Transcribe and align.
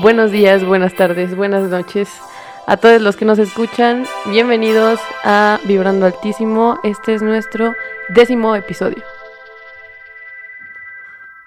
buenos 0.00 0.30
días, 0.30 0.64
buenas 0.64 0.94
tardes, 0.94 1.36
buenas 1.36 1.68
noches 1.70 2.08
a 2.66 2.76
todos 2.76 3.02
los 3.02 3.16
que 3.16 3.24
nos 3.24 3.38
escuchan. 3.38 4.04
Bienvenidos 4.30 4.98
a 5.22 5.60
Vibrando 5.64 6.06
Altísimo. 6.06 6.78
Este 6.82 7.14
es 7.14 7.22
nuestro 7.22 7.74
décimo 8.08 8.56
episodio. 8.56 9.02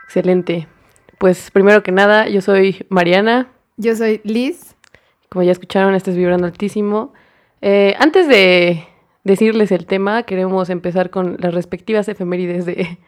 Excelente. 0.06 0.68
Pues 1.18 1.50
primero 1.52 1.82
que 1.82 1.92
nada, 1.92 2.28
yo 2.28 2.42
soy 2.42 2.86
Mariana. 2.90 3.48
Yo 3.78 3.96
soy 3.96 4.22
Liz. 4.24 4.76
Como 5.30 5.44
ya 5.44 5.52
escucharon, 5.52 5.96
este 5.96 6.12
es 6.12 6.18
Vibrando 6.18 6.46
Altísimo. 6.46 7.14
Eh, 7.62 7.96
antes 7.98 8.28
de 8.28 8.84
decirles 9.24 9.72
el 9.72 9.88
tema, 9.88 10.24
queremos 10.24 10.70
empezar 10.70 11.10
con 11.10 11.38
las 11.40 11.54
respectivas 11.54 12.08
efemérides 12.08 12.66
de, 12.66 13.00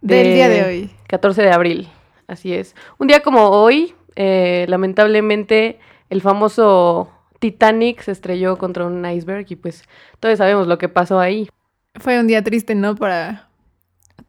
del 0.00 0.34
día 0.34 0.48
de 0.48 0.64
hoy. 0.64 0.90
14 1.08 1.42
de 1.42 1.50
abril. 1.50 1.88
Así 2.28 2.54
es. 2.54 2.74
Un 2.98 3.08
día 3.08 3.20
como 3.20 3.48
hoy, 3.48 3.94
eh, 4.16 4.66
lamentablemente, 4.68 5.78
el 6.10 6.20
famoso 6.20 7.10
Titanic 7.38 8.02
se 8.02 8.12
estrelló 8.12 8.56
contra 8.58 8.86
un 8.86 9.04
iceberg 9.04 9.46
y 9.50 9.56
pues 9.56 9.84
todos 10.20 10.38
sabemos 10.38 10.66
lo 10.66 10.78
que 10.78 10.88
pasó 10.88 11.20
ahí. 11.20 11.48
Fue 11.96 12.18
un 12.18 12.26
día 12.26 12.42
triste, 12.42 12.74
¿no? 12.74 12.96
Para 12.96 13.48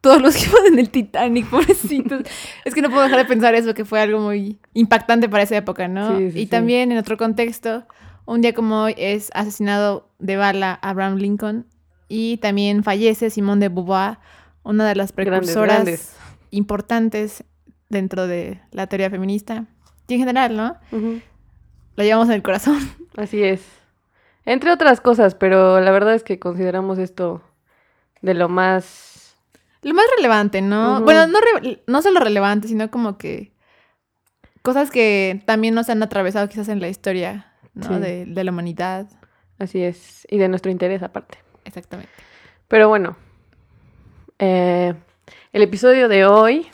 todos 0.02 0.22
los 0.22 0.36
que 0.36 0.46
iban 0.50 0.74
en 0.74 0.80
el 0.80 0.90
Titanic, 0.90 1.50
pobrecitos. 1.50 2.24
es 2.66 2.74
que 2.74 2.82
no 2.82 2.90
puedo 2.90 3.04
dejar 3.04 3.20
de 3.20 3.26
pensar 3.26 3.56
eso, 3.56 3.74
que 3.74 3.86
fue 3.86 4.00
algo 4.00 4.20
muy 4.20 4.60
impactante 4.74 5.30
para 5.30 5.44
esa 5.44 5.58
época, 5.58 5.88
¿no? 5.88 6.20
y 6.20 6.46
también 6.48 6.92
en 6.92 6.98
otro 6.98 7.18
contexto, 7.18 7.86
un 8.26 8.42
día 8.42 8.54
como 8.54 8.84
hoy 8.84 8.96
es 8.98 9.30
asesinado 9.34 10.10
de 10.20 10.38
bala 10.38 10.80
Abraham 10.82 11.18
Lincoln 11.18 11.68
y 12.08 12.38
también 12.38 12.84
fallece 12.84 13.30
Simone 13.30 13.62
de 13.62 13.70
Beauvoir, 13.70 14.18
una 14.64 14.88
de 14.88 14.96
las 14.96 15.12
precursoras 15.12 16.16
importantes 16.52 17.44
dentro 17.90 18.28
de 18.28 18.62
la 18.72 18.88
teoría 18.88 19.10
feminista. 19.10 19.66
Y 20.08 20.14
en 20.14 20.20
general, 20.20 20.56
¿no? 20.56 20.78
La 21.96 22.04
llevamos 22.04 22.28
en 22.28 22.36
el 22.36 22.44
corazón. 22.44 22.80
Así 23.18 23.44
es. 23.44 23.66
Entre 24.46 24.72
otras 24.72 25.02
cosas, 25.02 25.36
pero 25.36 25.80
la 25.82 25.92
verdad 25.92 26.14
es 26.14 26.24
que 26.24 26.40
consideramos 26.40 27.00
esto 27.00 27.42
de 28.22 28.34
lo 28.34 28.50
más... 28.50 29.36
Lo 29.82 29.94
más 29.94 30.06
relevante, 30.16 30.62
¿no? 30.62 31.02
Bueno, 31.02 31.28
no, 31.28 31.40
no 31.88 32.02
solo 32.02 32.20
relevante, 32.20 32.68
sino 32.68 32.90
como 32.90 33.18
que 33.18 33.54
cosas 34.64 34.90
que 34.90 35.44
también 35.46 35.76
nos 35.76 35.90
han 35.90 36.02
atravesado 36.02 36.50
quizás 36.50 36.70
en 36.70 36.82
la 36.82 36.90
historia, 36.90 37.54
¿no? 37.76 38.00
De, 38.00 38.26
de 38.26 38.44
la 38.44 38.52
humanidad. 38.52 39.08
Así 39.60 39.84
es. 39.84 40.28
Y 40.30 40.40
de 40.40 40.48
nuestro 40.48 40.72
interés 40.72 41.04
aparte. 41.04 41.38
Exactamente. 41.66 42.12
Pero 42.68 42.90
bueno, 42.90 43.16
eh, 44.40 44.94
el 45.54 45.62
episodio 45.62 46.10
de 46.10 46.26
hoy 46.26 46.68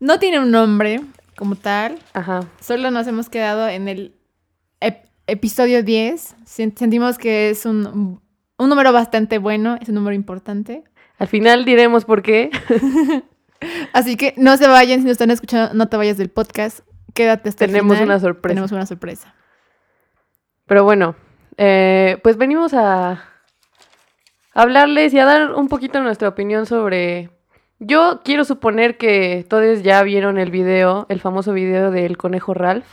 no 0.00 0.18
tiene 0.18 0.40
un 0.40 0.50
nombre 0.50 1.00
como 1.36 1.56
tal. 1.56 1.98
Ajá. 2.12 2.40
Solo 2.60 2.90
nos 2.90 3.06
hemos 3.06 3.28
quedado 3.28 3.68
en 3.68 3.88
el 3.88 4.14
episodio 5.26 5.82
10. 5.82 6.36
Sentimos 6.44 7.18
que 7.18 7.50
es 7.50 7.66
un, 7.66 8.20
un 8.58 8.68
número 8.68 8.92
bastante 8.92 9.38
bueno, 9.38 9.76
es 9.80 9.88
un 9.88 9.94
número 9.96 10.14
importante. 10.14 10.84
Al 11.18 11.28
final 11.28 11.64
diremos 11.64 12.04
por 12.04 12.22
qué. 12.22 12.50
Así 13.92 14.16
que 14.16 14.34
no 14.36 14.56
se 14.56 14.66
vayan, 14.68 14.98
si 15.00 15.04
nos 15.04 15.12
están 15.12 15.30
escuchando, 15.30 15.74
no 15.74 15.88
te 15.88 15.96
vayas 15.96 16.18
del 16.18 16.30
podcast. 16.30 16.80
Quédate 17.14 17.48
hasta 17.48 17.66
Tenemos 17.66 17.92
el 17.92 18.02
final. 18.02 18.16
una 18.16 18.20
sorpresa. 18.20 18.50
Tenemos 18.50 18.72
una 18.72 18.86
sorpresa. 18.86 19.34
Pero 20.66 20.84
bueno, 20.84 21.14
eh, 21.56 22.18
pues 22.22 22.36
venimos 22.36 22.74
a 22.74 23.24
hablarles 24.52 25.14
y 25.14 25.18
a 25.18 25.24
dar 25.24 25.52
un 25.54 25.68
poquito 25.68 26.02
nuestra 26.02 26.28
opinión 26.28 26.66
sobre... 26.66 27.30
Yo 27.78 28.20
quiero 28.24 28.44
suponer 28.44 28.96
que 28.96 29.44
todos 29.48 29.82
ya 29.82 30.02
vieron 30.02 30.38
el 30.38 30.50
video, 30.50 31.06
el 31.08 31.20
famoso 31.20 31.52
video 31.52 31.90
del 31.90 32.16
conejo 32.16 32.54
Ralph, 32.54 32.86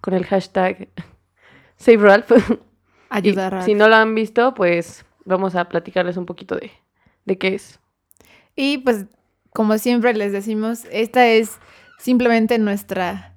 con 0.00 0.14
el 0.14 0.26
hashtag 0.26 0.88
Save 1.76 1.98
Ralph. 1.98 2.30
Ayuda 3.10 3.46
a 3.46 3.50
Ralph. 3.50 3.64
Si 3.64 3.74
no 3.74 3.88
lo 3.88 3.96
han 3.96 4.14
visto, 4.14 4.54
pues 4.54 5.04
vamos 5.24 5.54
a 5.54 5.68
platicarles 5.68 6.16
un 6.16 6.26
poquito 6.26 6.56
de, 6.56 6.72
de 7.24 7.38
qué 7.38 7.54
es. 7.54 7.80
Y 8.56 8.78
pues, 8.78 9.06
como 9.52 9.78
siempre 9.78 10.14
les 10.14 10.32
decimos, 10.32 10.84
esta 10.90 11.26
es 11.28 11.58
simplemente 11.98 12.58
nuestra 12.58 13.34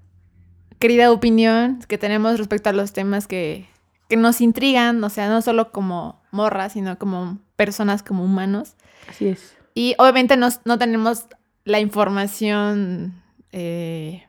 querida 0.80 1.12
opinión 1.12 1.80
que 1.88 1.98
tenemos 1.98 2.38
respecto 2.38 2.70
a 2.70 2.74
los 2.74 2.94
temas 2.94 3.28
que, 3.28 3.68
que 4.10 4.18
nos 4.18 4.42
intrigan, 4.42 5.04
o 5.04 5.10
sea, 5.10 5.30
no 5.30 5.42
solo 5.42 5.72
como 5.72 6.22
morras, 6.32 6.74
sino 6.74 6.98
como 6.98 7.40
personas, 7.56 8.04
como 8.04 8.24
humanos. 8.24 8.76
Así 9.08 9.28
es. 9.28 9.55
Y 9.76 9.94
obviamente 10.00 10.38
no, 10.38 10.48
no 10.64 10.80
tenemos 10.80 11.28
la 11.66 11.82
información 11.82 13.22
eh, 13.52 14.24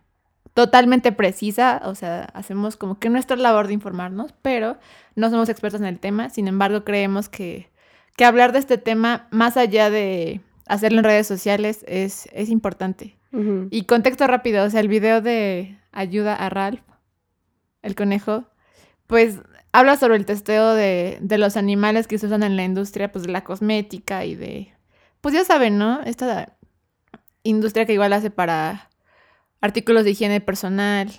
totalmente 0.54 1.12
precisa, 1.12 1.82
o 1.84 1.94
sea, 1.94 2.24
hacemos 2.34 2.76
como 2.76 2.98
que 2.98 3.10
nuestra 3.10 3.36
labor 3.36 3.68
de 3.68 3.74
informarnos, 3.74 4.34
pero 4.42 4.76
no 5.14 5.30
somos 5.30 5.48
expertos 5.48 5.80
en 5.80 5.86
el 5.86 6.00
tema, 6.00 6.30
sin 6.30 6.48
embargo 6.48 6.82
creemos 6.82 7.28
que, 7.28 7.70
que 8.16 8.24
hablar 8.24 8.52
de 8.52 8.58
este 8.58 8.76
tema, 8.76 9.28
más 9.30 9.56
allá 9.56 9.88
de 9.88 10.40
hacerlo 10.66 10.98
en 10.98 11.04
redes 11.04 11.26
sociales, 11.26 11.84
es, 11.86 12.28
es 12.32 12.48
importante. 12.48 13.16
Y 13.70 13.82
contexto 13.82 14.26
rápido, 14.26 14.64
o 14.64 14.70
sea, 14.70 14.80
el 14.80 14.88
video 14.88 15.20
de 15.20 15.78
ayuda 15.92 16.34
a 16.34 16.48
Ralph, 16.48 16.80
el 17.82 17.94
conejo, 17.94 18.44
pues 19.06 19.40
habla 19.72 19.98
sobre 19.98 20.16
el 20.16 20.24
testeo 20.24 20.72
de, 20.72 21.18
de 21.20 21.36
los 21.36 21.58
animales 21.58 22.06
que 22.06 22.16
se 22.16 22.26
usan 22.26 22.42
en 22.42 22.56
la 22.56 22.64
industria, 22.64 23.12
pues 23.12 23.26
de 23.26 23.32
la 23.32 23.44
cosmética 23.44 24.24
y 24.24 24.36
de, 24.36 24.72
pues 25.26 25.34
ya 25.34 25.44
saben, 25.44 25.76
¿no? 25.76 26.02
Esta 26.04 26.52
industria 27.42 27.84
que 27.84 27.92
igual 27.94 28.12
hace 28.12 28.30
para 28.30 28.90
artículos 29.60 30.04
de 30.04 30.10
higiene 30.10 30.40
personal, 30.40 31.10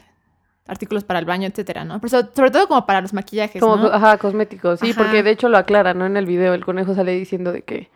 artículos 0.66 1.03
para 1.03 1.19
el 1.19 1.25
baño, 1.25 1.45
etcétera, 1.45 1.84
¿no? 1.84 2.00
Pero 2.00 2.09
so- 2.09 2.29
sobre 2.34 2.51
todo 2.51 2.69
como 2.69 2.85
para 2.85 3.01
los 3.01 3.13
maquillajes, 3.13 3.62
Como, 3.62 3.75
¿no? 3.75 3.88
ajá, 3.88 4.18
cosméticos, 4.18 4.79
sí, 4.79 4.91
Ajá. 4.91 5.01
porque 5.03 5.23
de 5.23 5.31
hecho 5.31 5.50
lo 5.50 5.57
aclara, 5.57 5.94
¿no? 5.94 6.06
En 6.06 6.16
el 6.16 6.25
video 6.25 6.53
el 6.53 6.63
conejo 6.63 6.95
sale 6.95 7.12
diciendo 7.12 7.51
de 7.51 7.63
que 7.63 7.90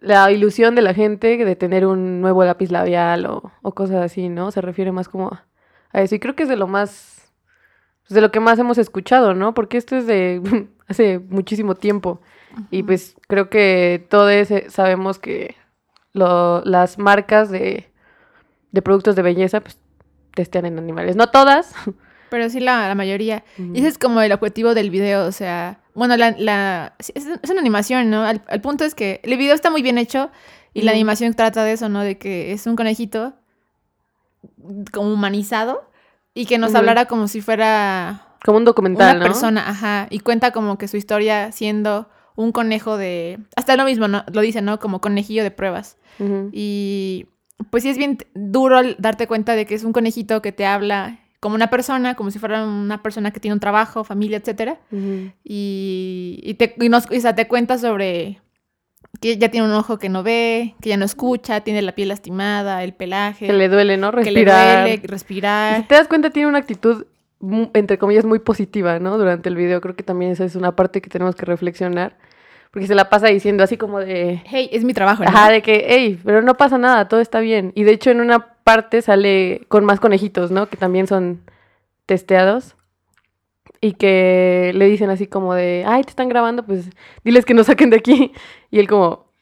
la 0.00 0.32
ilusión 0.32 0.74
de 0.74 0.82
la 0.82 0.94
gente 0.94 1.36
de 1.44 1.54
tener 1.54 1.86
un 1.86 2.20
nuevo 2.20 2.44
lápiz 2.44 2.72
labial 2.72 3.26
o, 3.26 3.52
o 3.62 3.72
cosas 3.72 4.04
así, 4.04 4.28
¿no? 4.28 4.50
Se 4.50 4.60
refiere 4.60 4.90
más 4.90 5.08
como 5.08 5.28
a, 5.28 5.46
a 5.92 6.02
eso. 6.02 6.16
Y 6.16 6.18
creo 6.18 6.34
que 6.34 6.42
es 6.42 6.48
de 6.48 6.56
lo 6.56 6.66
más, 6.66 7.32
pues, 8.02 8.16
de 8.16 8.20
lo 8.20 8.32
que 8.32 8.40
más 8.40 8.58
hemos 8.58 8.78
escuchado, 8.78 9.32
¿no? 9.32 9.54
Porque 9.54 9.76
esto 9.76 9.94
es 9.94 10.08
de 10.08 10.66
hace 10.88 11.20
muchísimo 11.20 11.76
tiempo. 11.76 12.20
Y 12.70 12.82
pues 12.82 13.16
creo 13.28 13.48
que 13.50 14.06
todos 14.08 14.30
eh, 14.50 14.66
sabemos 14.70 15.18
que 15.18 15.56
lo- 16.12 16.62
las 16.64 16.98
marcas 16.98 17.50
de, 17.50 17.90
de 18.72 18.82
productos 18.82 19.14
de 19.16 19.22
belleza, 19.22 19.60
pues 19.60 19.78
testean 20.34 20.66
en 20.66 20.78
animales. 20.78 21.16
No 21.16 21.28
todas. 21.30 21.74
Pero 22.30 22.50
sí 22.50 22.58
la, 22.60 22.88
la 22.88 22.94
mayoría. 22.94 23.44
Y 23.56 23.78
ese 23.78 23.88
es 23.88 23.98
como 23.98 24.20
el 24.20 24.32
objetivo 24.32 24.74
del 24.74 24.90
video, 24.90 25.26
o 25.26 25.32
sea, 25.32 25.78
bueno, 25.94 26.16
la, 26.16 26.94
es, 26.98 27.12
es 27.14 27.50
una 27.50 27.60
animación, 27.60 28.10
¿no? 28.10 28.24
Al 28.24 28.60
punto 28.62 28.84
es 28.84 28.94
que 28.94 29.20
el 29.22 29.36
video 29.38 29.54
está 29.54 29.70
muy 29.70 29.80
bien 29.82 29.96
hecho 29.96 30.30
y 30.74 30.82
la 30.82 30.90
animación 30.92 31.34
trata 31.34 31.62
de 31.64 31.72
eso, 31.72 31.88
¿no? 31.88 32.00
De 32.02 32.18
que 32.18 32.52
es 32.52 32.66
un 32.66 32.74
conejito 32.76 33.34
como 34.92 35.12
humanizado 35.12 35.88
y 36.34 36.46
que 36.46 36.58
nos 36.58 36.72
hablara 36.74 37.06
como 37.06 37.28
si 37.28 37.40
fuera 37.40 38.26
Como 38.44 38.58
un 38.58 38.64
documental, 38.64 39.16
una 39.16 39.24
¿no? 39.26 39.32
persona, 39.32 39.68
ajá, 39.68 40.06
y 40.10 40.20
cuenta 40.20 40.50
como 40.50 40.78
que 40.78 40.88
su 40.88 40.96
historia 40.96 41.52
siendo 41.52 42.08
un 42.36 42.52
conejo 42.52 42.96
de... 42.96 43.38
Hasta 43.56 43.76
lo 43.76 43.84
mismo, 43.84 44.06
¿no? 44.08 44.24
Lo 44.32 44.40
dice, 44.42 44.62
¿no? 44.62 44.78
Como 44.78 45.00
conejillo 45.00 45.42
de 45.42 45.50
pruebas. 45.50 45.96
Y 46.52 47.26
pues 47.70 47.82
sí 47.82 47.88
es 47.88 47.98
bien 47.98 48.18
duro 48.34 48.80
darte 48.98 49.26
cuenta 49.26 49.54
de 49.56 49.66
que 49.66 49.74
es 49.74 49.82
un 49.84 49.92
conejito 49.92 50.40
que 50.42 50.52
te 50.52 50.64
habla 50.66 51.18
como 51.40 51.54
una 51.54 51.68
persona, 51.70 52.14
como 52.14 52.30
si 52.30 52.38
fuera 52.38 52.64
una 52.64 53.02
persona 53.02 53.30
que 53.30 53.40
tiene 53.40 53.54
un 53.54 53.60
trabajo, 53.60 54.04
familia, 54.04 54.38
etcétera. 54.38 54.78
Y, 55.44 56.40
y, 56.42 56.54
te, 56.54 56.74
y 56.80 56.88
nos, 56.88 57.06
o 57.10 57.20
sea, 57.20 57.34
te 57.34 57.46
cuenta 57.48 57.78
sobre 57.78 58.40
que 59.20 59.38
ya 59.38 59.50
tiene 59.50 59.66
un 59.66 59.72
ojo 59.72 59.98
que 59.98 60.08
no 60.08 60.22
ve, 60.22 60.74
que 60.80 60.90
ya 60.90 60.96
no 60.96 61.04
escucha, 61.04 61.60
tiene 61.60 61.80
la 61.82 61.94
piel 61.94 62.08
lastimada, 62.08 62.82
el 62.84 62.92
pelaje, 62.94 63.46
Que 63.46 63.52
le 63.52 63.68
duele, 63.68 63.96
¿no? 63.96 64.10
que 64.10 64.16
Respirar. 64.22 64.84
le 64.84 64.90
duele 64.90 65.00
Y 65.02 65.06
respirar. 65.06 65.76
si 65.82 65.82
te 65.88 65.94
das 65.94 66.08
cuenta, 66.08 66.30
tiene 66.30 66.48
una 66.48 66.58
actitud, 66.58 67.06
entre 67.72 67.96
comillas, 67.98 68.24
muy 68.24 68.40
positiva, 68.40 68.98
¿no? 68.98 69.16
Durante 69.16 69.48
el 69.48 69.56
video. 69.56 69.80
Creo 69.80 69.96
que 69.96 70.02
también 70.02 70.32
esa 70.32 70.44
es 70.44 70.56
una 70.56 70.76
parte 70.76 71.00
que 71.00 71.08
tenemos 71.10 71.34
que 71.34 71.46
reflexionar. 71.46 72.16
Porque 72.76 72.88
se 72.88 72.94
la 72.94 73.08
pasa 73.08 73.28
diciendo 73.28 73.64
así 73.64 73.78
como 73.78 74.00
de... 74.00 74.42
Hey, 74.44 74.68
es 74.70 74.84
mi 74.84 74.92
trabajo, 74.92 75.24
¿no? 75.24 75.30
Ajá, 75.30 75.50
de 75.50 75.62
que, 75.62 75.86
hey, 75.88 76.20
pero 76.22 76.42
no 76.42 76.58
pasa 76.58 76.76
nada, 76.76 77.08
todo 77.08 77.20
está 77.20 77.40
bien. 77.40 77.72
Y 77.74 77.84
de 77.84 77.92
hecho 77.92 78.10
en 78.10 78.20
una 78.20 78.58
parte 78.64 79.00
sale 79.00 79.62
con 79.68 79.86
más 79.86 79.98
conejitos, 79.98 80.50
¿no? 80.50 80.68
Que 80.68 80.76
también 80.76 81.06
son 81.06 81.40
testeados. 82.04 82.76
Y 83.80 83.92
que 83.92 84.72
le 84.74 84.84
dicen 84.84 85.08
así 85.08 85.26
como 85.26 85.54
de, 85.54 85.84
ay, 85.86 86.02
te 86.02 86.10
están 86.10 86.28
grabando, 86.28 86.66
pues 86.66 86.90
diles 87.24 87.46
que 87.46 87.54
nos 87.54 87.68
saquen 87.68 87.88
de 87.88 87.96
aquí. 87.96 88.34
Y 88.70 88.78
él 88.78 88.88
como, 88.88 89.32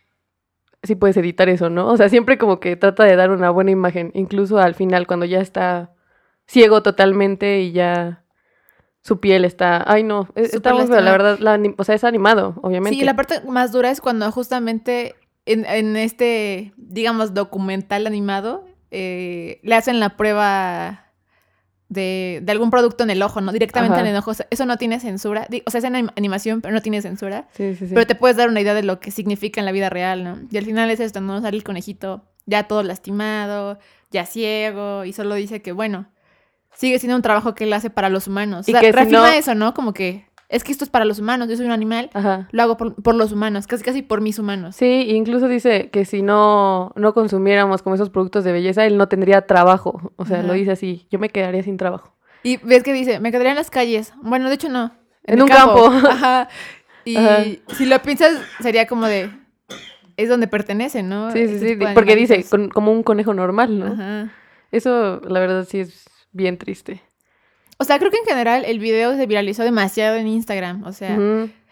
sí 0.84 0.94
puedes 0.94 1.16
editar 1.16 1.48
eso, 1.48 1.70
¿no? 1.70 1.88
O 1.88 1.96
sea, 1.96 2.08
siempre 2.08 2.38
como 2.38 2.60
que 2.60 2.76
trata 2.76 3.02
de 3.02 3.16
dar 3.16 3.30
una 3.32 3.50
buena 3.50 3.72
imagen. 3.72 4.12
Incluso 4.14 4.58
al 4.58 4.76
final, 4.76 5.08
cuando 5.08 5.26
ya 5.26 5.40
está 5.40 5.90
ciego 6.46 6.84
totalmente 6.84 7.62
y 7.62 7.72
ya 7.72 8.22
su 9.04 9.20
piel 9.20 9.44
está, 9.44 9.84
ay 9.86 10.02
no, 10.02 10.28
es- 10.34 10.52
Súper 10.52 10.72
está 10.72 10.72
muy 10.72 10.86
feo, 10.86 11.00
la 11.02 11.10
verdad, 11.12 11.38
la 11.38 11.60
o 11.76 11.84
sea, 11.84 11.94
es 11.94 12.04
animado, 12.04 12.54
obviamente. 12.62 12.98
Sí, 12.98 13.04
la 13.04 13.14
parte 13.14 13.42
más 13.46 13.70
dura 13.70 13.90
es 13.90 14.00
cuando 14.00 14.30
justamente 14.32 15.14
en, 15.44 15.66
en 15.66 15.96
este, 15.96 16.72
digamos, 16.78 17.34
documental 17.34 18.06
animado, 18.06 18.64
eh, 18.90 19.60
le 19.62 19.74
hacen 19.74 20.00
la 20.00 20.16
prueba 20.16 21.12
de, 21.90 22.42
algún 22.48 22.70
producto 22.70 23.04
en 23.04 23.10
el 23.10 23.22
ojo, 23.22 23.42
¿no? 23.42 23.52
Directamente 23.52 24.00
en 24.00 24.06
el 24.06 24.16
ojo. 24.16 24.32
Eso 24.48 24.64
no 24.64 24.78
tiene 24.78 24.98
censura. 25.00 25.46
O 25.66 25.70
sea, 25.70 25.78
es 25.78 25.84
en 25.84 26.10
animación, 26.16 26.62
pero 26.62 26.72
no 26.72 26.80
tiene 26.80 27.02
censura. 27.02 27.46
Sí, 27.52 27.74
sí, 27.74 27.86
sí. 27.86 27.94
Pero 27.94 28.06
te 28.06 28.14
puedes 28.14 28.38
dar 28.38 28.48
una 28.48 28.62
idea 28.62 28.72
de 28.72 28.84
lo 28.84 29.00
que 29.00 29.10
significa 29.10 29.60
en 29.60 29.66
la 29.66 29.72
vida 29.72 29.90
real, 29.90 30.24
¿no? 30.24 30.38
Y 30.50 30.56
al 30.56 30.64
final 30.64 30.90
es 30.90 31.00
esto, 31.00 31.20
¿no? 31.20 31.42
Sale 31.42 31.58
el 31.58 31.62
conejito 31.64 32.24
ya 32.46 32.64
todo 32.64 32.82
lastimado, 32.82 33.78
ya 34.10 34.24
ciego, 34.24 35.04
y 35.04 35.12
solo 35.12 35.34
dice 35.34 35.60
que, 35.60 35.72
bueno, 35.72 36.06
sigue 36.74 36.98
siendo 36.98 37.16
un 37.16 37.22
trabajo 37.22 37.54
que 37.54 37.64
él 37.64 37.72
hace 37.72 37.90
para 37.90 38.08
los 38.08 38.26
humanos. 38.26 38.68
Y 38.68 38.72
que 38.72 38.92
reafirma 38.92 39.36
eso, 39.36 39.54
¿no? 39.54 39.74
Como 39.74 39.92
que 39.92 40.26
es 40.48 40.62
que 40.62 40.72
esto 40.72 40.84
es 40.84 40.90
para 40.90 41.04
los 41.04 41.18
humanos, 41.18 41.48
yo 41.48 41.56
soy 41.56 41.66
un 41.66 41.72
animal, 41.72 42.10
lo 42.52 42.62
hago 42.62 42.76
por, 42.76 43.14
los 43.14 43.32
humanos, 43.32 43.66
casi 43.66 43.82
casi 43.82 44.02
por 44.02 44.20
mis 44.20 44.38
humanos. 44.38 44.76
Sí, 44.76 45.06
incluso 45.08 45.48
dice 45.48 45.90
que 45.90 46.04
si 46.04 46.22
no, 46.22 46.92
no 46.96 47.14
consumiéramos 47.14 47.82
como 47.82 47.94
esos 47.94 48.10
productos 48.10 48.44
de 48.44 48.52
belleza, 48.52 48.84
él 48.84 48.96
no 48.96 49.08
tendría 49.08 49.46
trabajo. 49.46 50.12
O 50.16 50.26
sea, 50.26 50.42
lo 50.42 50.52
dice 50.52 50.72
así, 50.72 51.06
yo 51.10 51.18
me 51.18 51.30
quedaría 51.30 51.62
sin 51.62 51.76
trabajo. 51.76 52.14
Y 52.42 52.58
ves 52.58 52.82
que 52.82 52.92
dice, 52.92 53.20
me 53.20 53.32
quedaría 53.32 53.52
en 53.52 53.56
las 53.56 53.70
calles. 53.70 54.12
Bueno, 54.22 54.48
de 54.48 54.54
hecho 54.54 54.68
no. 54.68 54.92
En, 55.24 55.40
un 55.40 55.48
campo. 55.48 55.86
Ajá. 56.10 56.48
Y 57.04 57.16
si 57.74 57.86
lo 57.86 58.00
piensas, 58.02 58.38
sería 58.60 58.86
como 58.86 59.06
de, 59.06 59.30
es 60.16 60.28
donde 60.28 60.46
pertenece, 60.46 61.02
¿no? 61.02 61.30
Sí, 61.32 61.48
sí, 61.48 61.58
sí, 61.58 61.78
porque 61.94 62.14
dice, 62.14 62.44
como 62.72 62.92
un 62.92 63.02
conejo 63.02 63.32
normal, 63.34 63.78
¿no? 63.78 63.86
Ajá. 63.86 64.32
Eso, 64.70 65.20
la 65.26 65.40
verdad, 65.40 65.66
sí 65.68 65.80
es 65.80 66.06
bien 66.34 66.58
triste. 66.58 67.00
O 67.78 67.84
sea, 67.84 67.98
creo 67.98 68.10
que 68.10 68.18
en 68.18 68.24
general 68.24 68.64
el 68.66 68.78
video 68.78 69.16
se 69.16 69.26
viralizó 69.26 69.62
demasiado 69.62 70.16
en 70.16 70.26
Instagram. 70.28 70.84
O 70.84 70.92
sea, 70.92 71.18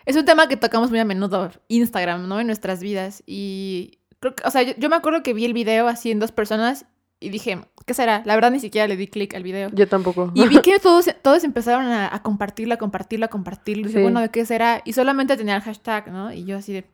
es 0.07 0.17
un 0.17 0.25
tema 0.25 0.49
que 0.49 0.57
tocamos 0.57 0.91
muy 0.91 0.99
a 0.99 1.05
menudo, 1.05 1.51
Instagram, 1.69 2.29
¿no? 2.29 2.41
En 2.41 2.47
nuestras 2.47 2.81
vidas. 2.81 3.23
Y 3.27 3.99
creo 4.19 4.35
que, 4.35 4.43
o 4.47 4.51
sea, 4.51 4.63
yo, 4.63 4.89
me 4.89 4.97
acuerdo 4.97 5.23
que 5.23 5.35
vi 5.35 5.45
el 5.45 5.53
video 5.53 5.89
así 5.89 6.11
en 6.11 6.19
dos 6.19 6.33
personas 6.33 6.87
y 7.21 7.29
dije, 7.29 7.61
¿qué 7.87 7.95
será? 7.95 8.23
La 8.25 8.35
verdad 8.35 8.51
ni 8.51 8.59
siquiera 8.59 8.89
le 8.89 8.97
di 8.97 9.07
clic 9.07 9.35
al 9.35 9.45
video. 9.45 9.71
Yo 9.73 9.87
tampoco. 9.87 10.33
Y 10.35 10.49
vi 10.49 10.59
que 10.63 10.79
todos, 10.81 11.09
todos 11.23 11.45
empezaron 11.45 11.87
a, 11.87 12.21
compartirlo, 12.23 12.75
a 12.75 12.79
compartirlo, 12.79 13.27
a 13.27 13.29
compartirlo. 13.29 13.85
Y 13.85 13.87
dije, 13.89 14.03
bueno, 14.03 14.21
¿de 14.21 14.31
qué 14.31 14.45
será? 14.45 14.83
Y 14.85 14.95
solamente 14.95 15.37
tenía 15.37 15.57
el 15.57 15.63
hashtag, 15.63 16.11
¿no? 16.11 16.33
Y 16.33 16.45
yo 16.45 16.59
así 16.59 16.73
de, 16.73 16.85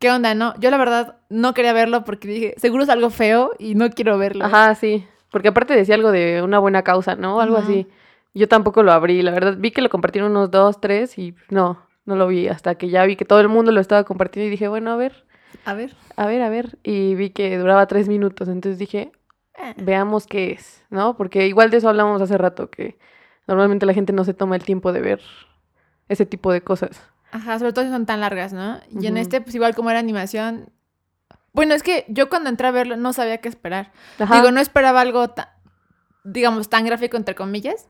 ¿qué 0.00 0.10
onda, 0.10 0.34
no? 0.34 0.58
Yo 0.58 0.70
la 0.72 0.78
verdad 0.78 1.18
no 1.28 1.54
quería 1.54 1.72
verlo 1.72 2.04
porque 2.04 2.26
dije, 2.26 2.54
seguro 2.56 2.82
es 2.82 2.88
algo 2.88 3.10
feo 3.10 3.52
y 3.58 3.76
no 3.76 3.88
quiero 3.90 4.18
verlo. 4.18 4.46
Ajá, 4.46 4.74
sí. 4.74 5.06
Porque 5.30 5.48
aparte 5.48 5.74
decía 5.74 5.94
algo 5.94 6.10
de 6.10 6.42
una 6.42 6.58
buena 6.58 6.82
causa, 6.82 7.16
¿no? 7.16 7.40
Algo 7.40 7.56
así. 7.56 7.86
Yo 8.34 8.48
tampoco 8.48 8.82
lo 8.82 8.92
abrí, 8.92 9.22
la 9.22 9.30
verdad. 9.30 9.56
Vi 9.58 9.70
que 9.70 9.82
lo 9.82 9.88
compartieron 9.88 10.30
unos 10.30 10.50
dos, 10.50 10.80
tres 10.80 11.18
y 11.18 11.34
no, 11.48 11.80
no 12.04 12.16
lo 12.16 12.26
vi. 12.26 12.48
Hasta 12.48 12.74
que 12.76 12.88
ya 12.88 13.04
vi 13.04 13.16
que 13.16 13.24
todo 13.24 13.40
el 13.40 13.48
mundo 13.48 13.72
lo 13.72 13.80
estaba 13.80 14.04
compartiendo 14.04 14.48
y 14.48 14.50
dije, 14.50 14.68
bueno, 14.68 14.92
a 14.92 14.96
ver. 14.96 15.24
A 15.64 15.74
ver. 15.74 15.94
A 16.16 16.26
ver, 16.26 16.42
a 16.42 16.48
ver. 16.48 16.78
Y 16.82 17.14
vi 17.14 17.30
que 17.30 17.58
duraba 17.58 17.86
tres 17.86 18.08
minutos. 18.08 18.48
Entonces 18.48 18.78
dije, 18.78 19.12
eh. 19.56 19.74
veamos 19.76 20.26
qué 20.26 20.52
es, 20.52 20.84
¿no? 20.90 21.16
Porque 21.16 21.46
igual 21.46 21.70
de 21.70 21.78
eso 21.78 21.88
hablamos 21.88 22.20
hace 22.22 22.38
rato, 22.38 22.70
que 22.70 22.98
normalmente 23.46 23.86
la 23.86 23.94
gente 23.94 24.12
no 24.12 24.24
se 24.24 24.34
toma 24.34 24.56
el 24.56 24.64
tiempo 24.64 24.92
de 24.92 25.00
ver 25.00 25.20
ese 26.08 26.26
tipo 26.26 26.52
de 26.52 26.62
cosas. 26.62 27.02
Ajá, 27.32 27.58
sobre 27.58 27.72
todo 27.72 27.84
si 27.84 27.90
son 27.90 28.06
tan 28.06 28.20
largas, 28.20 28.52
¿no? 28.52 28.80
Y 28.90 29.06
en 29.06 29.16
este, 29.16 29.40
pues 29.40 29.54
igual 29.54 29.74
como 29.74 29.90
era 29.90 29.98
animación. 30.00 30.70
Bueno, 31.52 31.74
es 31.74 31.82
que 31.82 32.04
yo 32.08 32.28
cuando 32.28 32.48
entré 32.50 32.68
a 32.68 32.70
verlo 32.70 32.96
no 32.96 33.12
sabía 33.12 33.38
qué 33.38 33.48
esperar. 33.48 33.92
Digo, 34.18 34.50
no 34.50 34.60
esperaba 34.60 35.00
algo 35.00 35.28
tan 35.30 35.48
digamos, 36.24 36.68
tan 36.68 36.84
gráfico 36.84 37.16
entre 37.16 37.34
comillas, 37.34 37.88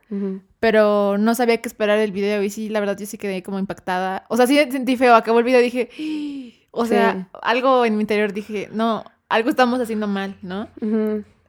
pero 0.61 1.19
no 1.19 1.35
sabía 1.35 1.61
qué 1.61 1.69
esperar 1.69 1.99
el 1.99 2.13
video 2.13 2.43
y 2.43 2.51
sí, 2.51 2.69
la 2.69 2.81
verdad 2.81 2.97
yo 2.99 3.07
sí 3.07 3.19
quedé 3.19 3.43
como 3.43 3.59
impactada. 3.59 4.25
O 4.29 4.37
sea, 4.37 4.47
sí 4.47 4.57
sentí 4.71 4.97
feo, 4.97 5.15
acabó 5.15 5.39
el 5.41 5.45
video 5.45 5.61
y 5.61 5.65
dije, 5.65 5.89
¡Ah!". 5.93 6.69
o 6.71 6.87
sea, 6.87 7.29
algo 7.43 7.85
en 7.85 7.97
mi 7.97 8.03
interior 8.03 8.33
dije, 8.33 8.69
no, 8.73 9.05
algo 9.29 9.51
estamos 9.51 9.81
haciendo 9.81 10.07
mal, 10.07 10.37
¿no? 10.43 10.69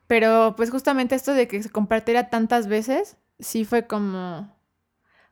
Pero 0.08 0.56
pues 0.58 0.72
justamente 0.72 1.16
esto 1.16 1.34
de 1.34 1.48
que 1.48 1.62
se 1.62 1.70
compartiera 1.70 2.30
tantas 2.30 2.68
veces, 2.68 3.18
sí 3.40 3.66
fue 3.66 3.88
como... 3.88 4.60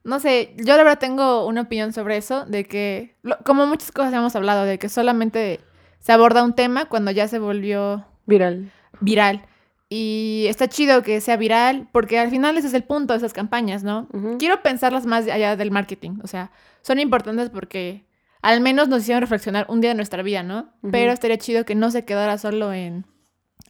No 0.05 0.19
sé, 0.21 0.55
yo 0.57 0.77
la 0.77 0.83
verdad 0.83 0.99
tengo 0.99 1.45
una 1.45 1.61
opinión 1.61 1.91
sobre 1.91 2.15
eso, 2.15 2.45
de 2.45 2.63
que, 2.63 3.17
como 3.43 3.65
muchas 3.65 3.91
cosas 3.91 4.13
hemos 4.13 4.33
hablado, 4.35 4.63
de 4.63 4.79
que 4.79 4.87
solamente 4.87 5.59
se 5.99 6.11
aborda 6.11 6.43
un 6.43 6.53
tema 6.53 6.85
cuando 6.85 7.11
ya 7.11 7.27
se 7.27 7.39
volvió... 7.39 8.05
Viral. 8.25 8.71
Viral. 9.01 9.45
Y 9.89 10.45
está 10.47 10.67
chido 10.67 11.01
que 11.01 11.19
sea 11.19 11.35
viral, 11.35 11.87
porque 11.91 12.19
al 12.19 12.29
final 12.29 12.57
ese 12.57 12.67
es 12.67 12.73
el 12.75 12.83
punto 12.83 13.13
de 13.13 13.17
esas 13.17 13.33
campañas, 13.33 13.83
¿no? 13.83 14.07
Quiero 14.37 14.61
pensarlas 14.61 15.07
más 15.07 15.27
allá 15.27 15.55
del 15.55 15.71
marketing. 15.71 16.19
O 16.23 16.27
sea, 16.27 16.51
son 16.83 16.99
importantes 16.99 17.49
porque 17.49 18.05
al 18.41 18.61
menos 18.61 18.87
nos 18.87 19.01
hicieron 19.01 19.21
reflexionar 19.21 19.65
un 19.67 19.81
día 19.81 19.89
de 19.89 19.95
nuestra 19.95 20.21
vida, 20.21 20.43
¿no? 20.43 20.69
Pero 20.91 21.11
estaría 21.11 21.37
chido 21.37 21.65
que 21.65 21.73
no 21.73 21.89
se 21.89 22.05
quedara 22.05 22.37
solo 22.37 22.71
en, 22.71 23.05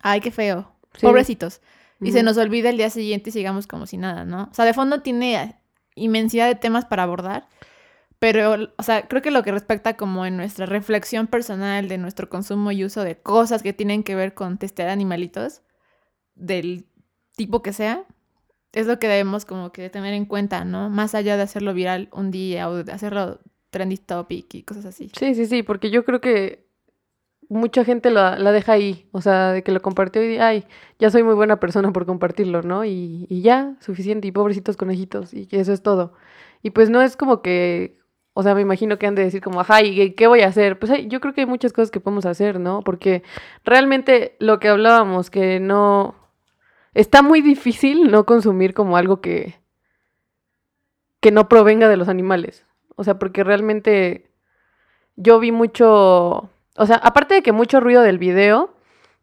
ay, 0.01 0.19
qué 0.19 0.31
feo, 0.31 0.71
pobrecitos. 1.01 1.61
Y 2.01 2.11
se 2.11 2.23
nos 2.23 2.37
olvida 2.37 2.69
el 2.69 2.77
día 2.77 2.89
siguiente 2.89 3.29
y 3.29 3.33
sigamos 3.33 3.67
como 3.67 3.85
si 3.85 3.97
nada, 3.97 4.25
¿no? 4.25 4.49
O 4.51 4.53
sea, 4.53 4.65
de 4.65 4.73
fondo 4.73 5.01
tiene 5.01 5.55
inmensidad 5.95 6.47
de 6.47 6.55
temas 6.55 6.85
para 6.85 7.03
abordar, 7.03 7.47
pero, 8.19 8.73
o 8.77 8.83
sea, 8.83 9.07
creo 9.07 9.21
que 9.21 9.31
lo 9.31 9.43
que 9.43 9.51
respecta 9.51 9.95
como 9.95 10.25
en 10.25 10.37
nuestra 10.37 10.65
reflexión 10.65 11.27
personal 11.27 11.87
de 11.87 11.97
nuestro 11.97 12.29
consumo 12.29 12.71
y 12.71 12.83
uso 12.83 13.03
de 13.03 13.17
cosas 13.17 13.63
que 13.63 13.73
tienen 13.73 14.03
que 14.03 14.15
ver 14.15 14.33
con 14.33 14.57
testear 14.57 14.89
animalitos, 14.89 15.61
del 16.35 16.85
tipo 17.35 17.61
que 17.61 17.73
sea, 17.73 18.05
es 18.71 18.87
lo 18.87 18.99
que 18.99 19.07
debemos 19.07 19.45
como 19.45 19.71
que 19.71 19.89
tener 19.89 20.13
en 20.13 20.25
cuenta, 20.25 20.63
¿no? 20.65 20.89
Más 20.89 21.15
allá 21.15 21.37
de 21.37 21.43
hacerlo 21.43 21.73
viral 21.73 22.09
un 22.11 22.31
día 22.31 22.69
o 22.69 22.83
de 22.83 22.91
hacerlo 22.91 23.39
trendy 23.69 23.97
topic 23.97 24.53
y 24.55 24.63
cosas 24.63 24.85
así. 24.85 25.11
Sí, 25.17 25.35
sí, 25.35 25.45
sí, 25.45 25.63
porque 25.63 25.89
yo 25.89 26.05
creo 26.05 26.21
que 26.21 26.67
mucha 27.49 27.83
gente 27.83 28.11
la, 28.11 28.37
la 28.37 28.51
deja 28.51 28.73
ahí, 28.73 29.09
o 29.11 29.21
sea, 29.21 29.51
de 29.51 29.63
que 29.63 29.71
lo 29.71 29.81
compartió 29.81 30.23
y, 30.23 30.37
ay, 30.37 30.65
ya 30.99 31.09
soy 31.09 31.23
muy 31.23 31.33
buena 31.33 31.59
persona 31.59 31.91
por 31.91 32.05
compartirlo, 32.05 32.61
¿no? 32.61 32.85
Y, 32.85 33.25
y 33.29 33.41
ya, 33.41 33.75
suficiente, 33.79 34.27
y 34.27 34.31
pobrecitos 34.31 34.77
conejitos, 34.77 35.33
y 35.33 35.47
eso 35.51 35.73
es 35.73 35.81
todo. 35.81 36.13
Y 36.61 36.71
pues 36.71 36.89
no 36.89 37.01
es 37.01 37.17
como 37.17 37.41
que, 37.41 37.98
o 38.39 38.43
sea, 38.43 38.55
me 38.55 38.61
imagino 38.61 38.97
que 38.97 39.05
han 39.05 39.15
de 39.15 39.25
decir 39.25 39.41
como, 39.41 39.59
ajá, 39.59 39.81
¿y 39.83 40.11
qué 40.13 40.25
voy 40.27 40.39
a 40.39 40.47
hacer? 40.47 40.79
Pues 40.79 40.93
yo 41.09 41.19
creo 41.19 41.33
que 41.33 41.41
hay 41.41 41.45
muchas 41.45 41.73
cosas 41.73 41.91
que 41.91 41.99
podemos 41.99 42.25
hacer, 42.25 42.57
¿no? 42.57 42.79
Porque 42.83 43.21
realmente 43.65 44.37
lo 44.39 44.61
que 44.61 44.69
hablábamos, 44.69 45.29
que 45.29 45.59
no, 45.59 46.15
está 46.93 47.21
muy 47.21 47.41
difícil 47.41 48.09
no 48.09 48.25
consumir 48.25 48.73
como 48.73 48.95
algo 48.95 49.19
que, 49.19 49.59
que 51.19 51.31
no 51.31 51.49
provenga 51.49 51.89
de 51.89 51.97
los 51.97 52.07
animales. 52.07 52.65
O 52.95 53.03
sea, 53.03 53.19
porque 53.19 53.43
realmente 53.43 54.31
yo 55.17 55.41
vi 55.41 55.51
mucho, 55.51 56.49
o 56.77 56.85
sea, 56.85 56.95
aparte 56.95 57.35
de 57.35 57.41
que 57.41 57.51
mucho 57.51 57.81
ruido 57.81 58.03
del 58.03 58.19
video, 58.19 58.73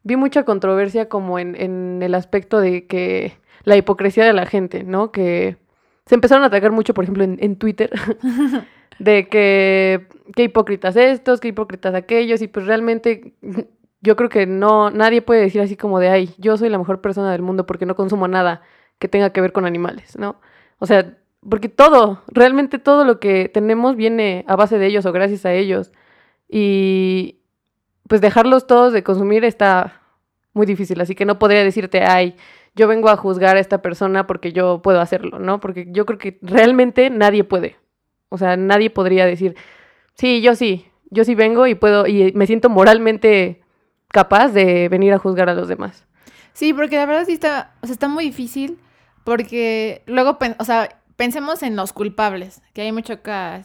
vi 0.03 0.17
mucha 0.17 0.43
controversia 0.43 1.09
como 1.09 1.39
en, 1.39 1.55
en 1.59 2.03
el 2.03 2.15
aspecto 2.15 2.61
de 2.61 2.87
que 2.87 3.39
la 3.65 3.79
hipocresía 3.79 4.27
de 4.27 4.35
la 4.35 4.45
gente, 4.45 4.85
¿no? 4.85 5.11
Que 5.11 5.57
se 6.05 6.17
empezaron 6.17 6.45
a 6.45 6.49
atacar 6.49 6.71
mucho, 6.71 6.93
por 6.93 7.05
ejemplo, 7.05 7.25
en, 7.25 7.39
en 7.41 7.57
Twitter, 7.57 7.91
de 8.99 9.29
que 9.29 10.07
qué 10.35 10.45
hipócritas 10.45 10.97
estos, 10.97 11.41
qué 11.41 11.49
hipócritas 11.49 11.95
aquellos, 11.95 12.43
y 12.43 12.49
pues 12.49 12.67
realmente 12.67 13.35
yo 14.01 14.17
creo 14.17 14.29
que 14.29 14.47
no, 14.47 14.91
nadie 14.91 15.23
puede 15.23 15.41
decir 15.41 15.61
así 15.61 15.77
como 15.77 15.99
de, 15.99 16.09
ay, 16.09 16.35
yo 16.39 16.57
soy 16.57 16.69
la 16.69 16.79
mejor 16.79 17.01
persona 17.01 17.33
del 17.33 17.43
mundo 17.43 17.67
porque 17.67 17.87
no 17.87 17.97
consumo 17.97 18.29
nada 18.29 18.63
que 18.99 19.09
tenga 19.09 19.31
que 19.31 19.41
ver 19.41 19.53
con 19.53 19.67
animales, 19.67 20.17
¿no? 20.19 20.37
O 20.79 20.87
sea, 20.87 21.17
porque 21.49 21.69
todo, 21.69 22.23
realmente 22.29 22.79
todo 22.79 23.05
lo 23.05 23.21
que 23.21 23.49
tenemos 23.49 23.97
viene 23.97 24.45
a 24.49 24.57
base 24.57 24.79
de 24.79 24.87
ellos 24.87 25.07
o 25.07 25.13
gracias 25.13 25.47
a 25.47 25.53
ellos. 25.53 25.93
Y 26.49 27.41
pues 28.09 28.21
dejarlos 28.21 28.67
todos 28.67 28.93
de 28.93 29.03
consumir 29.03 29.45
está 29.45 30.01
muy 30.53 30.67
difícil, 30.67 31.01
así 31.01 31.15
que 31.15 31.25
no 31.25 31.39
podría 31.39 31.65
decirte, 31.65 32.03
ay, 32.03 32.37
yo 32.75 32.89
vengo 32.89 33.09
a 33.09 33.17
juzgar 33.17 33.57
a 33.57 33.61
esta 33.61 33.83
persona 33.83 34.27
porque 34.27 34.53
yo 34.53 34.81
puedo 34.83 35.01
hacerlo, 35.01 35.39
¿no? 35.39 35.61
Porque 35.61 35.87
yo 35.91 36.07
creo 36.07 36.19
que 36.19 36.39
realmente 36.43 37.11
nadie 37.11 37.45
puede. 37.45 37.77
O 38.29 38.39
sea, 38.39 38.57
nadie 38.57 38.91
podría 38.91 39.27
decir, 39.27 39.57
sí, 40.15 40.41
yo 40.41 40.55
sí, 40.55 40.87
yo 41.11 41.25
sí 41.25 41.35
vengo 41.35 41.67
y 41.67 41.75
puedo, 41.75 42.07
y 42.07 42.33
me 42.33 42.47
siento 42.47 42.69
moralmente 42.69 43.63
capaz 44.09 44.49
de 44.49 44.89
venir 44.89 45.13
a 45.13 45.19
juzgar 45.19 45.49
a 45.49 45.55
los 45.55 45.69
demás. 45.69 46.07
Sí, 46.53 46.73
porque 46.73 46.97
la 46.97 47.07
verdad 47.07 47.25
sí 47.27 47.33
está, 47.33 47.75
o 47.83 47.87
sea, 47.87 47.93
está 47.93 48.09
muy 48.09 48.25
difícil 48.25 48.79
porque 49.25 50.03
luego, 50.07 50.39
o 50.59 50.65
sea, 50.65 51.01
pensemos 51.17 51.63
en 51.63 51.77
los 51.77 51.93
culpables, 51.93 52.63
que 52.73 52.83
hay 52.83 52.93
mucho 52.93 53.21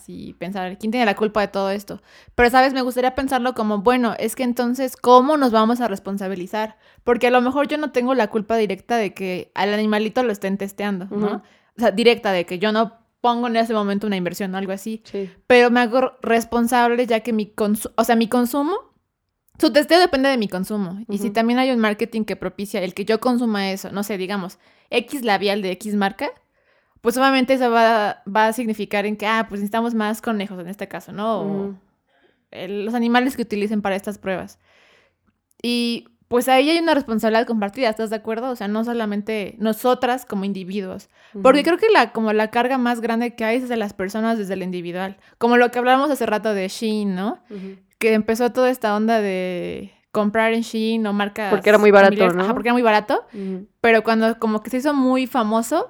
y 0.08 0.34
pensar 0.34 0.78
quién 0.78 0.92
tiene 0.92 1.06
la 1.06 1.16
culpa 1.16 1.42
de 1.42 1.50
todo 1.50 1.70
esto. 1.70 2.02
Pero, 2.34 2.50
¿sabes? 2.50 2.74
Me 2.74 2.82
gustaría 2.82 3.14
pensarlo 3.14 3.54
como, 3.54 3.80
bueno, 3.80 4.16
es 4.18 4.36
que 4.36 4.44
entonces, 4.44 4.96
¿cómo 4.98 5.38
nos 5.38 5.52
vamos 5.52 5.82
a 5.82 5.88
responsabilizar? 5.88 6.78
Porque 7.04 7.28
a 7.28 7.32
lo 7.32 7.42
mejor 7.42 7.68
yo 7.68 7.78
no 7.78 7.92
tengo 7.92 8.14
la 8.14 8.28
culpa 8.28 8.58
directa 8.58 8.98
de 8.98 9.14
que 9.14 9.52
al 9.54 9.74
animalito 9.74 10.24
lo 10.24 10.32
estén 10.32 10.58
testeando, 10.58 11.08
¿no? 11.12 11.44
O 11.78 11.80
sea, 11.80 11.92
directa 11.92 12.32
de 12.32 12.46
que 12.46 12.58
yo 12.58 12.72
no 12.72 13.01
pongo 13.22 13.48
en 13.48 13.56
ese 13.56 13.74
momento 13.74 14.08
una 14.08 14.18
inversión 14.18 14.54
o 14.54 14.58
algo 14.58 14.74
así. 14.74 15.02
Sí. 15.06 15.32
Pero 15.48 15.72
me 15.72 15.80
hago 15.80 16.14
responsable 16.22 17.06
ya 17.08 17.22
que 17.22 17.34
mi, 17.34 17.46
consumo, 17.48 17.94
o 17.98 18.04
sea, 18.04 18.16
mi 18.16 18.28
consumo 18.28 18.92
su 19.62 19.72
testeo 19.72 20.00
depende 20.00 20.28
de 20.28 20.38
mi 20.38 20.48
consumo. 20.48 21.06
Y 21.08 21.20
si 21.20 21.30
también 21.30 21.60
hay 21.60 21.70
un 21.70 21.80
marketing 21.80 22.24
que 22.24 22.36
propicia 22.36 22.82
el 22.82 22.96
que 22.96 23.06
yo 23.06 23.20
consuma 23.20 23.72
eso, 23.72 23.92
no 23.92 24.02
sé, 24.02 24.18
digamos, 24.18 24.58
X 24.90 25.24
labial 25.24 25.62
de 25.62 25.70
X 25.74 25.94
marca, 25.94 26.32
pues 27.02 27.16
obviamente 27.16 27.54
eso 27.54 27.70
va, 27.70 28.24
a 28.34 28.54
significar 28.54 29.06
en 29.06 29.18
que, 29.18 29.28
ah, 29.28 29.46
pues 29.48 29.62
necesitamos 29.62 29.94
más 29.94 30.20
conejos 30.20 30.60
en 30.60 30.68
este 30.68 30.88
caso, 30.88 31.12
¿no? 31.12 31.42
O 31.42 31.76
los 32.52 32.96
animales 32.96 33.36
que 33.36 33.44
utilicen 33.44 33.84
para 33.84 33.96
estas 33.96 34.18
pruebas. 34.18 34.58
Y 35.62 36.08
pues 36.32 36.48
ahí 36.48 36.70
hay 36.70 36.80
una 36.80 36.94
responsabilidad 36.94 37.46
compartida, 37.46 37.90
¿estás 37.90 38.10
de 38.10 38.16
acuerdo? 38.16 38.52
O 38.52 38.56
sea, 38.56 38.70
no 38.70 38.86
solamente 38.86 39.56
nosotras 39.60 40.26
como 40.26 40.46
individuos. 40.46 41.10
Porque 41.44 41.62
creo 41.62 41.78
que 41.78 41.90
la, 41.90 42.14
como 42.14 42.32
la 42.32 42.50
carga 42.52 42.78
más 42.78 43.02
grande 43.02 43.36
que 43.36 43.44
hay 43.44 43.58
es 43.58 43.68
de 43.68 43.76
las 43.76 43.92
personas 43.92 44.38
desde 44.38 44.54
el 44.54 44.64
individual. 44.64 45.18
Como 45.38 45.58
lo 45.58 45.72
que 45.72 45.80
hablábamos 45.80 46.10
hace 46.10 46.26
rato 46.26 46.54
de 46.54 46.70
Shein, 46.70 47.16
¿no? 47.16 47.44
Que 48.00 48.14
empezó 48.14 48.54
toda 48.54 48.70
esta 48.70 48.96
onda 48.96 49.20
de 49.20 49.92
comprar 50.14 50.54
en 50.54 50.62
Shein 50.62 51.06
o 51.06 51.12
marcas... 51.12 51.52
Porque 51.52 51.68
era 51.68 51.78
muy 51.78 51.92
barato, 51.92 52.30
¿no? 52.30 52.48
porque 52.54 52.70
era 52.70 52.74
muy 52.74 52.82
barato. 52.82 53.26
Pero 53.82 54.02
cuando 54.06 54.40
como 54.40 54.64
que 54.64 54.70
se 54.70 54.78
hizo 54.78 54.94
muy 54.94 55.28
famoso, 55.28 55.90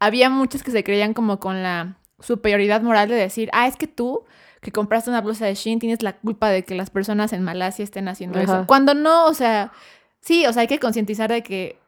había 0.00 0.28
muchos 0.28 0.62
que 0.62 0.70
se 0.70 0.84
creían 0.84 1.14
como 1.14 1.40
con 1.40 1.62
la 1.62 1.96
superioridad 2.20 2.82
moral 2.82 3.08
de 3.08 3.14
decir, 3.14 3.48
ah, 3.54 3.66
es 3.66 3.76
que 3.76 3.86
tú 3.86 4.26
que 4.62 4.70
compraste 4.70 5.10
una 5.10 5.20
blusa 5.20 5.44
de 5.44 5.56
Shein 5.56 5.80
tienes 5.80 6.02
la 6.02 6.16
culpa 6.16 6.48
de 6.48 6.64
que 6.64 6.76
las 6.76 6.88
personas 6.88 7.32
en 7.32 7.42
Malasia 7.42 7.82
estén 7.82 8.06
haciendo 8.06 8.38
eso. 8.38 8.64
Cuando 8.68 8.94
no, 8.94 9.26
o 9.26 9.34
sea, 9.34 9.72
sí, 10.20 10.46
o 10.46 10.52
sea, 10.52 10.62
hay 10.62 10.68
que 10.68 10.78
concientizar 10.78 11.30
de 11.30 11.42
que, 11.42 11.80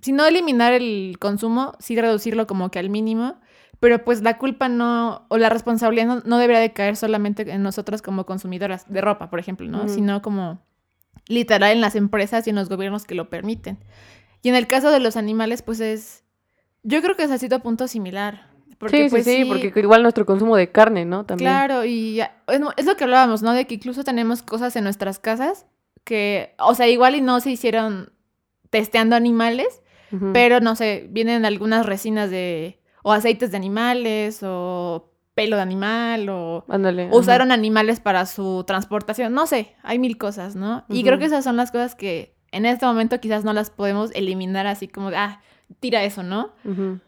si 0.00 0.12
no 0.12 0.26
eliminar 0.26 0.74
el 0.74 1.16
consumo, 1.18 1.72
sí 1.78 1.98
reducirlo 1.98 2.46
como 2.46 2.70
que 2.70 2.78
al 2.78 2.90
mínimo, 2.90 3.40
pero 3.80 4.04
pues 4.04 4.20
la 4.20 4.36
culpa 4.36 4.68
no, 4.68 5.24
o 5.28 5.38
la 5.38 5.48
responsabilidad 5.48 6.22
no, 6.22 6.38
debería 6.38 6.60
de 6.60 6.74
caer 6.74 6.96
solamente 6.96 7.50
en 7.50 7.62
nosotras 7.62 8.02
como 8.02 8.26
consumidoras 8.26 8.84
de 8.92 9.00
ropa, 9.00 9.30
por 9.30 9.38
ejemplo, 9.38 9.66
¿no? 9.66 9.88
Sino 9.88 10.20
como 10.20 10.60
literal 11.28 11.72
en 11.72 11.80
las 11.80 11.96
empresas 11.96 12.46
y 12.46 12.50
en 12.50 12.56
los 12.56 12.68
gobiernos 12.68 13.06
que 13.06 13.14
lo 13.14 13.30
permiten. 13.30 13.78
Y 14.42 14.50
en 14.50 14.54
el 14.54 14.66
caso 14.66 14.90
de 14.90 15.00
los 15.00 15.16
animales, 15.16 15.62
pues 15.62 15.80
es, 15.80 16.24
yo 16.82 17.00
creo 17.00 17.16
que 17.16 17.22
es 17.22 17.52
a 17.52 17.58
punto 17.60 17.88
similar 17.88 18.47
sí, 18.86 19.06
pues, 19.10 19.24
sí, 19.24 19.36
sí, 19.38 19.44
porque 19.44 19.72
igual 19.80 20.02
nuestro 20.02 20.24
consumo 20.24 20.56
de 20.56 20.70
carne, 20.70 21.04
¿no? 21.04 21.24
También. 21.24 21.50
Claro, 21.50 21.84
y 21.84 22.20
es 22.20 22.86
lo 22.86 22.96
que 22.96 23.04
hablábamos, 23.04 23.42
¿no? 23.42 23.52
De 23.52 23.66
que 23.66 23.74
incluso 23.74 24.04
tenemos 24.04 24.42
cosas 24.42 24.76
en 24.76 24.84
nuestras 24.84 25.18
casas 25.18 25.66
que, 26.04 26.54
o 26.58 26.74
sea, 26.74 26.88
igual 26.88 27.14
y 27.14 27.20
no 27.20 27.40
se 27.40 27.50
hicieron 27.50 28.12
testeando 28.70 29.16
animales, 29.16 29.82
pero 30.32 30.60
no 30.60 30.74
sé, 30.74 31.06
vienen 31.10 31.44
algunas 31.44 31.84
resinas 31.84 32.30
de, 32.30 32.80
o 33.02 33.12
aceites 33.12 33.50
de 33.50 33.58
animales, 33.58 34.40
o 34.42 35.12
pelo 35.34 35.56
de 35.56 35.62
animal, 35.62 36.28
o 36.30 36.64
usaron 37.12 37.52
animales 37.52 38.00
para 38.00 38.24
su 38.26 38.64
transportación, 38.66 39.34
no 39.34 39.46
sé, 39.46 39.76
hay 39.82 39.98
mil 39.98 40.16
cosas, 40.16 40.56
¿no? 40.56 40.84
Y 40.88 41.04
creo 41.04 41.18
que 41.18 41.26
esas 41.26 41.44
son 41.44 41.56
las 41.56 41.70
cosas 41.70 41.94
que 41.94 42.34
en 42.52 42.64
este 42.64 42.86
momento 42.86 43.20
quizás 43.20 43.44
no 43.44 43.52
las 43.52 43.70
podemos 43.70 44.10
eliminar 44.14 44.66
así 44.66 44.88
como, 44.88 45.10
ah, 45.14 45.40
tira 45.80 46.02
eso, 46.04 46.22
¿no? 46.22 46.50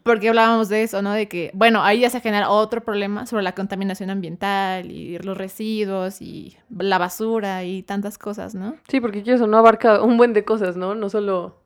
Porque 0.03 0.29
hablábamos 0.29 0.69
de 0.69 0.83
eso, 0.83 1.01
¿no? 1.01 1.11
De 1.11 1.27
que, 1.27 1.51
bueno, 1.53 1.83
ahí 1.83 2.01
ya 2.01 2.09
se 2.09 2.21
genera 2.21 2.49
otro 2.49 2.81
problema 2.81 3.25
sobre 3.25 3.43
la 3.43 3.53
contaminación 3.53 4.09
ambiental 4.09 4.91
y 4.91 5.17
los 5.19 5.37
residuos 5.37 6.21
y 6.21 6.57
la 6.77 6.97
basura 6.97 7.63
y 7.63 7.83
tantas 7.83 8.17
cosas, 8.17 8.55
¿no? 8.55 8.75
Sí, 8.87 9.01
porque 9.01 9.23
eso 9.25 9.47
no 9.47 9.57
abarca 9.57 10.01
un 10.01 10.17
buen 10.17 10.33
de 10.33 10.45
cosas, 10.45 10.77
¿no? 10.77 10.95
No 10.95 11.09
solo 11.09 11.61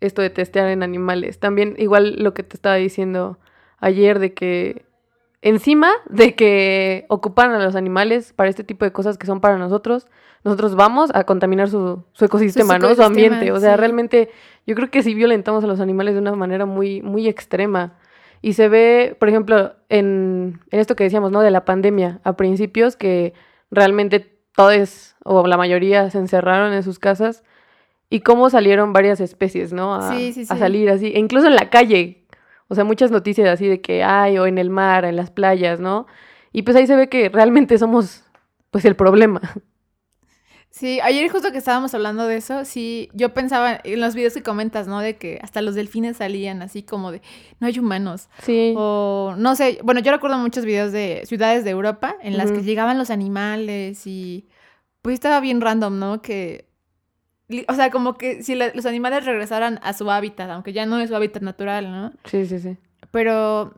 esto 0.00 0.22
de 0.22 0.30
testear 0.30 0.68
en 0.68 0.82
animales, 0.82 1.38
también 1.38 1.74
igual 1.78 2.16
lo 2.22 2.34
que 2.34 2.42
te 2.42 2.56
estaba 2.56 2.74
diciendo 2.76 3.38
ayer 3.78 4.18
de 4.18 4.34
que 4.34 4.84
encima 5.42 5.90
de 6.08 6.34
que 6.34 7.04
ocupan 7.08 7.50
a 7.52 7.62
los 7.62 7.74
animales 7.76 8.32
para 8.32 8.50
este 8.50 8.64
tipo 8.64 8.84
de 8.84 8.92
cosas 8.92 9.18
que 9.18 9.26
son 9.26 9.40
para 9.40 9.58
nosotros, 9.58 10.08
nosotros 10.44 10.74
vamos 10.74 11.10
a 11.14 11.24
contaminar 11.24 11.68
su, 11.68 12.02
ecosistema, 12.20 12.78
¿no? 12.78 12.94
Su 12.94 13.02
ambiente. 13.02 13.52
O 13.52 13.60
sea, 13.60 13.76
realmente 13.76 14.30
yo 14.66 14.74
creo 14.74 14.90
que 14.90 15.02
sí 15.02 15.14
violentamos 15.14 15.64
a 15.64 15.66
los 15.66 15.80
animales 15.80 16.14
de 16.14 16.20
una 16.20 16.34
manera 16.34 16.66
muy, 16.66 17.02
muy 17.02 17.28
extrema. 17.28 17.94
Y 18.40 18.54
se 18.54 18.68
ve, 18.68 19.16
por 19.18 19.28
ejemplo, 19.28 19.74
en, 19.88 20.60
en 20.70 20.80
esto 20.80 20.96
que 20.96 21.04
decíamos, 21.04 21.30
¿no? 21.30 21.40
De 21.40 21.50
la 21.50 21.64
pandemia, 21.64 22.20
a 22.24 22.36
principios 22.36 22.96
que 22.96 23.34
realmente 23.70 24.32
todos 24.54 25.14
o 25.24 25.46
la 25.46 25.56
mayoría 25.56 26.10
se 26.10 26.18
encerraron 26.18 26.72
en 26.72 26.82
sus 26.82 26.98
casas 26.98 27.42
y 28.10 28.20
cómo 28.20 28.50
salieron 28.50 28.92
varias 28.92 29.20
especies, 29.20 29.72
¿no? 29.72 29.94
A, 29.94 30.10
a 30.10 30.56
salir 30.56 30.90
así, 30.90 31.06
e 31.06 31.18
incluso 31.18 31.46
en 31.46 31.54
la 31.54 31.70
calle, 31.70 32.26
o 32.68 32.74
sea, 32.74 32.84
muchas 32.84 33.10
noticias 33.10 33.48
así 33.48 33.66
de 33.66 33.80
que 33.80 34.04
hay, 34.04 34.38
o 34.38 34.46
en 34.46 34.58
el 34.58 34.68
mar, 34.68 35.04
en 35.04 35.16
las 35.16 35.30
playas, 35.30 35.80
¿no? 35.80 36.06
Y 36.52 36.62
pues 36.62 36.76
ahí 36.76 36.86
se 36.86 36.96
ve 36.96 37.08
que 37.08 37.30
realmente 37.30 37.78
somos, 37.78 38.24
pues, 38.70 38.84
el 38.84 38.96
problema. 38.96 39.40
Sí, 40.72 41.00
ayer 41.00 41.30
justo 41.30 41.52
que 41.52 41.58
estábamos 41.58 41.92
hablando 41.94 42.26
de 42.26 42.36
eso, 42.36 42.64
sí, 42.64 43.10
yo 43.12 43.34
pensaba 43.34 43.78
en 43.84 44.00
los 44.00 44.14
videos 44.14 44.32
que 44.32 44.42
comentas, 44.42 44.88
¿no? 44.88 45.00
De 45.00 45.16
que 45.16 45.38
hasta 45.42 45.60
los 45.60 45.74
delfines 45.74 46.16
salían 46.16 46.62
así 46.62 46.82
como 46.82 47.12
de, 47.12 47.20
no 47.60 47.66
hay 47.66 47.78
humanos. 47.78 48.30
Sí. 48.42 48.72
O, 48.74 49.34
no 49.36 49.54
sé, 49.54 49.78
bueno, 49.84 50.00
yo 50.00 50.10
recuerdo 50.10 50.38
muchos 50.38 50.64
videos 50.64 50.90
de 50.90 51.24
ciudades 51.26 51.64
de 51.64 51.70
Europa 51.70 52.16
en 52.22 52.38
las 52.38 52.50
que 52.50 52.62
llegaban 52.62 52.96
los 52.96 53.10
animales 53.10 54.06
y, 54.06 54.48
pues 55.02 55.12
estaba 55.12 55.40
bien 55.40 55.60
random, 55.60 55.98
¿no? 55.98 56.22
Que, 56.22 56.70
o 57.68 57.74
sea, 57.74 57.90
como 57.90 58.16
que 58.16 58.42
si 58.42 58.54
los 58.54 58.86
animales 58.86 59.26
regresaran 59.26 59.78
a 59.82 59.92
su 59.92 60.10
hábitat, 60.10 60.48
aunque 60.48 60.72
ya 60.72 60.86
no 60.86 60.98
es 61.00 61.10
su 61.10 61.16
hábitat 61.16 61.42
natural, 61.42 61.90
¿no? 61.90 62.12
Sí, 62.24 62.46
sí, 62.46 62.58
sí. 62.58 62.78
Pero 63.10 63.74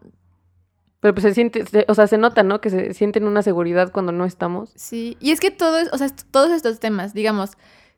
pero 1.05 1.13
pues 1.13 1.25
se 1.25 1.35
siente, 1.35 1.67
o 1.87 1.95
sea, 1.95 2.07
se 2.07 2.17
nota, 2.17 2.43
¿no? 2.43 2.63
Que 2.63 2.71
se 2.71 2.95
sienten 2.95 3.25
una 3.25 3.43
seguridad 3.43 3.93
cuando 3.93 4.11
no 4.11 4.25
estamos. 4.25 4.71
Sí, 4.75 5.19
y 5.21 5.33
es 5.33 5.41
que 5.41 5.51
todo 5.51 5.77
o 5.93 5.99
sea, 5.99 6.09
todos 6.31 6.51
estos 6.51 6.81
temas, 6.81 7.13
digamos, 7.13 7.51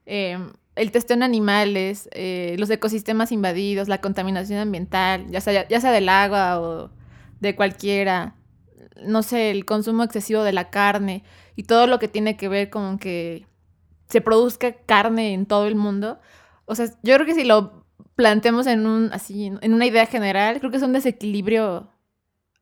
em, 0.07 0.51
el 0.75 0.91
testeo 0.91 1.17
en 1.17 1.23
animales, 1.23 2.09
eh, 2.11 2.57
los 2.59 2.69
ecosistemas 2.69 3.31
invadidos, 3.31 3.87
la 3.87 4.01
contaminación 4.01 4.59
ambiental, 4.59 5.25
ya 5.31 5.41
sea, 5.41 5.69
ya 5.69 5.81
sea 5.81 5.93
del 5.93 6.09
agua 6.09 6.61
o 6.61 6.91
de 7.39 7.55
cualquiera, 7.55 8.35
no 9.01 9.23
sé, 9.23 9.53
el 9.53 9.65
consumo 9.67 10.03
excesivo 10.03 10.43
de 10.43 10.53
la 10.53 10.71
carne 10.71 11.23
y 11.55 11.63
todo 11.63 11.87
lo 11.87 12.01
que 12.01 12.09
tiene 12.09 12.37
que 12.37 12.49
ver 12.49 12.71
con 12.71 12.99
que 12.99 13.47
se 14.09 14.21
produzca 14.21 14.73
carne 14.85 15.33
en 15.33 15.47
todo 15.47 15.69
el 15.69 15.77
mundo. 15.77 16.19
O 16.65 16.75
sea, 16.75 16.87
yo 17.05 17.15
creo 17.15 17.25
que 17.25 17.35
si 17.35 17.45
lo 17.45 17.85
planteamos 18.17 18.67
en 18.67 18.85
un 18.85 19.11
así 19.13 19.47
en 19.47 19.75
una 19.75 19.87
idea 19.87 20.07
general, 20.07 20.59
creo 20.59 20.73
que 20.73 20.79
es 20.79 20.83
un 20.83 20.93
desequilibrio 20.93 21.93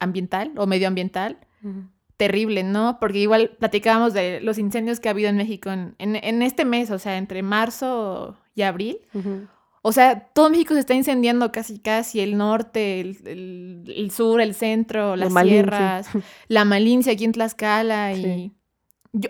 ambiental 0.04 0.52
o 0.56 0.66
medioambiental 0.66 1.38
terrible, 2.16 2.62
¿no? 2.62 2.99
Porque 3.00 3.18
igual 3.18 3.50
platicábamos 3.58 4.14
de 4.14 4.40
los 4.40 4.58
incendios 4.58 5.00
que 5.00 5.08
ha 5.08 5.12
habido 5.12 5.28
en 5.28 5.37
México 5.37 5.70
en, 5.70 5.94
en, 5.99 6.42
este 6.42 6.64
mes, 6.64 6.90
o 6.90 6.99
sea, 6.99 7.16
entre 7.16 7.42
marzo 7.42 8.37
y 8.54 8.62
abril. 8.62 8.99
O 9.82 9.92
sea, 9.92 10.28
todo 10.32 10.49
México 10.49 10.75
se 10.75 10.80
está 10.80 10.94
incendiando 10.94 11.52
casi, 11.52 11.78
casi, 11.78 12.20
el 12.20 12.38
norte, 12.38 13.00
el, 13.00 14.11
sur, 14.11 14.40
el 14.40 14.54
centro, 14.54 15.16
las 15.16 15.32
sierras, 15.32 16.08
la 16.49 16.64
Malincia 16.64 17.12
aquí 17.12 17.25
en 17.25 17.32
Tlaxcala 17.32 18.14
y... 18.14 18.52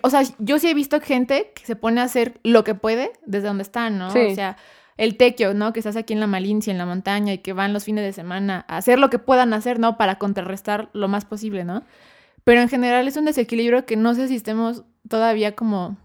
o 0.03 0.11
sea, 0.11 0.23
yo 0.39 0.59
sí 0.59 0.69
he 0.69 0.75
visto 0.75 1.01
gente 1.01 1.53
que 1.55 1.67
se 1.67 1.75
pone 1.75 2.01
a 2.01 2.05
hacer 2.05 2.39
lo 2.45 2.63
que 2.63 2.75
puede 2.75 3.13
desde 3.27 3.49
donde 3.49 3.63
está, 3.63 3.91
¿no? 3.91 4.09
O 4.09 4.35
sea, 4.35 4.57
el 4.97 5.17
tequio, 5.17 5.55
¿no? 5.55 5.73
Que 5.73 5.81
estás 5.81 5.97
aquí 5.97 6.13
en 6.13 6.21
la 6.21 6.27
Malincia, 6.27 6.71
en 6.71 6.79
la 6.79 6.87
montaña 6.87 7.33
y 7.33 7.39
que 7.39 7.53
van 7.53 7.73
los 7.73 7.85
fines 7.85 8.05
de 8.05 8.13
semana 8.13 8.65
a 8.69 8.77
hacer 8.77 8.99
lo 8.99 9.11
que 9.11 9.19
puedan 9.19 9.53
hacer, 9.53 9.79
¿no? 9.79 9.97
Para 9.97 10.17
contrarrestar 10.17 10.89
lo 10.93 11.09
más 11.09 11.25
posible, 11.25 11.65
¿no? 11.65 11.83
Pero 12.45 12.61
en 12.61 12.69
general 12.69 13.09
es 13.09 13.17
un 13.17 13.25
desequilibrio 13.25 13.87
que 13.87 13.97
no 13.97 14.15
sé 14.15 14.29
si 14.29 14.37
estemos 14.37 14.85
todavía 15.09 15.55
como 15.55 15.97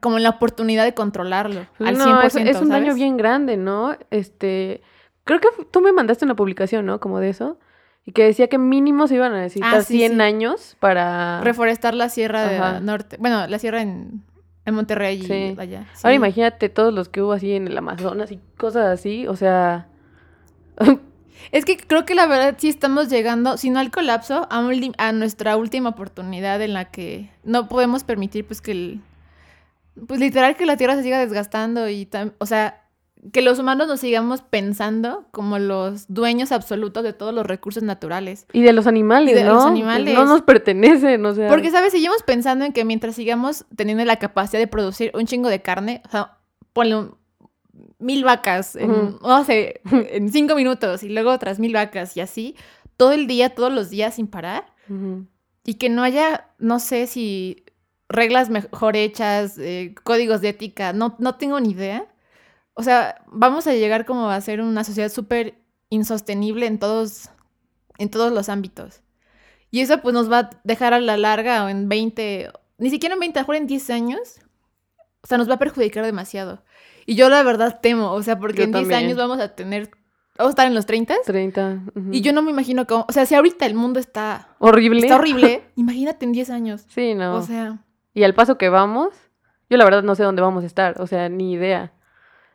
como 0.00 0.18
en 0.18 0.22
la 0.22 0.30
oportunidad 0.30 0.84
de 0.84 0.94
controlarlo 0.94 1.66
al 1.78 1.96
no, 1.96 2.20
Es, 2.22 2.36
es 2.36 2.60
un 2.60 2.68
daño 2.68 2.94
bien 2.94 3.16
grande, 3.16 3.56
¿no? 3.56 3.96
Este, 4.10 4.82
creo 5.24 5.40
que 5.40 5.48
tú 5.70 5.80
me 5.80 5.92
mandaste 5.92 6.24
una 6.24 6.36
publicación, 6.36 6.86
¿no? 6.86 7.00
Como 7.00 7.18
de 7.18 7.30
eso. 7.30 7.58
Y 8.04 8.12
que 8.12 8.24
decía 8.24 8.48
que 8.48 8.58
mínimo 8.58 9.06
se 9.08 9.16
iban 9.16 9.32
a 9.32 9.40
necesitar 9.40 9.76
ah, 9.76 9.82
100 9.82 10.20
años 10.20 10.76
para... 10.80 11.40
Reforestar 11.42 11.94
la 11.94 12.08
sierra 12.08 12.46
de 12.46 12.80
norte. 12.80 13.16
Bueno, 13.18 13.46
la 13.46 13.58
sierra 13.58 13.82
en 13.82 14.22
en 14.70 14.76
Monterrey 14.76 15.20
y 15.20 15.60
allá. 15.60 15.86
Ahora 16.02 16.14
imagínate 16.14 16.68
todos 16.68 16.92
los 16.92 17.08
que 17.08 17.22
hubo 17.22 17.32
así 17.32 17.52
en 17.52 17.66
el 17.66 17.76
Amazonas 17.76 18.32
y 18.32 18.40
cosas 18.56 18.86
así, 18.86 19.26
o 19.26 19.36
sea... 19.36 19.88
es 21.52 21.64
que 21.64 21.76
creo 21.76 22.04
que 22.04 22.14
la 22.14 22.26
verdad 22.26 22.54
sí 22.58 22.68
estamos 22.68 23.08
llegando, 23.08 23.56
si 23.56 23.70
no 23.70 23.78
al 23.78 23.90
colapso, 23.90 24.46
a, 24.50 24.70
a 24.98 25.12
nuestra 25.12 25.56
última 25.56 25.90
oportunidad 25.90 26.60
en 26.62 26.74
la 26.74 26.86
que 26.86 27.30
no 27.44 27.68
podemos 27.68 28.04
permitir 28.04 28.46
pues 28.46 28.60
que 28.60 28.72
el... 28.72 29.00
Pues 30.06 30.20
literal 30.20 30.56
que 30.56 30.66
la 30.66 30.76
Tierra 30.76 30.96
se 30.96 31.02
siga 31.02 31.18
desgastando 31.18 31.88
y, 31.90 32.08
o 32.38 32.46
sea, 32.46 32.84
que 33.32 33.42
los 33.42 33.58
humanos 33.58 33.86
nos 33.86 34.00
sigamos 34.00 34.40
pensando 34.40 35.26
como 35.30 35.58
los 35.58 36.06
dueños 36.08 36.52
absolutos 36.52 37.02
de 37.02 37.12
todos 37.12 37.34
los 37.34 37.46
recursos 37.46 37.82
naturales. 37.82 38.46
Y 38.52 38.62
de 38.62 38.72
los 38.72 38.86
animales, 38.86 39.34
de 39.34 39.44
Los 39.44 39.64
animales. 39.64 40.14
No 40.14 40.24
nos 40.24 40.42
pertenecen, 40.42 41.24
o 41.26 41.34
sea. 41.34 41.48
Porque, 41.48 41.70
¿sabes? 41.70 41.92
Seguimos 41.92 42.22
pensando 42.22 42.64
en 42.64 42.72
que 42.72 42.84
mientras 42.84 43.14
sigamos 43.14 43.66
teniendo 43.76 44.04
la 44.04 44.18
capacidad 44.18 44.58
de 44.58 44.66
producir 44.66 45.10
un 45.14 45.26
chingo 45.26 45.48
de 45.48 45.60
carne, 45.60 46.02
o 46.06 46.10
sea, 46.10 46.38
ponle 46.72 47.10
mil 47.98 48.24
vacas 48.24 48.76
en, 48.76 49.18
no 49.20 49.44
sé, 49.44 49.82
en 49.90 50.32
cinco 50.32 50.54
minutos 50.54 51.02
y 51.02 51.10
luego 51.10 51.30
otras 51.30 51.58
mil 51.58 51.74
vacas 51.74 52.16
y 52.16 52.20
así, 52.20 52.56
todo 52.96 53.12
el 53.12 53.26
día, 53.26 53.50
todos 53.50 53.72
los 53.72 53.90
días 53.90 54.14
sin 54.14 54.26
parar. 54.26 54.72
Y 55.64 55.74
que 55.74 55.88
no 55.88 56.02
haya, 56.02 56.48
no 56.58 56.80
sé 56.80 57.06
si 57.06 57.64
reglas 58.08 58.50
mejor 58.50 58.96
hechas, 58.96 59.56
eh, 59.56 59.94
códigos 60.02 60.40
de 60.40 60.48
ética, 60.48 60.92
no, 60.92 61.14
no 61.20 61.36
tengo 61.36 61.60
ni 61.60 61.70
idea 61.70 62.09
o 62.74 62.82
sea, 62.82 63.22
vamos 63.26 63.66
a 63.66 63.74
llegar 63.74 64.04
como 64.04 64.30
a 64.30 64.40
ser 64.40 64.60
una 64.60 64.84
sociedad 64.84 65.10
súper 65.10 65.54
insostenible 65.88 66.66
en 66.66 66.78
todos, 66.78 67.28
en 67.98 68.10
todos 68.10 68.32
los 68.32 68.48
ámbitos. 68.48 69.02
Y 69.70 69.80
eso 69.80 70.00
pues 70.00 70.14
nos 70.14 70.30
va 70.30 70.38
a 70.38 70.50
dejar 70.64 70.94
a 70.94 71.00
la 71.00 71.16
larga 71.16 71.64
o 71.64 71.68
en 71.68 71.88
20, 71.88 72.50
ni 72.78 72.90
siquiera 72.90 73.14
en 73.14 73.20
20, 73.20 73.40
mejor 73.40 73.56
en 73.56 73.66
10 73.66 73.90
años, 73.90 74.40
o 75.22 75.26
sea, 75.26 75.38
nos 75.38 75.48
va 75.48 75.54
a 75.54 75.58
perjudicar 75.58 76.04
demasiado. 76.04 76.62
Y 77.06 77.14
yo 77.14 77.28
la 77.28 77.42
verdad 77.42 77.80
temo, 77.80 78.12
o 78.12 78.22
sea, 78.22 78.38
porque 78.38 78.64
en 78.64 78.72
10 78.72 78.90
años 78.92 79.16
vamos 79.16 79.38
a 79.38 79.54
tener, 79.54 79.90
vamos 80.36 80.50
a 80.50 80.54
estar 80.54 80.66
en 80.66 80.74
los 80.74 80.86
30. 80.86 81.14
30. 81.24 81.82
Y 82.10 82.20
yo 82.20 82.32
no 82.32 82.42
me 82.42 82.50
imagino 82.50 82.86
cómo, 82.86 83.06
o 83.08 83.12
sea, 83.12 83.26
si 83.26 83.34
ahorita 83.34 83.66
el 83.66 83.74
mundo 83.74 84.00
está 84.00 84.48
horrible. 84.58 85.00
Está 85.00 85.16
horrible, 85.16 85.64
imagínate 85.76 86.24
en 86.24 86.32
10 86.32 86.50
años. 86.50 86.86
Sí, 86.88 87.14
no. 87.14 87.36
O 87.36 87.42
sea. 87.42 87.84
Y 88.12 88.24
al 88.24 88.34
paso 88.34 88.58
que 88.58 88.68
vamos, 88.68 89.14
yo 89.68 89.76
la 89.76 89.84
verdad 89.84 90.02
no 90.02 90.14
sé 90.16 90.24
dónde 90.24 90.42
vamos 90.42 90.64
a 90.64 90.66
estar, 90.66 91.00
o 91.00 91.06
sea, 91.06 91.28
ni 91.28 91.52
idea. 91.52 91.92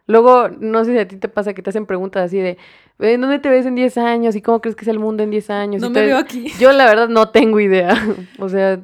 Luego, 0.07 0.50
no 0.50 0.85
sé 0.85 0.93
si 0.93 1.00
a 1.00 1.07
ti 1.07 1.17
te 1.17 1.29
pasa 1.29 1.53
que 1.53 1.62
te 1.62 1.71
hacen 1.71 1.85
preguntas 1.85 2.25
así 2.25 2.38
de, 2.38 2.57
¿dónde 3.00 3.39
te 3.39 3.50
ves 3.50 3.65
en 3.65 3.75
10 3.75 3.97
años? 3.97 4.35
¿Y 4.35 4.41
cómo 4.41 4.62
crees 4.62 4.75
que 4.75 4.83
es 4.83 4.89
el 4.89 5.00
mundo 5.00 5.24
en 5.24 5.31
10 5.31 5.50
años? 5.50 5.81
No 5.81 5.89
me 5.89 6.05
veo 6.05 6.17
aquí. 6.17 6.51
Yo 6.59 6.71
la 6.71 6.85
verdad 6.85 7.09
no 7.09 7.29
tengo 7.29 7.59
idea. 7.59 7.95
o 8.39 8.50
sea, 8.50 8.79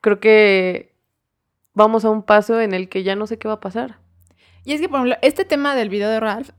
creo 0.00 0.20
que 0.20 0.94
vamos 1.72 2.04
a 2.04 2.10
un 2.10 2.22
paso 2.22 2.60
en 2.60 2.74
el 2.74 2.88
que 2.88 3.02
ya 3.02 3.16
no 3.16 3.26
sé 3.26 3.38
qué 3.38 3.48
va 3.48 3.54
a 3.54 3.60
pasar. 3.60 3.98
Y 4.64 4.72
es 4.72 4.80
que, 4.80 4.88
por 4.88 4.98
ejemplo, 4.98 5.16
este 5.22 5.44
tema 5.44 5.74
del 5.74 5.88
video 5.88 6.08
de 6.08 6.20
Ralph, 6.20 6.50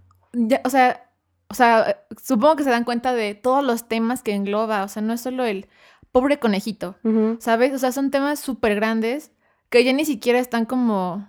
o 0.63 0.69
sea, 0.69 1.09
o 1.47 1.53
sea, 1.53 2.03
supongo 2.21 2.55
que 2.55 2.63
se 2.63 2.69
dan 2.69 2.83
cuenta 2.83 3.13
de 3.13 3.35
todos 3.35 3.63
los 3.63 3.87
temas 3.87 4.23
que 4.23 4.33
engloba, 4.33 4.83
o 4.83 4.87
sea, 4.87 5.01
no 5.01 5.13
es 5.13 5.21
solo 5.21 5.45
el 5.45 5.67
pobre 6.11 6.39
conejito, 6.39 6.95
¿sabes? 7.39 7.73
O 7.73 7.77
sea, 7.77 7.91
son 7.91 8.09
temas 8.09 8.39
súper 8.39 8.75
grandes 8.75 9.31
que 9.69 9.83
ya 9.83 9.93
ni 9.93 10.05
siquiera 10.05 10.39
están 10.39 10.65
como 10.65 11.27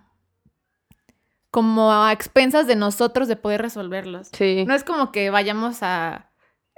como 1.56 1.90
a 1.90 2.12
expensas 2.12 2.66
de 2.66 2.76
nosotros 2.76 3.28
de 3.28 3.36
poder 3.36 3.62
resolverlos. 3.62 4.28
Sí. 4.34 4.66
No 4.68 4.74
es 4.74 4.84
como 4.84 5.10
que 5.10 5.30
vayamos 5.30 5.78
a 5.80 6.28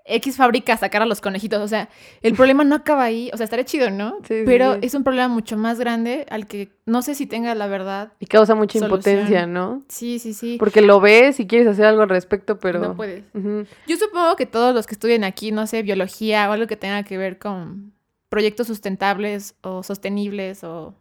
X 0.05 0.37
fábrica 0.37 0.75
a 0.75 0.77
sacar 0.77 1.03
a 1.03 1.05
los 1.05 1.21
conejitos. 1.21 1.61
O 1.61 1.67
sea, 1.67 1.89
el 2.23 2.35
problema 2.35 2.63
no 2.63 2.77
acaba 2.77 3.03
ahí. 3.03 3.29
O 3.35 3.37
sea, 3.37 3.43
estaría 3.43 3.65
chido, 3.65 3.91
¿no? 3.91 4.19
Sí, 4.23 4.45
Pero 4.47 4.79
es 4.81 4.95
un 4.95 5.03
problema 5.03 5.27
mucho 5.27 5.57
más 5.57 5.81
grande 5.81 6.27
al 6.31 6.47
que 6.47 6.71
no 6.87 7.03
sé 7.03 7.17
si 7.17 7.27
tenga 7.27 7.57
la 7.57 7.67
verdad. 7.67 8.13
Y 8.21 8.27
causa 8.27 8.55
mucha 8.55 8.79
impotencia, 8.79 9.49
¿no? 9.49 9.83
Sí, 9.89 10.21
sí, 10.21 10.33
sí. 10.33 10.59
Porque 10.61 10.81
lo 10.81 11.01
ves 11.01 11.41
y 11.41 11.49
quieres 11.49 11.67
hacer 11.67 11.85
algo 11.85 12.03
al 12.03 12.09
respecto, 12.09 12.61
pero. 12.61 12.79
No 12.79 12.95
puedes. 12.95 13.25
Yo 13.35 13.97
supongo 13.97 14.37
que 14.37 14.47
todos 14.47 14.73
los 14.77 14.87
que 14.87 14.95
estudian 14.95 15.25
aquí, 15.25 15.51
no 15.51 15.67
sé, 15.67 15.83
biología 15.83 16.49
o 16.49 16.53
algo 16.53 16.69
que 16.69 16.77
tenga 16.77 17.03
que 17.03 17.19
ver 17.19 17.41
con 17.41 17.95
proyectos 18.29 18.69
sustentables 18.69 19.57
o 19.61 19.83
sostenibles 19.83 20.63
o 20.63 20.95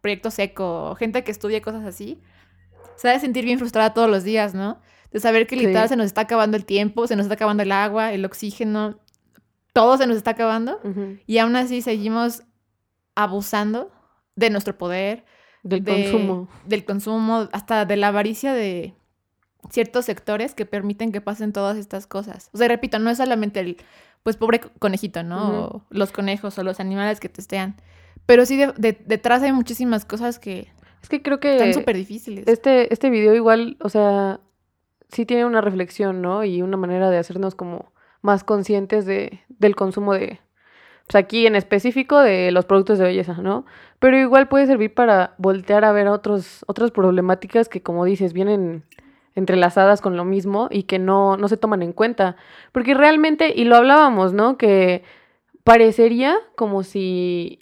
proyectos 0.00 0.38
eco 0.38 0.90
o 0.90 0.94
gente 0.94 1.24
que 1.24 1.32
estudie 1.32 1.60
cosas 1.60 1.84
así, 1.84 2.20
se 2.96 3.08
ha 3.08 3.12
de 3.12 3.20
sentir 3.20 3.44
bien 3.44 3.58
frustrada 3.58 3.94
todos 3.94 4.10
los 4.10 4.24
días, 4.24 4.54
¿no? 4.54 4.80
de 5.12 5.20
saber 5.20 5.46
que 5.46 5.56
literal 5.56 5.88
se 5.88 5.96
nos 5.96 6.06
está 6.06 6.22
acabando 6.22 6.56
el 6.56 6.64
tiempo, 6.64 7.06
se 7.06 7.16
nos 7.16 7.24
está 7.24 7.34
acabando 7.34 7.62
el 7.62 7.72
agua, 7.72 8.12
el 8.12 8.24
oxígeno, 8.24 8.98
todo 9.72 9.96
se 9.96 10.06
nos 10.06 10.16
está 10.16 10.32
acabando 10.32 10.80
y 11.26 11.38
aún 11.38 11.56
así 11.56 11.82
seguimos 11.82 12.42
abusando 13.14 13.90
de 14.34 14.50
nuestro 14.50 14.76
poder, 14.76 15.24
del 15.62 15.84
consumo, 15.84 16.48
del 16.66 16.84
consumo, 16.84 17.48
hasta 17.52 17.86
de 17.86 17.96
la 17.96 18.08
avaricia 18.08 18.52
de 18.52 18.94
ciertos 19.70 20.04
sectores 20.04 20.54
que 20.54 20.66
permiten 20.66 21.12
que 21.12 21.20
pasen 21.20 21.52
todas 21.52 21.76
estas 21.76 22.06
cosas. 22.06 22.50
O 22.52 22.58
sea, 22.58 22.68
repito, 22.68 22.98
no 22.98 23.10
es 23.10 23.16
solamente 23.16 23.60
el, 23.60 23.78
pues, 24.22 24.36
pobre 24.36 24.60
conejito, 24.78 25.22
¿no? 25.22 25.64
O 25.64 25.82
los 25.90 26.12
conejos 26.12 26.56
o 26.58 26.62
los 26.62 26.78
animales 26.78 27.20
que 27.20 27.28
testean. 27.28 27.76
Pero 28.26 28.44
sí 28.46 28.60
detrás 28.76 29.42
hay 29.42 29.52
muchísimas 29.52 30.04
cosas 30.04 30.38
que... 30.38 30.68
Es 31.06 31.10
que 31.10 31.22
creo 31.22 31.38
que... 31.38 31.52
Están 31.52 31.72
súper 31.72 31.94
difíciles. 31.94 32.48
Este, 32.48 32.92
este 32.92 33.10
video 33.10 33.32
igual, 33.32 33.76
o 33.80 33.88
sea, 33.88 34.40
sí 35.08 35.24
tiene 35.24 35.44
una 35.44 35.60
reflexión, 35.60 36.20
¿no? 36.20 36.42
Y 36.42 36.62
una 36.62 36.76
manera 36.76 37.10
de 37.10 37.18
hacernos 37.18 37.54
como 37.54 37.92
más 38.22 38.42
conscientes 38.42 39.06
de, 39.06 39.38
del 39.48 39.76
consumo 39.76 40.14
de, 40.14 40.40
pues 41.06 41.14
aquí 41.14 41.46
en 41.46 41.54
específico 41.54 42.18
de 42.18 42.50
los 42.50 42.64
productos 42.64 42.98
de 42.98 43.04
belleza, 43.04 43.34
¿no? 43.34 43.66
Pero 44.00 44.18
igual 44.18 44.48
puede 44.48 44.66
servir 44.66 44.94
para 44.94 45.36
voltear 45.38 45.84
a 45.84 45.92
ver 45.92 46.08
otros, 46.08 46.64
otras 46.66 46.90
problemáticas 46.90 47.68
que, 47.68 47.84
como 47.84 48.04
dices, 48.04 48.32
vienen 48.32 48.82
entrelazadas 49.36 50.00
con 50.00 50.16
lo 50.16 50.24
mismo 50.24 50.66
y 50.72 50.82
que 50.82 50.98
no, 50.98 51.36
no 51.36 51.46
se 51.46 51.56
toman 51.56 51.82
en 51.82 51.92
cuenta. 51.92 52.34
Porque 52.72 52.94
realmente, 52.94 53.52
y 53.54 53.62
lo 53.62 53.76
hablábamos, 53.76 54.32
¿no? 54.32 54.58
Que 54.58 55.04
parecería 55.62 56.36
como 56.56 56.82
si 56.82 57.60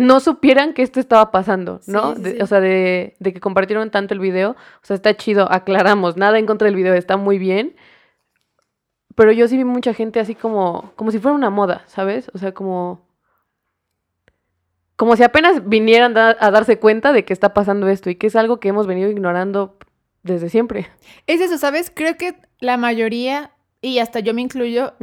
no 0.00 0.18
supieran 0.18 0.72
que 0.72 0.82
esto 0.82 0.98
estaba 0.98 1.30
pasando, 1.30 1.80
¿no? 1.86 2.14
O 2.40 2.46
sea, 2.46 2.60
de, 2.60 3.14
que 3.22 3.38
compartieron 3.38 3.90
tanto 3.90 4.14
el 4.14 4.20
video. 4.20 4.52
O 4.52 4.84
sea, 4.84 4.96
está 4.96 5.14
chido, 5.14 5.50
aclaramos, 5.52 6.16
nada 6.16 6.38
en 6.38 6.46
contra 6.46 6.66
del 6.66 6.74
video, 6.74 6.94
está 6.94 7.18
muy 7.18 7.38
bien. 7.38 7.76
Pero 9.14 9.30
yo 9.32 9.46
sí 9.46 9.58
vi 9.58 9.64
mucha 9.64 9.92
gente 9.92 10.18
así 10.18 10.34
como, 10.34 10.92
como 10.96 11.10
si 11.10 11.18
fuera 11.18 11.34
una 11.34 11.50
moda, 11.50 11.82
¿sabes? 11.86 12.30
O 12.34 12.38
sea, 12.38 12.52
como... 12.52 13.08
Como 14.96 15.16
si 15.16 15.22
apenas 15.22 15.66
vinieran 15.66 16.16
a 16.16 16.50
darse 16.50 16.78
cuenta 16.78 17.12
de 17.12 17.24
que 17.24 17.32
está 17.32 17.54
pasando 17.54 17.88
esto 17.88 18.10
y 18.10 18.16
que 18.16 18.26
es 18.26 18.36
algo 18.36 18.60
que 18.60 18.68
hemos 18.68 18.86
venido 18.86 19.10
ignorando 19.10 19.78
desde 20.22 20.50
siempre. 20.50 20.88
Es 21.26 21.40
eso, 21.40 21.56
¿sabes? 21.56 21.90
Creo 21.94 22.18
que 22.18 22.36
la 22.58 22.76
mayoría 22.76 23.50
y 23.82 23.98
hasta 23.98 24.20
yo 24.20 24.34
me 24.34 24.42
incluyo, 24.42 24.94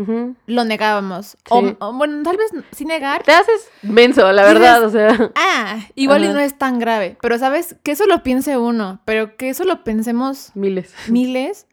lo 0.46 0.64
negábamos. 0.64 1.38
O, 1.50 1.94
bueno, 1.94 2.22
tal 2.24 2.38
vez 2.38 2.52
sin 2.72 2.90
negar. 2.90 3.24
Te 3.24 3.32
haces 3.32 3.70
menso, 3.82 4.32
la 4.32 4.44
verdad, 4.44 4.84
o 4.84 4.90
sea. 4.90 5.32
Ah, 5.36 5.80
igual 5.96 6.26
y 6.26 6.28
no 6.28 6.40
es 6.40 6.58
tan 6.58 6.78
grave. 6.78 7.18
Pero, 7.22 7.40
¿sabes? 7.40 7.76
Que 7.84 7.92
eso 7.92 8.06
lo 8.06 8.22
piense 8.22 8.58
uno, 8.58 9.02
pero 9.06 9.36
que 9.36 9.50
eso 9.50 9.64
lo 9.64 9.84
pensemos. 9.84 10.52
Miles. 10.54 10.94
Miles. 11.10 11.68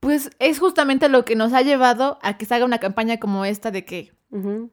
Pues 0.00 0.30
es 0.38 0.58
justamente 0.58 1.08
lo 1.08 1.24
que 1.24 1.34
nos 1.34 1.54
ha 1.54 1.62
llevado 1.62 2.18
a 2.20 2.36
que 2.36 2.44
se 2.44 2.54
haga 2.54 2.66
una 2.66 2.78
campaña 2.78 3.18
como 3.18 3.46
esta 3.46 3.70
de 3.70 3.86
que, 3.86 4.12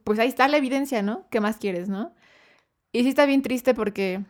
pues 0.04 0.20
ahí 0.20 0.28
está 0.28 0.50
la 0.50 0.58
evidencia, 0.58 1.02
¿no? 1.02 1.26
¿Qué 1.30 1.40
más 1.40 1.56
quieres, 1.56 1.88
no? 1.88 2.14
Y 2.92 3.04
sí 3.04 3.10
está 3.10 3.26
bien 3.26 3.42
triste 3.42 3.74
porque 3.74 4.26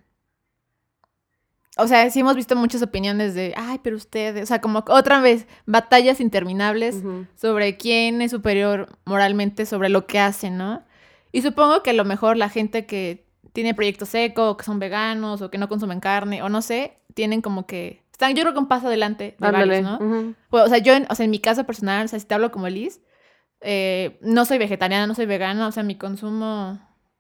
o 1.77 1.88
sea, 1.88 2.10
sí 2.10 2.19
hemos 2.19 2.36
visto 2.36 2.55
muchas 2.55 2.81
opiniones 2.81 3.34
de, 3.34 3.53
ay, 3.55 3.79
pero 3.81 3.95
ustedes, 3.95 4.43
o 4.43 4.45
sea, 4.45 4.60
como 4.60 4.84
otra 4.88 5.21
vez, 5.21 5.47
batallas 5.65 6.19
interminables 6.19 7.01
sobre 7.36 7.77
quién 7.77 8.21
es 8.21 8.31
superior 8.31 8.89
moralmente 9.05 9.65
sobre 9.65 9.89
lo 9.89 10.05
que 10.05 10.19
hacen, 10.19 10.57
¿no? 10.57 10.84
Y 11.31 11.41
supongo 11.41 11.81
que 11.81 11.91
a 11.91 11.93
lo 11.93 12.03
mejor 12.03 12.36
la 12.36 12.49
gente 12.49 12.86
que 12.86 13.25
tiene 13.53 13.73
proyectos 13.73 14.10
seco, 14.10 14.51
o 14.51 14.57
que 14.57 14.65
son 14.65 14.79
veganos, 14.79 15.41
o 15.41 15.49
que 15.49 15.57
no 15.57 15.69
consumen 15.69 16.01
carne, 16.01 16.43
o 16.43 16.49
no 16.49 16.62
sé, 16.62 16.97
tienen 17.13 17.41
como 17.41 17.65
que, 17.65 18.03
están 18.12 18.36
yo 18.36 18.41
creo 18.41 18.53
que 18.53 18.60
un 18.60 18.67
paso 18.67 18.88
adelante 18.88 19.36
de 19.39 19.51
varios, 19.51 19.81
¿no? 19.81 20.36
pues, 20.49 20.65
o 20.65 20.67
sea, 20.67 20.77
yo, 20.79 20.93
o 21.10 21.15
sea, 21.15 21.23
en 21.23 21.31
mi 21.31 21.39
caso 21.39 21.63
personal, 21.63 22.05
o 22.05 22.07
sea, 22.07 22.19
si 22.19 22.25
te 22.25 22.34
hablo 22.34 22.51
como 22.51 22.67
Liz, 22.67 23.01
eh, 23.62 24.19
no 24.21 24.43
soy 24.43 24.57
vegetariana, 24.57 25.07
no 25.07 25.15
soy 25.15 25.25
vegana, 25.25 25.67
o 25.67 25.71
sea, 25.71 25.84
mi 25.84 25.95
consumo 25.95 26.79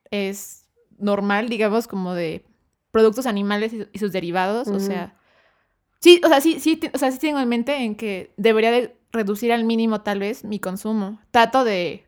es 0.09 0.67
normal, 0.97 1.49
digamos, 1.49 1.87
como 1.87 2.13
de 2.13 2.45
productos 2.91 3.25
animales 3.25 3.73
y, 3.73 3.99
sus 3.99 4.11
derivados, 4.11 4.67
o 4.67 4.79
sea, 4.79 5.15
sí, 5.99 6.21
o 6.23 6.27
sea, 6.27 6.41
sí, 6.41 6.59
sí, 6.59 6.79
o 6.93 6.97
sea, 6.97 7.11
sí 7.11 7.19
tengo 7.19 7.39
en 7.39 7.49
mente 7.49 7.75
en 7.77 7.95
que 7.95 8.33
debería 8.37 8.71
de 8.71 8.95
reducir 9.11 9.51
al 9.51 9.63
mínimo 9.63 10.01
tal 10.01 10.19
vez 10.19 10.43
mi 10.43 10.59
consumo. 10.59 11.19
Trato 11.31 11.63
de, 11.63 12.05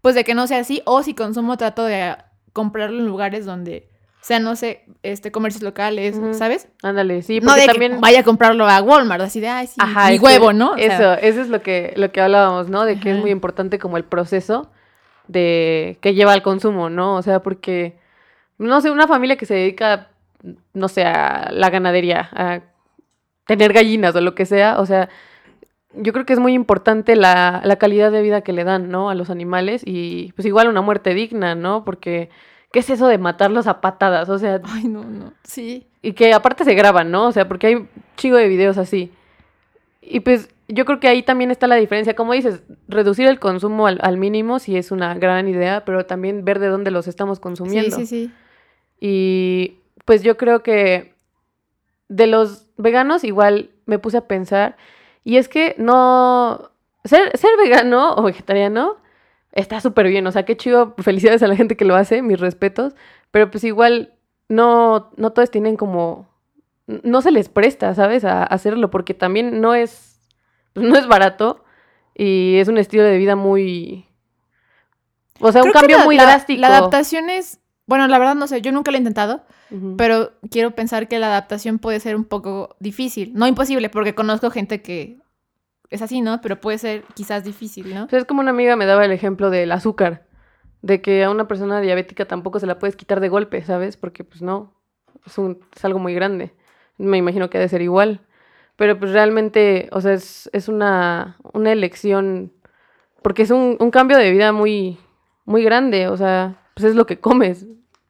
pues 0.00 0.14
de 0.14 0.24
que 0.24 0.34
no 0.34 0.46
sea 0.46 0.60
así, 0.60 0.82
o 0.84 1.02
si 1.02 1.14
consumo 1.14 1.56
trato 1.56 1.84
de 1.84 2.16
comprarlo 2.52 2.98
en 2.98 3.06
lugares 3.06 3.44
donde 3.44 3.88
sea, 4.20 4.40
no 4.40 4.56
sé, 4.56 4.84
este, 5.02 5.32
comercios 5.32 5.62
locales, 5.62 6.20
¿sabes? 6.32 6.68
Ándale, 6.82 7.22
sí, 7.22 7.40
porque 7.40 7.46
no 7.46 7.60
de 7.60 7.66
también... 7.66 7.92
que 7.92 7.98
vaya 7.98 8.20
a 8.20 8.24
comprarlo 8.24 8.68
a 8.68 8.82
Walmart, 8.82 9.22
así 9.22 9.40
de, 9.40 9.48
ay, 9.48 9.66
sí, 9.66 9.76
Ajá, 9.78 10.10
mi 10.10 10.18
huevo, 10.18 10.52
¿no? 10.52 10.76
eso, 10.76 11.14
eso 11.14 11.40
es 11.40 11.48
lo 11.48 11.62
que, 11.62 11.94
lo 11.96 12.12
que 12.12 12.20
hablábamos, 12.20 12.68
¿no? 12.68 12.84
De 12.84 13.00
que 13.00 13.12
es 13.12 13.18
muy 13.18 13.30
importante 13.30 13.78
como 13.78 13.96
el 13.96 14.04
proceso 14.04 14.70
de 15.28 15.98
que 16.00 16.14
lleva 16.14 16.32
al 16.32 16.42
consumo, 16.42 16.90
¿no? 16.90 17.14
O 17.16 17.22
sea, 17.22 17.40
porque 17.42 17.98
no 18.58 18.80
sé, 18.80 18.90
una 18.90 19.06
familia 19.06 19.36
que 19.36 19.46
se 19.46 19.54
dedica, 19.54 20.08
no 20.74 20.88
sé, 20.88 21.04
a 21.04 21.50
la 21.52 21.70
ganadería, 21.70 22.28
a 22.32 22.60
tener 23.46 23.72
gallinas 23.72 24.14
o 24.14 24.20
lo 24.20 24.34
que 24.34 24.46
sea, 24.46 24.78
o 24.78 24.86
sea, 24.86 25.08
yo 25.94 26.12
creo 26.12 26.26
que 26.26 26.34
es 26.34 26.38
muy 26.38 26.52
importante 26.52 27.16
la, 27.16 27.62
la 27.64 27.76
calidad 27.76 28.12
de 28.12 28.22
vida 28.22 28.42
que 28.42 28.52
le 28.52 28.64
dan, 28.64 28.90
¿no? 28.90 29.10
A 29.10 29.14
los 29.14 29.30
animales 29.30 29.82
y 29.84 30.32
pues 30.32 30.46
igual 30.46 30.68
una 30.68 30.82
muerte 30.82 31.14
digna, 31.14 31.54
¿no? 31.54 31.84
Porque, 31.84 32.28
¿qué 32.72 32.80
es 32.80 32.90
eso 32.90 33.08
de 33.08 33.18
matarlos 33.18 33.66
a 33.66 33.80
patadas? 33.80 34.28
O 34.28 34.38
sea... 34.38 34.60
Ay, 34.64 34.84
no, 34.84 35.04
no, 35.04 35.32
sí. 35.44 35.86
Y 36.02 36.12
que 36.12 36.32
aparte 36.34 36.64
se 36.64 36.74
graban, 36.74 37.10
¿no? 37.10 37.26
O 37.26 37.32
sea, 37.32 37.48
porque 37.48 37.66
hay 37.68 37.88
chigo 38.16 38.36
de 38.36 38.48
videos 38.48 38.76
así. 38.78 39.10
Y 40.02 40.20
pues 40.20 40.50
yo 40.68 40.84
creo 40.84 41.00
que 41.00 41.08
ahí 41.08 41.22
también 41.22 41.50
está 41.50 41.66
la 41.66 41.76
diferencia. 41.76 42.14
Como 42.14 42.34
dices, 42.34 42.62
reducir 42.86 43.26
el 43.26 43.40
consumo 43.40 43.86
al, 43.86 43.98
al 44.02 44.18
mínimo 44.18 44.58
sí 44.58 44.76
es 44.76 44.90
una 44.90 45.14
gran 45.14 45.48
idea, 45.48 45.84
pero 45.84 46.06
también 46.06 46.44
ver 46.44 46.58
de 46.58 46.68
dónde 46.68 46.90
los 46.90 47.08
estamos 47.08 47.40
consumiendo. 47.40 47.96
Sí, 47.96 48.06
sí, 48.06 48.26
sí. 48.26 48.32
Y 49.00 49.78
pues 50.04 50.22
yo 50.22 50.36
creo 50.36 50.62
que 50.62 51.14
de 52.08 52.26
los 52.26 52.66
veganos 52.76 53.24
igual 53.24 53.70
me 53.86 53.98
puse 53.98 54.16
a 54.16 54.26
pensar, 54.26 54.76
y 55.24 55.36
es 55.36 55.48
que 55.48 55.74
no, 55.78 56.70
ser, 57.04 57.36
ser 57.36 57.50
vegano 57.58 58.14
o 58.14 58.22
vegetariano 58.22 58.96
está 59.52 59.80
súper 59.80 60.08
bien, 60.08 60.26
o 60.26 60.32
sea, 60.32 60.44
qué 60.44 60.56
chido, 60.56 60.94
felicidades 60.98 61.42
a 61.42 61.48
la 61.48 61.56
gente 61.56 61.76
que 61.76 61.84
lo 61.84 61.96
hace, 61.96 62.22
mis 62.22 62.40
respetos, 62.40 62.94
pero 63.30 63.50
pues 63.50 63.64
igual 63.64 64.14
no, 64.48 65.10
no 65.16 65.32
todos 65.32 65.50
tienen 65.50 65.76
como, 65.76 66.28
no 66.86 67.20
se 67.20 67.30
les 67.30 67.48
presta, 67.48 67.94
¿sabes? 67.94 68.24
A, 68.24 68.42
hacerlo, 68.42 68.90
porque 68.90 69.14
también 69.14 69.60
no 69.60 69.74
es, 69.74 70.20
no 70.74 70.96
es 70.96 71.06
barato 71.06 71.64
y 72.14 72.56
es 72.58 72.68
un 72.68 72.78
estilo 72.78 73.04
de 73.04 73.18
vida 73.18 73.36
muy... 73.36 74.06
O 75.40 75.52
sea, 75.52 75.62
un 75.62 75.70
cambio 75.70 76.00
muy 76.00 76.16
drástico. 76.16 76.60
La 76.60 76.68
adaptación 76.68 77.30
es 77.30 77.60
Bueno, 77.88 78.06
la 78.06 78.18
verdad 78.18 78.34
no 78.34 78.46
sé, 78.46 78.60
yo 78.60 78.70
nunca 78.70 78.90
lo 78.90 78.98
he 78.98 79.00
intentado, 79.00 79.40
pero 79.96 80.32
quiero 80.50 80.72
pensar 80.72 81.08
que 81.08 81.18
la 81.18 81.28
adaptación 81.28 81.78
puede 81.78 82.00
ser 82.00 82.16
un 82.16 82.26
poco 82.26 82.76
difícil. 82.80 83.32
No 83.34 83.48
imposible, 83.48 83.88
porque 83.88 84.14
conozco 84.14 84.50
gente 84.50 84.82
que 84.82 85.16
es 85.88 86.02
así, 86.02 86.20
¿no? 86.20 86.42
Pero 86.42 86.60
puede 86.60 86.76
ser 86.76 87.04
quizás 87.14 87.44
difícil, 87.44 87.94
¿no? 87.94 88.06
es 88.10 88.24
como 88.26 88.40
una 88.40 88.50
amiga 88.50 88.76
me 88.76 88.84
daba 88.84 89.06
el 89.06 89.10
ejemplo 89.10 89.48
del 89.48 89.72
azúcar, 89.72 90.26
de 90.82 91.00
que 91.00 91.24
a 91.24 91.30
una 91.30 91.48
persona 91.48 91.80
diabética 91.80 92.26
tampoco 92.26 92.60
se 92.60 92.66
la 92.66 92.78
puedes 92.78 92.94
quitar 92.94 93.20
de 93.20 93.30
golpe, 93.30 93.64
¿sabes? 93.64 93.96
Porque 93.96 94.22
pues 94.22 94.42
no, 94.42 94.74
es, 95.24 95.38
un, 95.38 95.60
es 95.74 95.82
algo 95.82 95.98
muy 95.98 96.12
grande. 96.12 96.52
Me 96.98 97.16
imagino 97.16 97.48
que 97.48 97.56
ha 97.56 97.62
de 97.62 97.70
ser 97.70 97.80
igual. 97.80 98.20
Pero 98.76 98.98
pues 98.98 99.12
realmente, 99.12 99.88
o 99.92 100.02
sea, 100.02 100.12
es, 100.12 100.50
es 100.52 100.68
una, 100.68 101.38
una 101.54 101.72
elección, 101.72 102.52
porque 103.22 103.44
es 103.44 103.50
un, 103.50 103.78
un 103.80 103.90
cambio 103.90 104.18
de 104.18 104.30
vida 104.30 104.52
muy, 104.52 104.98
muy 105.46 105.64
grande, 105.64 106.06
o 106.08 106.18
sea, 106.18 106.58
pues 106.74 106.90
es 106.90 106.94
lo 106.94 107.06
que 107.06 107.18
comes. 107.18 107.66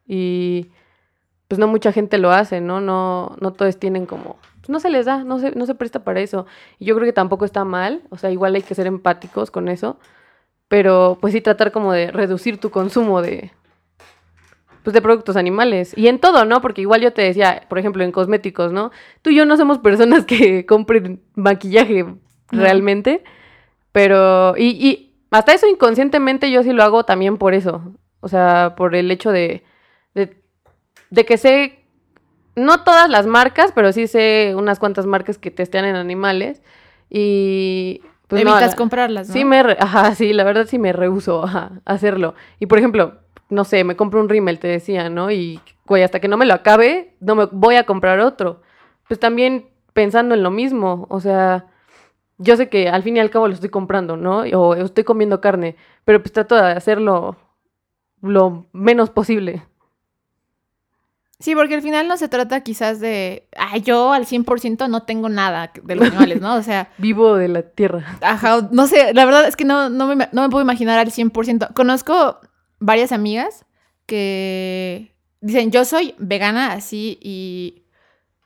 Y 0.09 0.71
pues 1.47 1.57
no 1.57 1.67
mucha 1.67 1.93
gente 1.93 2.17
lo 2.17 2.31
hace, 2.31 2.59
¿no? 2.59 2.81
No, 2.81 3.37
no 3.39 3.53
todos 3.53 3.79
tienen 3.79 4.05
como 4.05 4.37
no 4.69 4.79
se 4.79 4.89
les 4.89 5.05
da, 5.05 5.23
no 5.23 5.39
se, 5.39 5.51
no 5.51 5.65
se 5.65 5.75
presta 5.75 6.03
para 6.03 6.21
eso. 6.21 6.45
Y 6.77 6.85
yo 6.85 6.95
creo 6.95 7.05
que 7.05 7.13
tampoco 7.13 7.43
está 7.43 7.65
mal, 7.65 8.03
o 8.09 8.17
sea, 8.17 8.31
igual 8.31 8.55
hay 8.55 8.61
que 8.61 8.75
ser 8.75 8.87
empáticos 8.87 9.51
con 9.51 9.67
eso, 9.67 9.99
pero 10.67 11.17
pues 11.19 11.33
sí 11.33 11.41
tratar 11.41 11.71
como 11.71 11.91
de 11.91 12.11
reducir 12.11 12.59
tu 12.59 12.69
consumo 12.69 13.21
de, 13.21 13.51
pues 14.83 14.93
de 14.93 15.01
productos 15.01 15.35
animales. 15.35 15.97
Y 15.97 16.07
en 16.07 16.19
todo, 16.19 16.45
¿no? 16.45 16.61
Porque 16.61 16.81
igual 16.81 17.01
yo 17.01 17.11
te 17.11 17.23
decía, 17.23 17.63
por 17.67 17.79
ejemplo, 17.79 18.03
en 18.03 18.11
cosméticos, 18.11 18.71
¿no? 18.71 18.91
Tú 19.21 19.31
y 19.31 19.35
yo 19.35 19.45
no 19.45 19.57
somos 19.57 19.79
personas 19.79 20.25
que 20.25 20.65
compren 20.67 21.21
maquillaje 21.35 22.05
realmente, 22.51 23.23
pero, 23.91 24.55
y, 24.55 24.67
y 24.67 25.15
hasta 25.31 25.53
eso 25.53 25.67
inconscientemente 25.67 26.51
yo 26.51 26.63
sí 26.63 26.73
lo 26.73 26.83
hago 26.83 27.03
también 27.05 27.37
por 27.37 27.53
eso, 27.53 27.93
o 28.21 28.27
sea, 28.27 28.75
por 28.77 28.95
el 28.95 29.09
hecho 29.11 29.31
de, 29.31 29.63
de, 30.13 30.41
de 31.09 31.25
que 31.25 31.37
sé 31.37 31.79
no 32.55 32.83
todas 32.83 33.09
las 33.09 33.25
marcas, 33.25 33.71
pero 33.73 33.91
sí 33.91 34.07
sé 34.07 34.53
unas 34.55 34.79
cuantas 34.79 35.05
marcas 35.05 35.37
que 35.37 35.51
testean 35.51 35.85
en 35.85 35.95
animales 35.95 36.61
y... 37.09 38.01
Pues, 38.27 38.43
Evitas 38.43 38.75
comprarlas, 38.75 39.27
¿no? 39.27 39.33
Sí, 39.33 39.43
me, 39.43 39.57
ajá, 39.57 40.13
sí, 40.13 40.33
la 40.33 40.43
verdad 40.43 40.67
sí 40.67 40.77
me 40.77 40.93
rehuso 40.93 41.43
a 41.45 41.81
hacerlo. 41.85 42.35
Y 42.59 42.67
por 42.67 42.77
ejemplo, 42.77 43.21
no 43.49 43.63
sé, 43.63 43.83
me 43.83 43.95
compro 43.95 44.19
un 44.19 44.29
rímel, 44.29 44.59
te 44.59 44.67
decía, 44.67 45.09
¿no? 45.09 45.31
Y, 45.31 45.59
güey, 45.87 46.03
hasta 46.03 46.19
que 46.19 46.27
no 46.27 46.37
me 46.37 46.45
lo 46.45 46.53
acabe, 46.53 47.15
no 47.21 47.33
me 47.33 47.45
voy 47.51 47.75
a 47.75 47.85
comprar 47.85 48.19
otro. 48.19 48.61
Pues 49.07 49.19
también 49.19 49.69
pensando 49.93 50.35
en 50.35 50.43
lo 50.43 50.51
mismo, 50.51 51.07
o 51.09 51.19
sea, 51.19 51.65
yo 52.37 52.55
sé 52.55 52.69
que 52.69 52.87
al 52.87 53.01
fin 53.01 53.17
y 53.17 53.19
al 53.19 53.31
cabo 53.31 53.47
lo 53.47 53.55
estoy 53.55 53.69
comprando, 53.69 54.15
¿no? 54.15 54.41
O 54.53 54.75
estoy 54.75 55.03
comiendo 55.03 55.41
carne, 55.41 55.75
pero 56.05 56.21
pues 56.21 56.31
trato 56.31 56.55
de 56.55 56.71
hacerlo 56.71 57.35
lo 58.21 58.67
menos 58.71 59.09
posible. 59.09 59.63
Sí, 61.39 61.55
porque 61.55 61.75
al 61.75 61.81
final 61.81 62.09
no 62.09 62.17
se 62.17 62.27
trata 62.27 62.61
quizás 62.61 62.99
de, 62.99 63.47
ay, 63.55 63.81
yo 63.81 64.11
al 64.11 64.25
100% 64.25 64.89
no 64.89 65.03
tengo 65.03 65.29
nada 65.29 65.71
de 65.81 65.95
los 65.95 66.07
animales, 66.09 66.41
¿no? 66.41 66.55
O 66.55 66.61
sea... 66.61 66.91
Vivo 66.97 67.37
de 67.37 67.47
la 67.47 67.61
tierra. 67.61 68.17
Ajá, 68.21 68.67
no 68.71 68.87
sé, 68.87 69.13
la 69.13 69.23
verdad 69.23 69.47
es 69.47 69.55
que 69.55 69.63
no, 69.63 69.89
no, 69.89 70.13
me, 70.13 70.27
no 70.33 70.41
me 70.41 70.49
puedo 70.49 70.61
imaginar 70.61 70.99
al 70.99 71.11
100%. 71.11 71.73
Conozco 71.73 72.41
varias 72.79 73.13
amigas 73.13 73.65
que 74.05 75.15
dicen, 75.39 75.71
yo 75.71 75.85
soy 75.85 76.13
vegana 76.17 76.73
así 76.73 77.17
y 77.21 77.85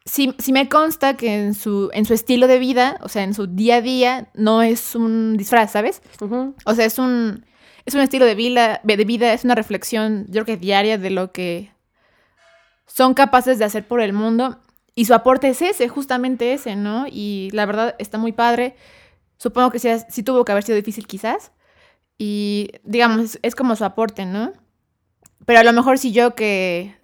sí, 0.05 0.35
sí, 0.37 0.53
me 0.53 0.69
consta 0.69 1.17
que 1.17 1.33
en 1.33 1.55
su, 1.55 1.89
en 1.93 2.05
su 2.05 2.13
estilo 2.13 2.45
de 2.45 2.59
vida, 2.59 2.97
o 3.01 3.09
sea, 3.09 3.23
en 3.23 3.33
su 3.33 3.47
día 3.47 3.77
a 3.77 3.81
día, 3.81 4.29
no 4.35 4.61
es 4.61 4.93
un 4.93 5.35
disfraz, 5.35 5.71
¿sabes? 5.71 6.03
O 6.65 6.75
sea, 6.75 6.85
es 6.85 6.99
un, 6.99 7.43
es 7.85 7.95
un 7.95 8.01
estilo 8.01 8.25
de 8.25 8.35
vida, 8.35 8.81
de 8.83 9.03
vida, 9.03 9.33
es 9.33 9.43
una 9.45 9.55
reflexión, 9.55 10.25
yo 10.27 10.43
creo 10.43 10.57
que 10.57 10.57
diaria 10.57 10.99
de 10.99 11.09
lo 11.09 11.31
que 11.31 11.72
son 12.85 13.13
capaces 13.13 13.59
de 13.59 13.65
hacer 13.65 13.87
por 13.87 14.01
el 14.01 14.13
mundo. 14.13 14.59
Y 14.95 15.05
su 15.05 15.13
aporte 15.13 15.49
es 15.49 15.61
ese, 15.61 15.87
justamente 15.87 16.53
ese, 16.53 16.75
¿no? 16.75 17.05
Y 17.09 17.49
la 17.51 17.65
verdad 17.65 17.95
está 17.97 18.17
muy 18.17 18.31
padre. 18.31 18.75
Supongo 19.37 19.71
que 19.71 19.79
sí, 19.79 20.23
tuvo 20.23 20.45
que 20.45 20.51
haber 20.51 20.63
sido 20.63 20.75
difícil 20.75 21.07
quizás. 21.07 21.51
Y 22.17 22.69
digamos, 22.83 23.39
es, 23.41 23.55
como 23.55 23.75
su 23.75 23.85
aporte, 23.85 24.25
¿no? 24.25 24.53
Pero 25.45 25.59
a 25.59 25.63
lo 25.63 25.73
mejor 25.73 25.97
si 25.97 26.11
yo 26.11 26.35
que 26.35 26.95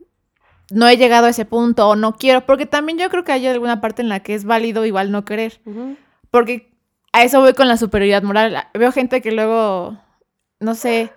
no 0.72 0.88
he 0.88 0.98
llegado 0.98 1.26
a 1.26 1.32
ese 1.32 1.46
punto 1.46 1.90
o 1.90 1.96
no 1.96 2.16
quiero, 2.16 2.46
porque 2.46 2.68
también 2.68 3.00
yo 3.00 3.10
creo 3.10 3.24
que 3.24 3.32
hay 3.32 3.48
alguna 3.48 3.82
parte 3.82 4.04
en 4.04 4.10
la 4.10 4.20
que 4.20 4.36
es 4.36 4.46
válido 4.46 4.86
igual 4.86 5.12
no 5.12 5.26
querer. 5.26 5.60
Porque 6.30 6.72
a 7.12 7.24
eso 7.24 7.42
voy 7.42 7.54
con 7.54 7.68
la 7.68 7.78
superioridad 7.78 8.22
moral. 8.22 8.68
Veo 8.76 8.92
gente 8.92 9.22
que 9.22 9.32
luego, 9.32 9.98
no 10.60 10.76
sé, 10.76 11.12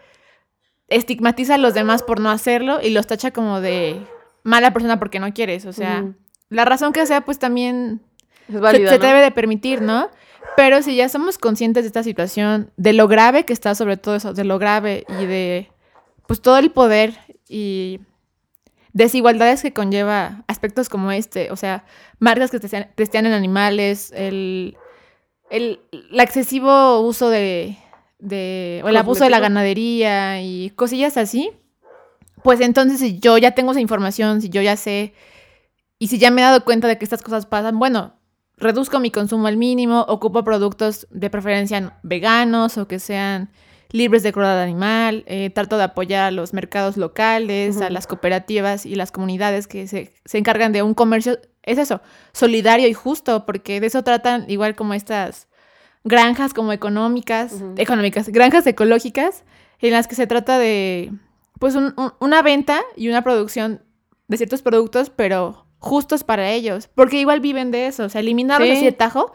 estigmatiza 0.88 1.56
a 1.56 1.58
los 1.58 1.74
demás 1.74 2.02
por 2.02 2.18
no 2.18 2.30
hacerlo 2.30 2.80
y 2.82 2.90
los 2.90 3.06
tacha 3.06 3.30
como 3.30 3.60
de 3.60 4.00
mala 4.42 4.72
persona 4.72 4.98
porque 4.98 5.20
no 5.20 5.32
quieres. 5.32 5.66
O 5.66 5.72
sea, 5.72 6.04
la 6.48 6.64
razón 6.64 6.92
que 6.92 7.06
sea, 7.06 7.22
pues 7.22 7.38
también 7.38 8.00
se, 8.48 8.98
debe 8.98 9.20
de 9.20 9.30
permitir, 9.30 9.82
¿no? 9.82 10.10
Pero 10.56 10.82
si 10.82 10.96
ya 10.96 11.08
somos 11.08 11.38
conscientes 11.38 11.84
de 11.84 11.88
esta 11.88 12.02
situación, 12.02 12.70
de 12.76 12.92
lo 12.92 13.08
grave 13.08 13.44
que 13.44 13.52
está 13.52 13.74
sobre 13.74 13.96
todo 13.96 14.16
eso, 14.16 14.34
de 14.34 14.44
lo 14.44 14.58
grave 14.58 15.04
y 15.20 15.24
de 15.24 15.70
pues 16.26 16.40
todo 16.40 16.58
el 16.58 16.70
poder 16.70 17.18
y 17.48 18.00
desigualdades 18.92 19.62
que 19.62 19.72
conlleva 19.72 20.44
aspectos 20.48 20.88
como 20.88 21.10
este, 21.12 21.50
o 21.50 21.56
sea, 21.56 21.84
marcas 22.18 22.50
que 22.50 22.60
testean, 22.60 23.26
en 23.26 23.32
animales, 23.32 24.12
el, 24.14 24.76
el, 25.50 25.80
excesivo 26.12 27.00
uso 27.00 27.30
de, 27.30 27.78
de 28.18 28.82
o 28.84 28.88
el 28.88 28.96
abuso 28.96 29.24
de 29.24 29.30
la 29.30 29.40
ganadería 29.40 30.42
y 30.42 30.70
cosillas 30.70 31.16
así, 31.16 31.50
pues 32.42 32.60
entonces 32.60 32.98
si 32.98 33.18
yo 33.18 33.38
ya 33.38 33.52
tengo 33.52 33.72
esa 33.72 33.80
información, 33.80 34.40
si 34.40 34.48
yo 34.48 34.62
ya 34.62 34.76
sé 34.76 35.14
y 35.98 36.08
si 36.08 36.18
ya 36.18 36.30
me 36.30 36.40
he 36.40 36.44
dado 36.44 36.64
cuenta 36.64 36.88
de 36.88 36.98
que 36.98 37.04
estas 37.04 37.22
cosas 37.22 37.46
pasan, 37.46 37.78
bueno, 37.78 38.14
reduzco 38.56 39.00
mi 39.00 39.10
consumo 39.10 39.46
al 39.46 39.56
mínimo, 39.56 40.04
ocupo 40.08 40.44
productos 40.44 41.06
de 41.10 41.30
preferencia 41.30 41.98
veganos 42.02 42.78
o 42.78 42.88
que 42.88 42.98
sean 42.98 43.50
libres 43.90 44.22
de 44.22 44.32
crueldad 44.32 44.62
animal, 44.62 45.22
eh, 45.26 45.50
trato 45.50 45.76
de 45.76 45.84
apoyar 45.84 46.24
a 46.24 46.30
los 46.30 46.54
mercados 46.54 46.96
locales, 46.96 47.80
a 47.80 47.90
las 47.90 48.06
cooperativas 48.06 48.86
y 48.86 48.94
las 48.94 49.12
comunidades 49.12 49.66
que 49.66 49.86
se, 49.86 50.12
encargan 50.32 50.72
de 50.72 50.82
un 50.82 50.94
comercio, 50.94 51.38
es 51.62 51.78
eso, 51.78 52.00
solidario 52.32 52.88
y 52.88 52.94
justo, 52.94 53.44
porque 53.44 53.80
de 53.80 53.86
eso 53.88 54.02
tratan 54.02 54.46
igual 54.48 54.74
como 54.74 54.94
estas 54.94 55.46
granjas 56.04 56.54
como 56.54 56.72
económicas, 56.72 57.62
económicas, 57.76 58.28
granjas 58.30 58.66
ecológicas, 58.66 59.44
en 59.78 59.92
las 59.92 60.08
que 60.08 60.14
se 60.14 60.26
trata 60.26 60.58
de 60.58 61.12
pues 61.62 61.76
una 61.76 62.42
venta 62.42 62.80
y 62.96 63.08
una 63.08 63.22
producción 63.22 63.84
de 64.26 64.36
ciertos 64.36 64.62
productos, 64.62 65.10
pero 65.10 65.64
justos 65.78 66.24
para 66.24 66.50
ellos, 66.50 66.88
porque 66.92 67.20
igual 67.20 67.38
viven 67.38 67.70
de 67.70 67.86
eso, 67.86 68.02
o 68.02 68.08
sea, 68.08 68.20
eliminarlos 68.20 68.68
así 68.68 68.84
de 68.84 68.90
tajo. 68.90 69.32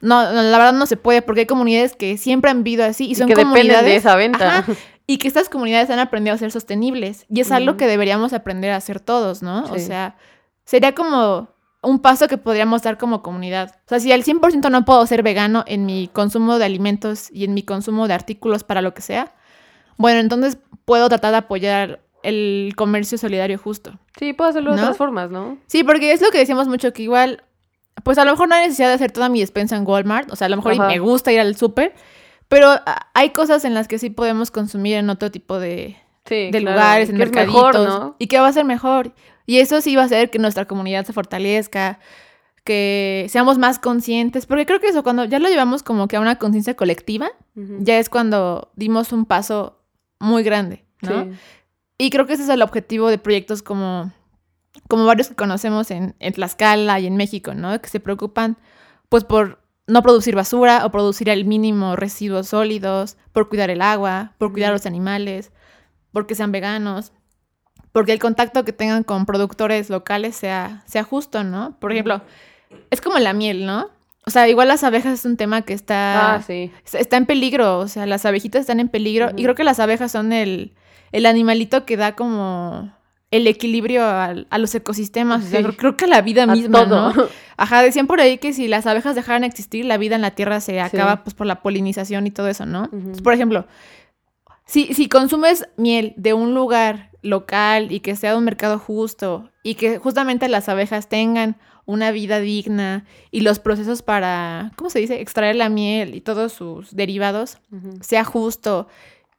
No, 0.00 0.22
la 0.22 0.56
verdad 0.56 0.72
no 0.72 0.86
se 0.86 0.96
puede, 0.96 1.20
porque 1.20 1.40
hay 1.40 1.46
comunidades 1.46 1.94
que 1.94 2.16
siempre 2.16 2.50
han 2.50 2.64
vivido 2.64 2.86
así 2.86 3.10
y 3.10 3.14
son 3.14 3.30
comunidades 3.30 3.84
de 3.84 3.96
esa 3.96 4.16
venta. 4.16 4.64
y 5.06 5.18
que 5.18 5.28
estas 5.28 5.50
comunidades 5.50 5.90
han 5.90 5.98
aprendido 5.98 6.34
a 6.34 6.38
ser 6.38 6.50
sostenibles. 6.50 7.26
Y 7.28 7.40
es 7.40 7.52
algo 7.52 7.76
que 7.76 7.86
deberíamos 7.86 8.32
aprender 8.32 8.70
a 8.70 8.76
hacer 8.76 8.98
todos, 8.98 9.42
¿no? 9.42 9.64
O 9.64 9.78
sea, 9.78 10.16
sería 10.64 10.94
como 10.94 11.50
un 11.82 11.98
paso 11.98 12.26
que 12.26 12.38
podríamos 12.38 12.84
dar 12.84 12.96
como 12.96 13.22
comunidad. 13.22 13.74
O 13.84 13.88
sea, 13.90 14.00
si 14.00 14.12
al 14.12 14.24
100% 14.24 14.70
no 14.70 14.86
puedo 14.86 15.06
ser 15.06 15.22
vegano 15.22 15.62
en 15.66 15.84
mi 15.84 16.08
consumo 16.08 16.58
de 16.58 16.64
alimentos 16.64 17.30
y 17.30 17.44
en 17.44 17.52
mi 17.52 17.64
consumo 17.64 18.08
de 18.08 18.14
artículos 18.14 18.64
para 18.64 18.80
lo 18.80 18.94
que 18.94 19.02
sea, 19.02 19.34
bueno, 19.96 20.20
entonces 20.20 20.58
puedo 20.84 21.08
tratar 21.08 21.32
de 21.32 21.38
apoyar 21.38 22.00
el 22.22 22.72
comercio 22.76 23.18
solidario 23.18 23.58
justo. 23.58 23.98
Sí, 24.18 24.32
puedo 24.32 24.50
hacerlo 24.50 24.74
de 24.74 24.80
otras 24.82 24.96
formas, 24.96 25.30
¿no? 25.30 25.58
Sí, 25.66 25.84
porque 25.84 26.12
es 26.12 26.20
lo 26.20 26.30
que 26.30 26.38
decíamos 26.38 26.66
mucho, 26.66 26.92
que 26.92 27.02
igual, 27.02 27.44
pues 28.02 28.18
a 28.18 28.24
lo 28.24 28.32
mejor 28.32 28.48
no 28.48 28.54
hay 28.56 28.62
necesidad 28.62 28.88
de 28.88 28.94
hacer 28.94 29.12
toda 29.12 29.28
mi 29.28 29.40
despensa 29.40 29.76
en 29.76 29.86
Walmart, 29.86 30.32
o 30.32 30.36
sea, 30.36 30.46
a 30.46 30.48
lo 30.48 30.56
mejor 30.56 30.76
me 30.78 30.98
gusta 30.98 31.32
ir 31.32 31.40
al 31.40 31.56
súper, 31.56 31.94
pero 32.48 32.70
hay 33.14 33.30
cosas 33.30 33.64
en 33.64 33.74
las 33.74 33.88
que 33.88 33.98
sí 33.98 34.10
podemos 34.10 34.50
consumir 34.50 34.96
en 34.96 35.10
otro 35.10 35.30
tipo 35.30 35.58
de, 35.58 35.96
lugares, 36.52 37.10
en 37.10 37.16
mercaditos, 37.16 38.14
y 38.18 38.26
que 38.26 38.40
va 38.40 38.48
a 38.48 38.52
ser 38.52 38.64
mejor. 38.64 39.12
Y 39.46 39.58
eso 39.58 39.80
sí 39.80 39.94
va 39.94 40.02
a 40.02 40.06
hacer 40.06 40.30
que 40.30 40.40
nuestra 40.40 40.64
comunidad 40.64 41.04
se 41.04 41.12
fortalezca, 41.12 42.00
que 42.64 43.26
seamos 43.28 43.58
más 43.58 43.78
conscientes, 43.78 44.46
porque 44.46 44.66
creo 44.66 44.80
que 44.80 44.88
eso, 44.88 45.04
cuando 45.04 45.24
ya 45.24 45.38
lo 45.38 45.48
llevamos 45.48 45.84
como 45.84 46.08
que 46.08 46.16
a 46.16 46.20
una 46.20 46.36
conciencia 46.36 46.74
colectiva, 46.74 47.30
ya 47.54 47.98
es 47.98 48.10
cuando 48.10 48.72
dimos 48.74 49.12
un 49.12 49.24
paso 49.24 49.75
muy 50.18 50.42
grande, 50.42 50.84
¿no? 51.02 51.30
Y 51.98 52.10
creo 52.10 52.26
que 52.26 52.34
ese 52.34 52.42
es 52.42 52.48
el 52.48 52.62
objetivo 52.62 53.08
de 53.08 53.18
proyectos 53.18 53.62
como, 53.62 54.12
como 54.88 55.06
varios 55.06 55.28
que 55.28 55.34
conocemos 55.34 55.90
en, 55.90 56.14
en 56.18 56.32
Tlaxcala 56.32 57.00
y 57.00 57.06
en 57.06 57.16
México, 57.16 57.54
¿no? 57.54 57.80
Que 57.80 57.88
se 57.88 58.00
preocupan, 58.00 58.58
pues, 59.08 59.24
por 59.24 59.62
no 59.86 60.02
producir 60.02 60.34
basura 60.34 60.84
o 60.84 60.90
producir 60.90 61.30
al 61.30 61.44
mínimo 61.44 61.96
residuos 61.96 62.48
sólidos, 62.48 63.16
por 63.32 63.48
cuidar 63.48 63.70
el 63.70 63.82
agua, 63.82 64.34
por 64.38 64.52
cuidar 64.52 64.70
a 64.70 64.72
los 64.74 64.86
animales, 64.86 65.52
porque 66.12 66.34
sean 66.34 66.52
veganos, 66.52 67.12
porque 67.92 68.12
el 68.12 68.18
contacto 68.18 68.64
que 68.64 68.72
tengan 68.72 69.04
con 69.04 69.24
productores 69.26 69.88
locales 69.88 70.36
sea, 70.36 70.82
sea 70.86 71.04
justo, 71.04 71.44
¿no? 71.44 71.78
Por 71.78 71.92
ejemplo, 71.92 72.20
es 72.90 73.00
como 73.00 73.18
la 73.18 73.32
miel, 73.32 73.64
¿no? 73.64 73.90
O 74.26 74.30
sea, 74.30 74.48
igual 74.48 74.66
las 74.66 74.82
abejas 74.82 75.20
es 75.20 75.24
un 75.24 75.36
tema 75.36 75.62
que 75.62 75.72
está, 75.72 76.34
ah, 76.34 76.42
sí. 76.42 76.72
está 76.92 77.16
en 77.16 77.26
peligro, 77.26 77.78
o 77.78 77.86
sea, 77.86 78.06
las 78.06 78.26
abejitas 78.26 78.62
están 78.62 78.80
en 78.80 78.88
peligro 78.88 79.30
y 79.36 79.44
creo 79.44 79.54
que 79.54 79.62
las 79.62 79.78
abejas 79.78 80.10
son 80.10 80.32
el, 80.32 80.74
el 81.12 81.26
animalito 81.26 81.84
que 81.84 81.96
da 81.96 82.16
como 82.16 82.92
el 83.30 83.46
equilibrio 83.46 84.04
a, 84.04 84.34
los 84.58 84.74
ecosistemas, 84.74 85.44
o 85.44 85.48
sea, 85.48 85.62
creo 85.62 85.96
que 85.96 86.08
la 86.08 86.22
vida 86.22 86.44
misma, 86.46 86.86
¿no? 86.86 87.12
Ajá, 87.56 87.82
decían 87.82 88.08
por 88.08 88.20
ahí 88.20 88.38
que 88.38 88.52
si 88.52 88.66
las 88.66 88.86
abejas 88.86 89.14
dejaran 89.14 89.44
existir, 89.44 89.84
la 89.84 89.96
vida 89.96 90.16
en 90.16 90.22
la 90.22 90.32
Tierra 90.32 90.60
se 90.60 90.80
acaba 90.80 91.22
pues 91.22 91.34
por 91.34 91.46
la 91.46 91.62
polinización 91.62 92.26
y 92.26 92.32
todo 92.32 92.48
eso, 92.48 92.66
¿no? 92.66 92.90
por 93.22 93.32
ejemplo, 93.32 93.66
si, 94.64 94.92
si 94.94 95.08
consumes 95.08 95.68
miel 95.76 96.14
de 96.16 96.34
un 96.34 96.52
lugar 96.52 97.10
local 97.26 97.92
y 97.92 98.00
que 98.00 98.16
sea 98.16 98.36
un 98.36 98.44
mercado 98.44 98.78
justo 98.78 99.50
y 99.62 99.74
que 99.74 99.98
justamente 99.98 100.48
las 100.48 100.68
abejas 100.68 101.08
tengan 101.08 101.56
una 101.84 102.10
vida 102.10 102.40
digna 102.40 103.04
y 103.30 103.40
los 103.40 103.58
procesos 103.58 104.02
para, 104.02 104.72
¿cómo 104.76 104.90
se 104.90 104.98
dice?, 104.98 105.20
extraer 105.20 105.56
la 105.56 105.68
miel 105.68 106.14
y 106.14 106.20
todos 106.20 106.52
sus 106.52 106.94
derivados 106.94 107.58
sea 108.00 108.24
justo 108.24 108.88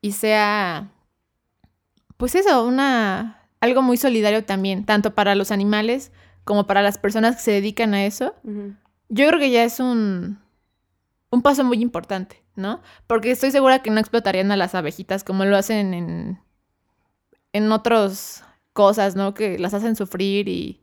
y 0.02 0.14
sea, 0.14 0.92
pues 2.16 2.36
eso, 2.36 2.66
una, 2.66 3.48
algo 3.60 3.82
muy 3.82 3.98
solidario 3.98 4.44
también, 4.46 4.86
tanto 4.86 5.14
para 5.14 5.36
los 5.36 5.52
animales 5.52 6.12
como 6.44 6.66
para 6.66 6.82
las 6.82 6.98
personas 6.98 7.36
que 7.36 7.42
se 7.42 7.52
dedican 7.52 7.94
a 7.94 8.06
eso. 8.06 8.34
Yo 9.10 9.28
creo 9.28 9.40
que 9.40 9.52
ya 9.52 9.64
es 9.64 9.80
un, 9.80 10.40
un 11.30 11.42
paso 11.42 11.64
muy 11.64 11.82
importante, 11.82 12.44
¿no? 12.56 12.82
Porque 13.08 13.32
estoy 13.32 13.52
segura 13.52 13.82
que 13.82 13.92
no 13.92 14.00
explotarían 14.00 14.52
a 14.52 14.58
las 14.58 14.76
abejitas 14.76 15.24
como 15.24 15.44
lo 15.44 15.58
hacen 15.58 15.94
en, 15.94 16.40
en 17.58 17.72
otras 17.72 18.44
cosas, 18.74 19.16
¿no? 19.16 19.34
Que 19.34 19.60
las 19.60 19.74
hacen 19.74 19.96
sufrir 19.96 20.48
y... 20.48 20.82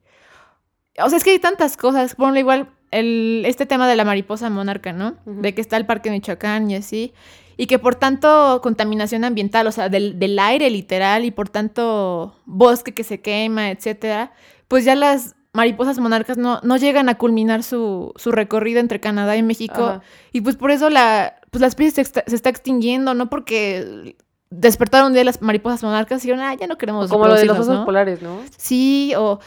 O 1.03 1.09
sea, 1.09 1.19
es 1.19 1.25
que 1.25 1.31
hay 1.31 1.39
tantas 1.39 1.77
cosas. 1.77 2.15
Ponle 2.15 2.41
igual 2.41 2.71
el, 2.91 3.43
este 3.47 3.67
tema 3.67 3.89
de 3.89 3.97
la 3.97 4.05
mariposa 4.05 4.51
monarca, 4.51 4.93
¿no? 4.93 5.17
De 5.25 5.55
que 5.55 5.61
está 5.61 5.77
el 5.77 5.87
parque 5.87 6.11
de 6.11 6.17
Michoacán 6.17 6.71
y 6.71 6.77
así 6.77 7.15
y 7.57 7.67
que 7.67 7.79
por 7.79 7.95
tanto 7.95 8.61
contaminación 8.63 9.25
ambiental, 9.25 9.67
o 9.67 9.73
sea, 9.73 9.89
del, 9.89 10.39
aire 10.39 10.71
literal 10.71 11.25
y 11.25 11.31
por 11.31 11.49
tanto 11.49 12.37
bosque 12.45 12.95
que 12.95 13.05
se 13.05 13.21
quema, 13.21 13.71
etcétera, 13.71 14.33
pues 14.69 14.85
ya 14.85 14.95
las 14.95 15.37
mariposas 15.53 15.99
monarcas 15.99 16.37
no, 16.37 16.61
no 16.63 16.77
llegan 16.77 17.09
a 17.09 17.17
culminar 17.17 17.63
su, 17.63 18.13
su 18.17 18.33
recorrido 18.33 18.81
entre 18.81 19.01
Canadá 19.01 19.37
y 19.37 19.43
México. 19.43 20.01
Y 20.33 20.41
pues 20.41 20.57
por 20.57 20.73
eso 20.73 20.91
la, 20.91 21.37
pues 21.51 21.61
la 21.61 21.69
especie 21.69 22.05
se 22.05 22.35
está, 22.35 22.51
extinguiendo, 22.51 23.15
no 23.15 23.31
porque 23.31 24.17
despertaron 24.59 25.09
un 25.09 25.13
día 25.15 25.25
las 25.25 25.43
mariposas 25.43 25.83
monarcas 25.83 26.25
y 26.25 26.29
dijeron, 26.29 26.45
ah, 26.45 26.55
ya 26.55 26.67
no 26.67 26.79
queremos 26.79 27.11
Como 27.11 27.27
lo 27.27 27.35
de 27.35 27.45
los 27.45 27.59
osos 27.59 27.85
polares, 27.85 28.23
¿no? 28.23 28.41
Sí, 28.57 29.13
o... 29.17 29.41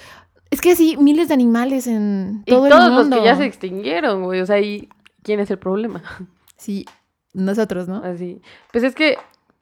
Es 0.50 0.62
que 0.62 0.76
sí, 0.76 0.96
miles 0.98 1.28
de 1.28 1.34
animales 1.34 1.88
en 1.88 2.44
todo 2.46 2.68
y 2.68 2.70
todos 2.70 2.90
los 2.90 3.20
que 3.20 3.26
ya 3.26 3.36
se 3.36 3.46
extinguieron, 3.46 4.24
güey. 4.24 4.40
O 4.40 4.46
sea, 4.46 4.62
¿y 4.62 4.88
quién 5.24 5.40
es 5.40 5.52
el 5.52 5.60
problema? 5.60 6.04
Sí, 6.60 6.86
nosotros, 7.34 7.88
¿no? 7.88 7.98
Así. 7.98 8.42
Pues 8.72 8.84
es 8.84 8.96
que 8.96 9.20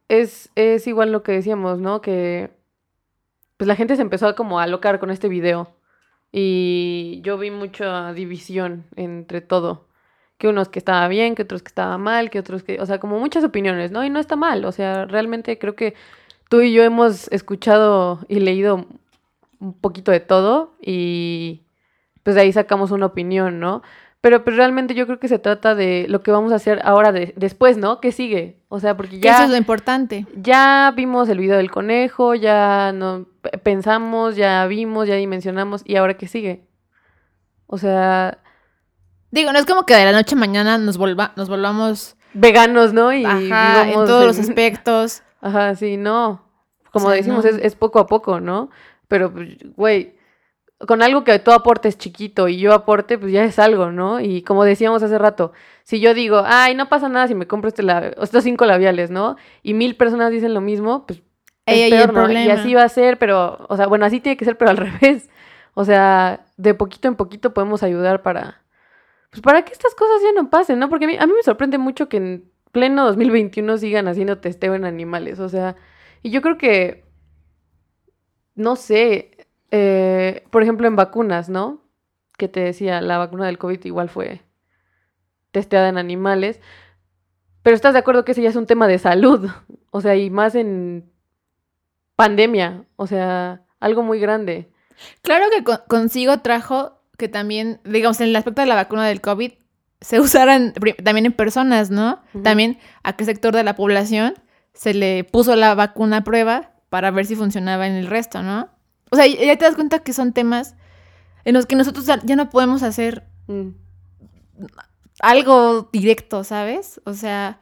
es, 0.08 0.50
es 0.56 0.88
igual 0.88 1.12
lo 1.12 1.24
que 1.24 1.34
decíamos, 1.34 1.78
¿no? 1.80 2.00
Que 2.00 2.52
pues 3.58 3.68
la 3.68 3.76
gente 3.76 3.98
se 3.98 4.02
empezó 4.02 4.28
a 4.28 4.36
como 4.36 4.62
a 4.62 4.64
alocar 4.64 5.00
con 5.00 5.12
este 5.12 5.28
video. 5.28 5.76
Y 6.32 7.22
yo 7.24 7.38
vi 7.38 7.52
mucha 7.52 8.14
división 8.14 8.86
entre 8.96 9.42
todo. 9.42 9.85
Que 10.38 10.48
unos 10.48 10.70
que 10.70 10.80
estaba 10.80 11.08
bien, 11.08 11.36
que 11.36 11.44
otros 11.44 11.64
que 11.64 11.70
estaba 11.70 11.98
mal, 11.98 12.30
que 12.30 12.40
otros 12.40 12.64
que, 12.64 12.82
o 12.82 12.86
sea, 12.86 13.00
como 13.00 13.20
muchas 13.20 13.44
opiniones, 13.44 13.92
¿no? 13.92 14.04
Y 14.04 14.10
no 14.10 14.20
está 14.20 14.36
mal, 14.36 14.66
o 14.66 14.72
sea, 14.72 15.06
realmente 15.06 15.58
creo 15.58 15.76
que 15.76 15.94
tú 16.50 16.62
y 16.62 16.74
yo 16.74 16.84
hemos 16.84 17.32
escuchado 17.32 18.20
y 18.28 18.40
leído 18.40 18.86
un 19.60 19.74
poquito 19.74 20.12
de 20.12 20.20
todo 20.20 20.76
y 20.82 21.64
pues 22.24 22.36
de 22.36 22.42
ahí 22.42 22.52
sacamos 22.52 22.92
una 22.92 23.06
opinión, 23.06 23.60
¿no? 23.60 23.82
Pero, 24.20 24.44
pero 24.44 24.58
realmente 24.58 24.96
yo 24.96 25.06
creo 25.06 25.20
que 25.20 25.28
se 25.28 25.38
trata 25.38 25.76
de 25.76 26.08
lo 26.10 26.24
que 26.24 26.32
vamos 26.32 26.52
a 26.52 26.56
hacer 26.56 26.82
ahora 26.84 27.12
de, 27.12 27.34
después, 27.38 27.78
¿no? 27.78 28.02
¿Qué 28.02 28.12
sigue? 28.12 28.60
O 28.70 28.80
sea, 28.80 28.98
porque 28.98 29.20
ya... 29.20 29.36
Eso 29.36 29.44
es 29.44 29.50
lo 29.52 29.58
importante. 29.58 30.26
Ya 30.36 30.92
vimos 30.96 31.30
el 31.30 31.38
video 31.38 31.58
del 31.58 31.70
conejo, 31.70 32.34
ya 32.34 32.92
no 32.92 33.28
pensamos, 33.64 34.36
ya 34.36 34.66
vimos, 34.66 35.08
ya 35.08 35.14
dimensionamos, 35.14 35.84
¿y 35.86 35.96
ahora 35.96 36.16
qué 36.16 36.28
sigue? 36.28 36.66
O 37.68 37.78
sea... 37.78 38.40
Digo, 39.36 39.52
no 39.52 39.60
es 39.60 39.66
como 39.66 39.86
que 39.86 39.94
de 39.94 40.06
la 40.06 40.14
noche 40.14 40.34
a 40.36 40.38
mañana 40.38 40.78
nos, 40.78 40.98
volva, 40.98 41.34
nos 41.36 41.50
volvamos... 41.50 42.16
Veganos, 42.34 42.94
¿no? 42.94 43.14
Y 43.14 43.26
Ajá, 43.26 43.90
en 43.90 43.94
todos 43.94 44.26
los 44.26 44.40
aspectos. 44.40 45.24
Ajá, 45.42 45.76
sí, 45.76 45.98
no. 45.98 46.42
Como 46.92 47.10
decimos, 47.10 47.44
es, 47.44 47.58
es 47.58 47.76
poco 47.76 48.00
a 48.00 48.08
poco, 48.08 48.40
¿no? 48.40 48.70
Pero, 49.10 49.34
pues, 49.34 49.58
güey, 49.76 50.16
con 50.88 51.02
algo 51.02 51.26
que 51.26 51.38
tú 51.40 51.52
aportes 51.52 51.98
chiquito 51.98 52.48
y 52.48 52.60
yo 52.60 52.74
aporte, 52.74 53.18
pues 53.18 53.34
ya 53.34 53.44
es 53.44 53.60
algo, 53.60 53.92
¿no? 53.92 54.22
Y 54.22 54.42
como 54.42 54.64
decíamos 54.64 55.04
hace 55.04 55.18
rato, 55.18 55.52
si 55.84 56.00
yo 56.00 56.14
digo, 56.14 56.42
ay, 56.46 56.74
no 56.74 56.88
pasa 56.88 57.10
nada 57.10 57.28
si 57.28 57.36
me 57.36 57.46
compro 57.46 57.68
este 57.68 57.84
estos 58.22 58.42
cinco 58.42 58.66
labiales, 58.66 59.12
¿no? 59.12 59.36
Y 59.64 59.74
mil 59.74 59.98
personas 59.98 60.32
dicen 60.32 60.54
lo 60.54 60.62
mismo, 60.62 61.06
pues 61.06 61.22
es 61.66 61.90
peor, 61.90 62.32
Y 62.32 62.50
así 62.52 62.74
va 62.74 62.84
a 62.84 62.90
ser, 62.90 63.18
pero, 63.18 63.66
o 63.68 63.76
sea, 63.76 63.88
bueno, 63.88 64.06
así 64.06 64.22
tiene 64.22 64.38
que 64.38 64.46
ser, 64.46 64.58
pero 64.58 64.72
al 64.72 64.78
revés. 65.02 65.30
O 65.74 65.84
sea, 65.84 66.46
de 66.56 66.74
poquito 66.74 67.10
en 67.10 67.16
poquito 67.16 67.54
podemos 67.54 67.84
ayudar 67.84 68.22
para, 68.22 68.62
pues 69.36 69.42
para 69.42 69.66
que 69.66 69.74
estas 69.74 69.94
cosas 69.96 70.22
ya 70.24 70.32
no 70.32 70.50
pasen, 70.50 70.80
¿no? 70.80 70.88
Porque 70.88 71.18
a 71.20 71.28
mí, 71.28 71.34
me 71.34 71.44
sorprende 71.44 71.78
mucho 71.78 72.08
que 72.08 72.16
en 72.16 72.52
pleno 72.72 73.06
2021 73.06 73.78
sigan 73.78 74.08
haciendo 74.08 74.38
testeo 74.38 74.76
en 74.76 74.86
animales, 74.86 75.42
o 75.42 75.50
sea, 75.50 75.76
y 76.24 76.30
yo 76.30 76.42
creo 76.42 76.58
que, 76.58 77.04
no 78.56 78.78
sé, 78.78 79.50
eh, 79.72 80.46
por 80.52 80.64
ejemplo, 80.64 80.88
en 80.88 80.96
vacunas, 80.96 81.50
¿no? 81.50 81.84
Que 82.38 82.48
te 82.48 82.62
decía, 82.62 83.02
la 83.02 83.18
vacuna 83.18 83.48
del 83.48 83.58
COVID 83.58 83.84
igual 83.84 84.08
fue 84.08 84.42
testeada 85.52 85.90
en 85.90 85.98
animales. 85.98 86.62
Pero 87.62 87.76
estás 87.76 87.92
de 87.92 88.00
acuerdo 88.00 88.24
que 88.24 88.32
ese 88.32 88.42
ya 88.42 88.50
es 88.50 88.56
un 88.56 88.68
tema 88.68 88.88
de 88.88 89.00
salud. 89.00 89.50
O 89.92 90.02
sea, 90.02 90.18
y 90.18 90.30
más 90.30 90.56
en 90.56 91.10
pandemia. 92.18 92.86
O 92.98 93.08
sea, 93.08 93.66
algo 93.80 94.04
muy 94.04 94.20
grande. 94.20 94.70
Claro 95.22 95.46
que 95.50 95.64
consigo 95.88 96.40
trajo 96.40 96.95
que 97.18 97.28
también, 97.30 97.80
digamos, 97.84 98.20
en 98.22 98.30
el 98.30 98.36
aspecto 98.36 98.62
de 98.62 98.68
la 98.68 98.76
vacuna 98.76 99.08
del 99.08 99.22
COVID, 99.22 99.52
se 100.02 100.20
usaran 100.20 100.74
también 101.04 101.26
en 101.26 101.34
personas, 101.34 101.90
¿no? 101.90 102.22
También 102.44 102.78
a 103.04 103.14
qué 103.16 103.26
sector 103.26 103.56
de 103.56 103.64
la 103.64 103.76
población 103.76 104.36
se 104.74 104.94
le 104.94 105.24
puso 105.24 105.56
la 105.56 105.74
vacuna 105.74 106.18
a 106.18 106.24
prueba 106.24 106.74
para 106.90 107.12
ver 107.12 107.26
si 107.26 107.36
funcionaba 107.36 107.88
en 107.88 107.94
el 107.94 108.08
resto, 108.08 108.44
¿no? 108.44 108.70
O 109.10 109.16
sea, 109.16 109.26
ya 109.26 109.58
te 109.58 109.66
das 109.66 109.76
cuenta 109.76 110.00
que 110.00 110.14
son 110.14 110.34
temas 110.34 110.76
en 111.46 111.54
los 111.54 111.66
que 111.66 111.76
nosotros 111.76 112.06
ya 112.06 112.36
no 112.36 112.50
podemos 112.50 112.84
hacer 112.84 113.24
mm, 113.48 113.70
algo 115.22 115.90
directo, 115.92 116.44
¿sabes? 116.44 117.02
O 117.06 117.14
sea, 117.14 117.60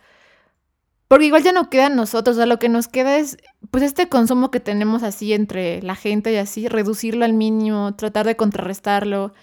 porque 1.07 1.25
igual 1.25 1.43
ya 1.43 1.51
no 1.51 1.69
queda 1.69 1.89
nosotros, 1.89 2.35
o 2.35 2.39
sea, 2.39 2.45
lo 2.45 2.59
que 2.59 2.69
nos 2.69 2.87
queda 2.87 3.17
es, 3.17 3.37
pues, 3.71 3.83
este 3.83 4.09
consumo 4.09 4.51
que 4.51 4.59
tenemos 4.59 5.03
así 5.03 5.33
entre 5.33 5.81
la 5.81 5.95
gente 5.95 6.31
y 6.31 6.37
así, 6.37 6.67
reducirlo 6.67 7.25
al 7.25 7.33
mínimo, 7.33 7.95
tratar 7.95 8.25
de 8.25 8.35
contrarrestarlo 8.35 9.33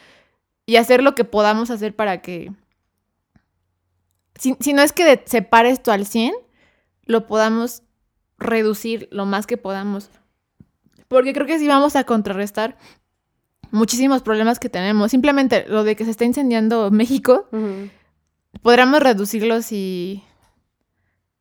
y 0.66 0.76
hacer 0.76 1.02
lo 1.02 1.14
que 1.14 1.24
podamos 1.24 1.70
hacer 1.70 1.94
para 1.94 2.22
que, 2.22 2.52
si, 4.34 4.56
si 4.60 4.72
no 4.72 4.82
es 4.82 4.92
que 4.92 5.22
separe 5.26 5.70
esto 5.70 5.92
al 5.92 6.06
100, 6.06 6.34
lo 7.04 7.26
podamos 7.26 7.82
reducir 8.38 9.08
lo 9.12 9.26
más 9.26 9.46
que 9.46 9.56
podamos. 9.56 10.10
Porque 11.08 11.32
creo 11.32 11.46
que 11.46 11.58
sí 11.58 11.68
vamos 11.68 11.96
a 11.96 12.04
contrarrestar 12.04 12.76
muchísimos 13.70 14.22
problemas 14.22 14.58
que 14.58 14.68
tenemos. 14.68 15.10
Simplemente 15.10 15.64
lo 15.68 15.84
de 15.84 15.96
que 15.96 16.04
se 16.04 16.10
está 16.10 16.24
incendiando 16.24 16.90
México, 16.90 17.48
podríamos 18.62 19.00
reducirlo 19.00 19.62
si, 19.62 20.24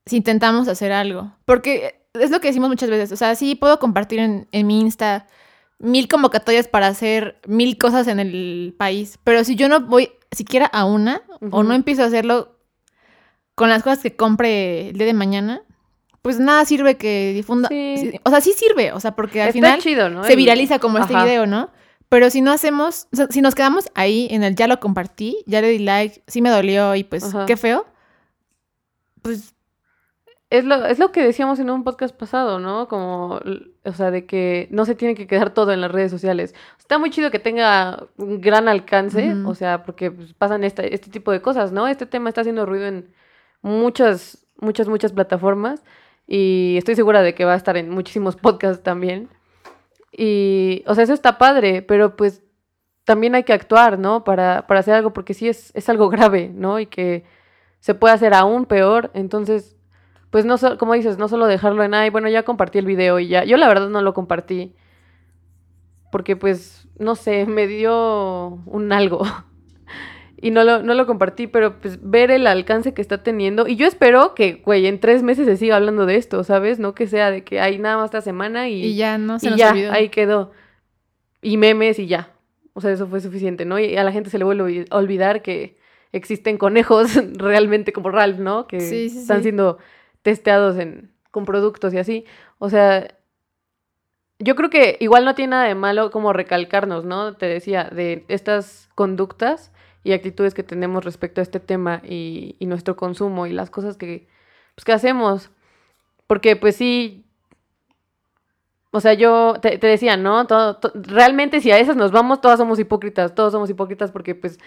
si 0.10 0.18
intentamos 0.18 0.68
hacer 0.68 0.92
algo. 0.92 1.32
Porque 1.46 2.02
es 2.14 2.32
lo 2.32 2.40
que 2.40 2.48
decimos 2.48 2.70
muchas 2.70 2.90
veces. 2.90 3.12
O 3.12 3.16
sea, 3.16 3.36
sí 3.36 3.56
puedo 3.56 3.80
compartir 3.80 4.20
en, 4.20 4.68
mi 4.68 4.82
Insta 4.82 5.28
mil 5.78 6.08
convocatorias 6.08 6.68
para 6.68 6.88
hacer 6.88 7.40
mil 7.48 7.78
cosas 7.78 8.08
en 8.08 8.20
el 8.20 8.76
país. 8.78 9.20
Pero 9.24 9.44
si 9.44 9.56
yo 9.56 9.70
no 9.70 9.82
voy 9.82 10.12
siquiera 10.32 10.66
a 10.66 10.86
una 10.86 11.22
o 11.52 11.64
no 11.64 11.74
empiezo 11.74 12.04
a 12.04 12.08
hacerlo 12.08 12.58
con 13.56 13.70
las 13.70 13.84
cosas 13.84 14.00
que 14.00 14.16
compre 14.16 14.90
el 14.90 14.98
día 14.98 15.08
de 15.08 15.14
mañana, 15.14 15.62
pues 16.22 16.40
nada 16.40 16.66
sirve 16.66 16.98
que 16.98 17.32
difunda. 17.34 17.70
O 18.24 18.30
sea, 18.30 18.42
sí 18.42 18.54
sirve, 18.54 18.92
o 18.92 19.00
sea, 19.00 19.16
porque 19.16 19.42
al 19.42 19.54
final 19.54 19.82
se 19.82 20.36
viraliza 20.36 20.80
como 20.80 20.98
este 20.98 21.16
video, 21.16 21.46
¿no? 21.46 21.70
Pero 22.10 22.32
si 22.32 22.42
no 22.42 22.52
hacemos, 22.52 23.08
o 23.14 23.16
sea, 23.16 23.28
si 23.30 23.42
nos 23.42 23.54
quedamos 23.54 23.86
ahí 23.94 24.28
en 24.32 24.44
el 24.44 24.56
ya 24.56 24.68
lo 24.68 24.80
compartí, 24.80 25.38
ya 25.46 25.62
le 25.62 25.70
di 25.70 25.80
like, 25.80 26.24
sí 26.26 26.42
me 26.42 26.50
dolió 26.50 26.96
y 26.96 27.04
pues 27.04 27.24
qué 27.46 27.56
feo, 27.56 27.86
pues... 29.22 29.54
Es 30.50 30.66
lo, 30.66 30.84
es 30.86 30.98
lo 30.98 31.12
que 31.12 31.24
decíamos 31.24 31.60
en 31.60 31.70
un 31.70 31.84
podcast 31.84 32.16
pasado, 32.16 32.60
¿no? 32.60 32.88
Como, 32.88 33.40
o 33.84 33.94
sea, 33.94 34.10
de 34.10 34.26
que 34.26 34.68
no 34.72 34.86
se 34.86 34.96
tiene 34.96 35.14
que 35.14 35.28
quedar 35.28 35.54
todo 35.54 35.72
en 35.72 35.82
las 35.82 35.92
redes 35.92 36.10
sociales. 36.10 36.56
Está 36.80 36.98
muy 36.98 37.12
chido 37.12 37.30
que 37.30 37.38
tenga 37.38 38.08
un 38.18 38.42
gran 38.42 38.68
alcance, 38.68 39.36
o 39.46 39.54
sea, 39.54 39.84
porque 39.84 40.10
pues, 40.10 40.34
pasan 40.34 40.64
este, 40.64 40.96
este 40.96 41.12
tipo 41.12 41.32
de 41.32 41.42
cosas, 41.42 41.72
¿no? 41.72 41.88
Este 41.88 42.08
tema 42.08 42.30
está 42.30 42.42
haciendo 42.42 42.66
ruido 42.66 42.88
en 42.88 43.14
muchas, 43.62 44.48
muchas, 44.60 44.88
muchas 44.88 45.14
plataformas. 45.14 45.84
Y 46.26 46.76
estoy 46.78 46.96
segura 46.96 47.22
de 47.22 47.36
que 47.36 47.46
va 47.46 47.54
a 47.54 47.58
estar 47.58 47.78
en 47.78 47.92
muchísimos 47.92 48.36
podcasts 48.36 48.84
también. 48.84 49.30
Y, 50.12 50.84
o 50.88 50.96
sea, 50.96 51.04
eso 51.04 51.14
está 51.14 51.38
padre, 51.38 51.84
pero 51.84 52.16
pues 52.16 52.42
también 53.06 53.36
hay 53.36 53.44
que 53.44 53.54
actuar, 53.54 54.00
¿no? 54.00 54.24
Para, 54.24 54.66
para 54.68 54.80
hacer 54.80 54.96
algo, 54.96 55.14
porque 55.14 55.36
sí 55.36 55.48
es, 55.48 55.72
es 55.76 55.90
algo 55.90 56.10
grave, 56.10 56.52
¿no? 56.54 56.80
Y 56.80 56.88
que 56.88 57.24
se 57.80 57.94
puede 57.94 58.16
hacer 58.16 58.34
aún 58.34 58.66
peor. 58.66 59.12
Entonces, 59.14 59.76
pues 60.30 60.46
no, 60.46 60.56
como 60.78 60.94
dices, 60.94 61.18
no 61.18 61.28
solo 61.28 61.48
dejarlo 61.48 61.84
en, 61.84 61.94
ay, 61.94 62.10
bueno, 62.10 62.30
ya 62.30 62.44
compartí 62.44 62.78
el 62.80 62.86
video 62.86 63.20
y 63.20 63.28
ya. 63.28 63.44
Yo 63.46 63.58
la 63.58 63.68
verdad 63.68 63.90
no 63.90 64.02
lo 64.02 64.14
compartí. 64.14 64.74
porque 66.12 66.36
pues, 66.36 66.88
no 66.98 67.16
sé, 67.16 67.46
me 67.48 67.68
dio 67.68 68.60
un 68.66 68.92
algo. 68.92 69.22
y 70.42 70.52
no 70.52 70.64
lo, 70.64 70.82
no 70.84 70.94
lo 70.94 71.06
compartí, 71.06 71.48
pero 71.48 71.80
pues 71.82 72.00
ver 72.02 72.32
el 72.32 72.48
alcance 72.48 72.94
que 72.94 73.02
está 73.02 73.24
teniendo. 73.24 73.68
Y 73.68 73.76
yo 73.76 73.88
espero 73.88 74.34
que, 74.36 74.62
güey, 74.66 74.88
en 74.88 75.00
tres 75.00 75.22
meses 75.24 75.46
se 75.46 75.58
siga 75.58 75.76
hablando 75.76 76.06
de 76.06 76.16
esto, 76.16 76.44
¿sabes? 76.44 76.80
No 76.80 76.96
que 76.96 77.08
sea 77.08 77.32
de 77.32 77.44
que 77.44 77.60
hay 77.60 77.78
nada 77.80 77.98
más 77.98 78.06
esta 78.06 78.22
semana 78.22 78.70
y, 78.70 78.84
y 78.84 78.96
ya 78.96 79.18
no 79.18 79.40
se 79.40 79.48
y 79.48 79.50
nos 79.52 79.60
ya, 79.60 79.72
olvidó. 79.72 79.92
ahí 79.92 80.10
quedó. 80.10 80.52
Y 81.42 81.58
memes 81.58 82.00
y 82.00 82.08
ya. 82.08 82.34
O 82.74 82.82
sea, 82.82 82.92
eso 82.92 83.08
fue 83.08 83.20
suficiente, 83.20 83.66
¿no? 83.66 83.78
Y 83.80 83.98
a 83.98 84.04
la 84.04 84.12
gente 84.12 84.30
se 84.30 84.38
le 84.38 84.46
vuelve 84.46 84.86
a 84.90 84.98
olvidar 84.98 85.42
que 85.42 85.78
existen 86.12 86.58
conejos 86.58 87.16
realmente 87.34 87.92
como 87.94 88.10
Ralph, 88.10 88.40
¿no? 88.40 88.68
Que 88.68 88.80
Sí, 88.80 89.10
sí, 89.10 89.20
están 89.20 89.38
sí. 89.38 89.44
siendo 89.44 89.78
testeados 90.22 90.78
en, 90.78 91.12
con 91.32 91.46
productos 91.46 91.94
y 91.94 91.98
así. 92.00 92.26
O 92.60 92.70
sea, 92.70 93.08
yo 94.40 94.56
creo 94.56 94.70
que 94.70 94.98
igual 95.02 95.26
no 95.26 95.36
tiene 95.36 95.52
nada 95.52 95.66
de 95.66 95.76
malo 95.76 96.12
como 96.12 96.32
recalcarnos, 96.34 97.04
¿no? 97.06 97.36
Te 97.36 97.46
decía, 97.48 97.86
de 97.92 98.26
estas 98.30 98.90
conductas 98.96 99.72
y 100.04 100.14
actitudes 100.14 100.54
que 100.54 100.64
tenemos 100.64 101.04
respecto 101.04 101.42
a 101.42 101.44
este 101.44 101.60
tema 101.60 102.02
y, 102.06 102.56
y 102.60 102.66
nuestro 102.66 102.96
consumo 102.96 103.48
y 103.48 103.52
las 103.54 103.70
cosas 103.70 103.98
que, 103.98 104.28
pues, 104.76 104.86
que 104.86 104.94
hacemos. 104.94 105.52
Porque 106.28 106.56
pues 106.56 106.76
sí, 106.78 107.26
o 108.92 109.00
sea, 109.02 109.14
yo 109.14 109.56
te, 109.62 109.78
decía, 109.78 110.18
¿no? 110.18 110.48
Todo- 110.48 110.78
to- 110.78 110.92
realmente 110.96 111.62
si 111.62 111.72
a 111.72 111.78
esas 111.80 111.96
nos 111.96 112.12
vamos, 112.12 112.42
todas 112.42 112.58
somos 112.58 112.80
hipócritas, 112.80 113.36
todos 113.36 113.52
somos 113.54 113.70
hipócritas 113.70 114.12
porque 114.12 114.34
pues 114.36 114.60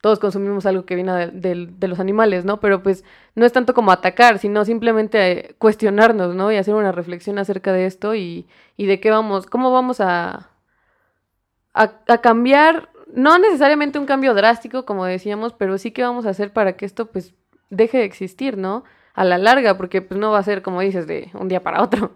todos 0.00 0.18
consumimos 0.20 0.66
algo 0.66 0.84
que 0.86 0.94
viene 0.94 1.28
de, 1.32 1.66
de- 1.66 1.88
los 1.88 2.00
animales, 2.00 2.44
¿no? 2.44 2.60
Pero 2.60 2.82
pues 2.82 3.04
no 3.34 3.44
es 3.46 3.52
tanto 3.52 3.74
como 3.74 3.90
atacar, 3.92 4.38
sino 4.38 4.64
simplemente 4.64 5.50
eh, 5.50 5.54
cuestionarnos, 5.58 6.34
¿no? 6.34 6.52
Y 6.52 6.56
hacer 6.56 6.74
una 6.74 6.92
reflexión 6.92 7.38
acerca 7.38 7.72
de 7.72 7.86
esto 7.86 8.14
y, 8.14 8.46
y 8.76 8.86
de 8.86 9.00
qué 9.00 9.10
vamos, 9.10 9.46
cómo 9.46 9.72
vamos 9.72 10.00
a, 10.00 10.50
a, 11.74 11.92
a 12.08 12.18
cambiar, 12.18 12.88
no 13.12 13.38
necesariamente 13.38 13.98
un 13.98 14.06
cambio 14.06 14.34
drástico, 14.34 14.84
como 14.84 15.04
decíamos, 15.04 15.52
pero 15.52 15.78
sí 15.78 15.90
qué 15.92 16.02
vamos 16.02 16.26
a 16.26 16.30
hacer 16.30 16.52
para 16.52 16.76
que 16.76 16.84
esto 16.86 17.06
pues 17.10 17.34
deje 17.70 17.98
de 17.98 18.04
existir, 18.04 18.56
¿no? 18.56 18.84
A 19.14 19.24
la 19.24 19.38
larga, 19.38 19.76
porque 19.76 20.02
pues 20.02 20.18
no 20.18 20.30
va 20.30 20.38
a 20.38 20.42
ser, 20.42 20.62
como 20.62 20.80
dices, 20.80 21.06
de 21.06 21.30
un 21.34 21.48
día 21.48 21.62
para 21.62 21.82
otro. 21.82 22.12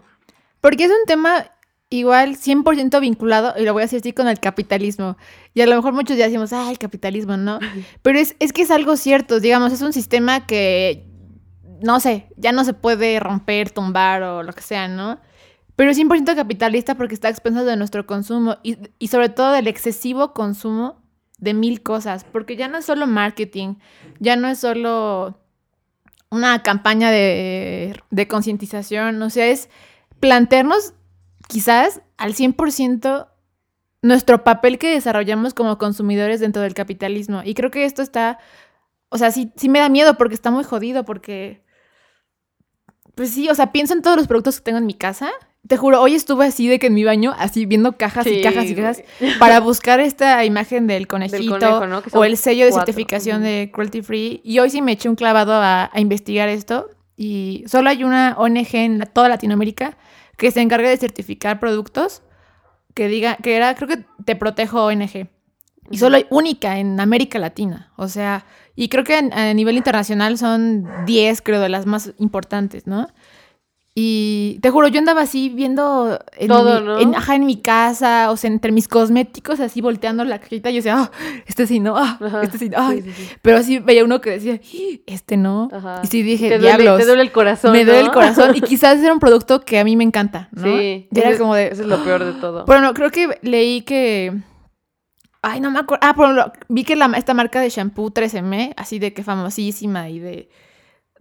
Porque 0.61 0.85
es 0.85 0.91
un 0.91 1.05
tema 1.07 1.47
igual 1.97 2.37
100% 2.37 2.99
vinculado, 2.99 3.53
y 3.57 3.63
lo 3.63 3.73
voy 3.73 3.81
a 3.81 3.85
decir 3.85 3.99
así, 3.99 4.13
con 4.13 4.27
el 4.27 4.39
capitalismo. 4.39 5.17
Y 5.53 5.61
a 5.61 5.67
lo 5.67 5.75
mejor 5.75 5.93
muchos 5.93 6.17
ya 6.17 6.25
decimos, 6.25 6.51
ah, 6.53 6.71
el 6.71 6.79
capitalismo, 6.79 7.37
¿no? 7.37 7.59
Pero 8.01 8.19
es, 8.19 8.35
es 8.39 8.51
que 8.51 8.63
es 8.63 8.71
algo 8.71 8.97
cierto, 8.97 9.39
digamos, 9.39 9.71
es 9.71 9.81
un 9.81 9.93
sistema 9.93 10.47
que, 10.47 11.05
no 11.81 11.99
sé, 11.99 12.27
ya 12.35 12.51
no 12.51 12.63
se 12.63 12.73
puede 12.73 13.19
romper, 13.19 13.69
tumbar 13.69 14.23
o 14.23 14.43
lo 14.43 14.53
que 14.53 14.61
sea, 14.61 14.87
¿no? 14.87 15.19
Pero 15.75 15.91
es 15.91 15.99
100% 15.99 16.35
capitalista 16.35 16.95
porque 16.95 17.13
está 17.13 17.27
a 17.27 17.31
expensas 17.31 17.65
de 17.65 17.75
nuestro 17.77 18.05
consumo 18.05 18.57
y, 18.63 18.77
y 18.99 19.07
sobre 19.07 19.29
todo 19.29 19.51
del 19.51 19.67
excesivo 19.67 20.33
consumo 20.33 21.01
de 21.37 21.53
mil 21.53 21.83
cosas, 21.83 22.23
porque 22.23 22.55
ya 22.55 22.67
no 22.67 22.77
es 22.77 22.85
solo 22.85 23.05
marketing, 23.05 23.75
ya 24.19 24.35
no 24.35 24.47
es 24.47 24.59
solo 24.59 25.37
una 26.29 26.63
campaña 26.63 27.11
de, 27.11 27.99
de 28.09 28.27
concientización, 28.27 29.21
o 29.21 29.29
sea, 29.29 29.47
es 29.47 29.69
plantearnos 30.19 30.93
quizás 31.47 32.01
al 32.17 32.33
100% 32.35 33.27
nuestro 34.01 34.43
papel 34.43 34.77
que 34.77 34.89
desarrollamos 34.89 35.53
como 35.53 35.77
consumidores 35.77 36.39
dentro 36.39 36.61
del 36.61 36.73
capitalismo. 36.73 37.41
Y 37.45 37.53
creo 37.53 37.71
que 37.71 37.85
esto 37.85 38.01
está, 38.01 38.37
o 39.09 39.17
sea, 39.17 39.31
sí, 39.31 39.51
sí 39.55 39.69
me 39.69 39.79
da 39.79 39.89
miedo 39.89 40.17
porque 40.17 40.35
está 40.35 40.51
muy 40.51 40.63
jodido, 40.63 41.05
porque, 41.05 41.63
pues 43.15 43.29
sí, 43.31 43.49
o 43.49 43.55
sea, 43.55 43.71
pienso 43.71 43.93
en 43.93 44.01
todos 44.01 44.17
los 44.17 44.27
productos 44.27 44.57
que 44.57 44.63
tengo 44.65 44.77
en 44.79 44.85
mi 44.85 44.93
casa. 44.93 45.29
Te 45.65 45.77
juro, 45.77 46.01
hoy 46.01 46.15
estuve 46.15 46.45
así 46.47 46.67
de 46.67 46.77
que 46.77 46.87
en 46.87 46.93
mi 46.93 47.05
baño, 47.05 47.33
así 47.37 47.65
viendo 47.65 47.93
cajas 47.97 48.27
y 48.27 48.41
cajas 48.41 48.65
y 48.65 48.75
cajas, 48.75 49.03
güey. 49.21 49.39
para 49.39 49.61
buscar 49.61 50.01
esta 50.01 50.43
imagen 50.43 50.87
del 50.87 51.07
conejito 51.07 51.57
conejo, 51.57 51.87
¿no? 51.87 52.01
Que 52.03 52.09
o 52.17 52.25
el 52.25 52.35
sello 52.35 52.65
de 52.65 52.71
certificación 52.85 53.41
de 53.43 53.71
cruelty 53.73 54.01
free. 54.01 54.41
Y 54.43 54.59
hoy 54.59 54.69
sí 54.69 54.81
me 54.81 54.91
eché 54.91 55.07
un 55.07 55.15
clavado 55.15 55.53
a, 55.53 55.89
a 55.93 55.99
investigar 56.01 56.49
esto. 56.49 56.89
Y 57.15 57.63
solo 57.67 57.89
hay 57.89 58.03
una 58.03 58.35
ONG 58.37 58.73
en 58.75 58.99
la- 58.99 59.05
toda 59.05 59.29
Latinoamérica 59.29 59.95
que 60.37 60.51
se 60.51 60.61
encarga 60.61 60.89
de 60.89 60.97
certificar 60.97 61.59
productos 61.59 62.21
que 62.93 63.07
diga, 63.07 63.37
que 63.37 63.55
era, 63.55 63.73
creo 63.75 63.87
que 63.87 64.05
Te 64.25 64.35
Protejo 64.35 64.85
ONG. 64.85 65.27
Y 65.91 65.97
solo 65.97 66.15
hay 66.15 66.25
única 66.29 66.77
en 66.79 66.99
América 66.99 67.39
Latina. 67.39 67.91
O 67.97 68.07
sea, 68.07 68.45
y 68.75 68.87
creo 68.89 69.03
que 69.03 69.17
en- 69.17 69.33
a 69.33 69.53
nivel 69.53 69.75
internacional 69.77 70.37
son 70.37 70.87
10, 71.05 71.41
creo, 71.41 71.59
de 71.59 71.69
las 71.69 71.85
más 71.85 72.13
importantes, 72.19 72.87
¿no? 72.87 73.07
Y 73.95 74.57
te 74.63 74.71
juro, 74.71 74.87
yo 74.87 74.97
andaba 74.97 75.21
así 75.21 75.49
viendo 75.49 76.19
en, 76.35 76.47
Todo, 76.47 76.79
mi, 76.79 76.85
¿no? 76.87 76.99
en- 76.99 77.13
ajá, 77.13 77.35
en 77.35 77.45
mi 77.45 77.57
casa, 77.61 78.31
o 78.31 78.37
sea, 78.37 78.49
entre 78.49 78.71
mis 78.71 78.87
cosméticos, 78.87 79.59
así 79.59 79.81
volteando 79.81 80.23
la 80.25 80.39
cajita, 80.39 80.71
y 80.71 80.73
yo 80.73 80.77
decía, 80.79 80.95
ah, 80.97 81.11
este 81.45 81.67
sí 81.67 81.79
no, 81.79 81.95
ah, 81.95 82.17
este 82.41 82.57
sí 82.57 82.69
no. 82.69 82.77
ay". 82.79 83.03
sí, 83.03 83.11
sí, 83.11 83.23
sí. 83.27 83.29
Pero 83.43 83.57
así 83.57 83.77
veía 83.77 84.03
uno 84.03 84.19
que 84.19 84.31
decía, 84.31 84.55
"Ih, 84.73 85.03
este 85.05 85.37
no. 85.37 85.69
Ajá. 85.71 86.01
Y 86.03 86.07
sí 86.07 86.23
dije, 86.23 86.49
te 86.49 86.57
duele, 86.57 86.77
diablos. 86.77 86.99
te 87.01 87.05
duele 87.05 87.21
el 87.21 87.31
corazón. 87.31 87.71
me 87.71 87.85
duele 87.85 87.99
¿no? 88.01 88.05
el 88.07 88.11
corazón. 88.11 88.55
Y 88.55 88.61
quizás 88.61 88.97
era 88.99 89.13
un 89.13 89.19
producto 89.19 89.61
que 89.61 89.77
a 89.77 89.83
mí 89.83 89.95
me 89.95 90.03
encanta, 90.03 90.49
¿no? 90.53 90.63
Sí, 90.63 91.07
Y 91.11 91.19
era 91.19 91.27
eso 91.29 91.33
es- 91.35 91.39
como 91.39 91.53
de. 91.53 91.67
Eso 91.67 91.83
es 91.83 91.87
lo 91.87 92.03
peor 92.03 92.23
de 92.25 92.33
todo. 92.33 92.65
Bueno, 92.65 92.95
creo 92.95 93.11
que 93.11 93.37
leí 93.43 93.81
que. 93.81 94.33
Ay, 95.43 95.59
no 95.59 95.69
me 95.69 95.77
acuerdo. 95.79 95.99
Ah, 96.03 96.15
ejemplo, 96.17 96.51
vi 96.69 96.83
que 96.83 96.95
la, 96.95 97.05
esta 97.15 97.33
marca 97.35 97.59
de 97.61 97.69
shampoo 97.69 98.09
13M, 98.11 98.73
así 98.75 98.97
de 98.97 99.13
que 99.13 99.21
famosísima 99.23 100.09
y 100.09 100.17
de. 100.17 100.49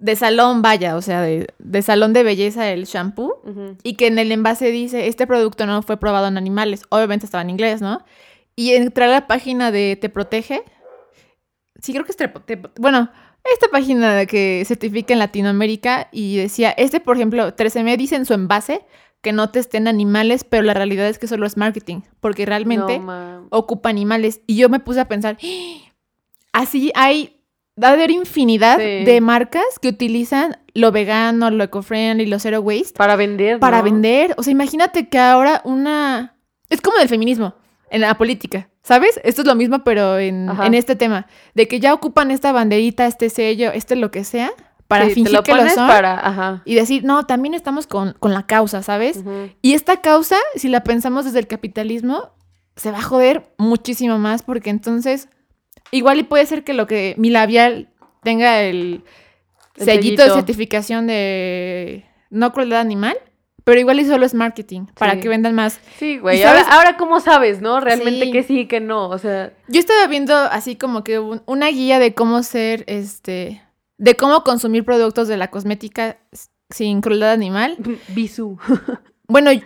De 0.03 0.17
salón, 0.17 0.63
vaya, 0.63 0.97
o 0.97 1.03
sea, 1.03 1.21
de, 1.23 1.47
de 1.61 1.81
salón 1.83 2.13
de 2.13 2.25
belleza 2.25 2.69
el 2.71 2.85
shampoo. 2.87 3.41
Y 3.85 3.95
que 3.95 4.09
en 4.09 4.19
el 4.19 4.33
envase 4.33 4.71
dice, 4.73 5.07
este 5.07 5.27
producto 5.29 5.65
no 5.65 5.81
fue 5.83 5.97
probado 5.97 6.27
en 6.27 6.37
animales. 6.37 6.83
Obviamente 6.89 7.25
estaba 7.27 7.43
en 7.43 7.51
inglés, 7.51 7.81
¿no? 7.81 8.05
Y 8.57 8.73
entré 8.73 9.05
a 9.05 9.09
la 9.09 9.27
página 9.29 9.71
de 9.71 9.97
Te 9.97 10.09
Protege. 10.09 10.65
Sí, 11.81 11.93
creo 11.93 12.05
que 12.05 12.11
es 12.11 12.17
Te, 12.17 12.27
Te- 12.29 12.61
Bueno, 12.81 13.11
esta 13.53 13.69
página 13.69 14.27
que 14.27 14.65
certifica 14.67 15.13
en 15.13 15.21
Latinoamérica 15.21 16.09
y 16.13 16.37
decía, 16.37 16.71
este, 16.73 16.99
por 17.01 17.17
ejemplo, 17.17 17.55
13M 17.57 17.97
dice 17.97 18.17
en 18.17 18.27
su 18.27 18.35
envase 18.35 18.85
que 19.21 19.33
no 19.33 19.51
testen 19.51 19.87
animales, 19.87 20.43
pero 20.43 20.65
la 20.65 20.75
realidad 20.75 21.07
es 21.09 21.21
que 21.21 21.29
solo 21.29 21.47
es 21.47 21.57
marketing, 21.57 22.01
porque 22.19 22.45
realmente 22.45 22.99
No, 22.99 23.47
ocupa 23.51 23.89
animales. 23.89 24.41
Y 24.49 24.57
yo 24.57 24.69
me 24.69 24.81
puse 24.81 24.99
a 25.01 25.07
pensar, 25.07 25.39
¡Ah! 25.43 25.93
así 26.53 26.91
hay, 26.97 27.41
va 27.83 27.89
a 27.89 27.93
haber 27.93 28.11
infinidad 28.11 28.79
Sí. 28.79 29.05
de 29.05 29.21
marcas 29.21 29.65
que 29.81 29.89
utilizan 29.89 30.59
lo 30.75 30.93
vegano, 30.93 31.51
lo 31.51 31.65
eco-friendly, 31.65 32.27
lo 32.27 32.39
zero 32.39 32.61
waste 32.61 32.95
para 32.97 33.17
vender. 33.17 33.59
para 33.59 33.79
¿no? 33.79 33.85
vender. 33.85 34.35
O 34.39 34.43
sea, 34.43 34.53
imagínate 34.53 35.09
que 35.09 35.19
ahora 35.19 35.61
una... 35.65 36.37
Es 36.69 36.81
como 36.81 36.99
del 36.99 37.09
feminismo 37.09 37.55
en 37.91 38.01
la 38.01 38.15
política, 38.17 38.71
¿sabes? 38.83 39.21
Esto 39.25 39.43
es 39.43 39.47
lo 39.47 39.55
mismo, 39.55 39.85
pero 39.85 40.19
en, 40.19 40.49
este 40.73 40.97
tema. 40.97 41.27
De 41.55 41.69
que 41.69 41.79
ya 41.81 41.93
ocupan 41.93 42.31
esta 42.31 42.51
banderita, 42.53 43.07
este 43.07 43.29
sello, 43.29 43.71
este 43.73 43.97
lo 43.97 44.11
que 44.11 44.25
sea, 44.25 44.51
para 44.89 45.07
Sí, 45.07 45.15
fingir 45.15 45.33
lo 45.35 45.43
que 45.43 45.55
lo 45.55 45.69
son. 45.69 45.87
para, 45.89 46.15
ajá. 46.19 46.63
Y 46.65 46.75
decir, 46.75 47.05
no, 47.05 47.27
también 47.27 47.53
estamos 47.55 47.87
con, 47.87 48.15
con 48.19 48.33
la 48.33 48.47
causa, 48.47 48.83
¿sabes? 48.83 49.23
Y 49.61 49.75
esta 49.75 50.01
causa, 50.01 50.37
si 50.57 50.69
la 50.69 50.83
pensamos 50.85 51.27
desde 51.27 51.39
el 51.39 51.47
capitalismo, 51.47 52.31
se 52.77 52.91
va 52.91 52.99
a 52.99 53.03
joder 53.03 53.53
muchísimo 53.59 54.19
más 54.19 54.43
porque 54.43 54.71
entonces 54.71 55.29
igual 55.93 56.19
y 56.19 56.23
puede 56.25 56.45
ser 56.47 56.65
que 56.65 56.73
lo 56.75 56.89
que 56.89 57.15
mi 57.19 57.31
labial 57.31 57.89
tenga 58.25 58.63
el, 58.63 59.05
El 59.77 59.85
sellito 59.85 60.23
de 60.25 60.31
certificación 60.31 61.07
de 61.07 62.05
no 62.31 62.53
crueldad 62.53 62.81
animal, 62.81 63.17
pero 63.65 63.79
igual 63.79 64.01
y 64.01 64.05
solo 64.05 64.27
es 64.27 64.35
marketing 64.35 64.87
para 64.99 65.21
que 65.21 65.29
vendan 65.29 65.55
más. 65.55 65.81
Sí, 65.99 66.19
güey. 66.19 66.41
¿Y 66.41 66.43
Ahora, 66.43 66.63
ahora, 66.71 66.97
¿cómo 66.97 67.21
sabes, 67.21 67.61
no? 67.61 67.79
Realmente 67.81 68.25
Sí. 68.27 68.33
que 68.33 68.43
sí, 68.43 68.67
que 68.67 68.81
no. 68.81 69.09
O 69.09 69.19
sea, 69.19 69.53
Yo 69.69 69.79
estaba 69.79 70.07
viendo 70.09 70.35
así 70.37 70.75
como 70.75 71.05
que 71.05 71.21
un- 71.21 71.43
una 71.47 71.69
guía 71.69 71.99
de 72.01 72.13
cómo 72.15 72.43
ser 72.43 72.83
este 72.89 73.63
de 73.99 74.17
cómo 74.17 74.43
consumir 74.43 74.85
productos 74.85 75.29
de 75.29 75.37
la 75.37 75.49
cosmética 75.49 76.17
sin 76.71 77.01
crueldad 77.03 77.31
animal. 77.33 77.77
bisú. 78.09 78.59
Bueno, 79.29 79.53
y- 79.53 79.63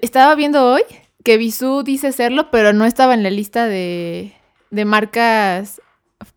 estaba 0.00 0.34
viendo 0.34 0.64
hoy 0.70 0.82
que 1.24 1.36
Bisú 1.38 1.82
dice 1.82 2.12
serlo, 2.12 2.50
pero 2.50 2.72
no 2.72 2.84
estaba 2.84 3.14
en 3.14 3.22
la 3.22 3.30
lista 3.30 3.66
de, 3.66 4.32
de 4.72 4.84
marcas 4.86 5.80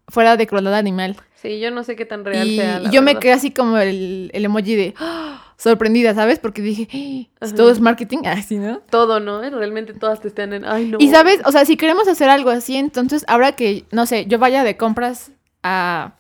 fuera 0.10 0.38
de 0.38 0.46
crueldad 0.46 0.76
animal. 0.76 1.16
Sí, 1.42 1.60
yo 1.60 1.72
no 1.72 1.84
sé 1.84 1.96
qué 1.96 2.06
tan 2.06 2.26
real 2.26 2.48
Y, 2.48 2.58
sea. 2.58 2.80
la 2.80 2.90
y 2.90 2.92
yo 2.92 3.02
me 3.02 3.18
quedé 3.18 3.34
así 3.34 3.52
como 3.52 3.78
el, 3.78 4.30
el 4.34 4.46
emoji 4.46 4.76
de 4.76 4.94
¡ah! 5.00 5.54
sorprendida, 5.58 6.14
¿sabes? 6.14 6.40
Porque 6.40 6.62
dije, 6.62 6.88
"Ah, 6.92 7.46
si 7.46 7.54
Ajá. 7.54 7.56
todo 7.56 7.72
es 7.72 7.80
marketing, 7.80 8.20
así, 8.26 8.58
¿no? 8.58 8.80
Todo, 8.90 9.20
¿no? 9.20 9.42
Realmente 9.50 9.94
todas 9.94 10.20
te 10.20 10.28
están 10.28 10.52
en. 10.54 10.66
Ay, 10.66 10.86
no. 10.86 10.98
Y 11.00 11.10
sabes, 11.10 11.42
o 11.46 11.52
sea, 11.52 11.64
si 11.66 11.78
queremos 11.78 12.08
hacer 12.08 12.30
algo 12.30 12.50
así, 12.50 12.76
entonces 12.76 13.24
ahora 13.28 13.54
que, 13.54 13.86
no 13.92 14.06
sé, 14.06 14.26
yo 14.26 14.38
vaya 14.38 14.64
de 14.64 14.76
compras 14.76 15.32
a, 15.64 16.14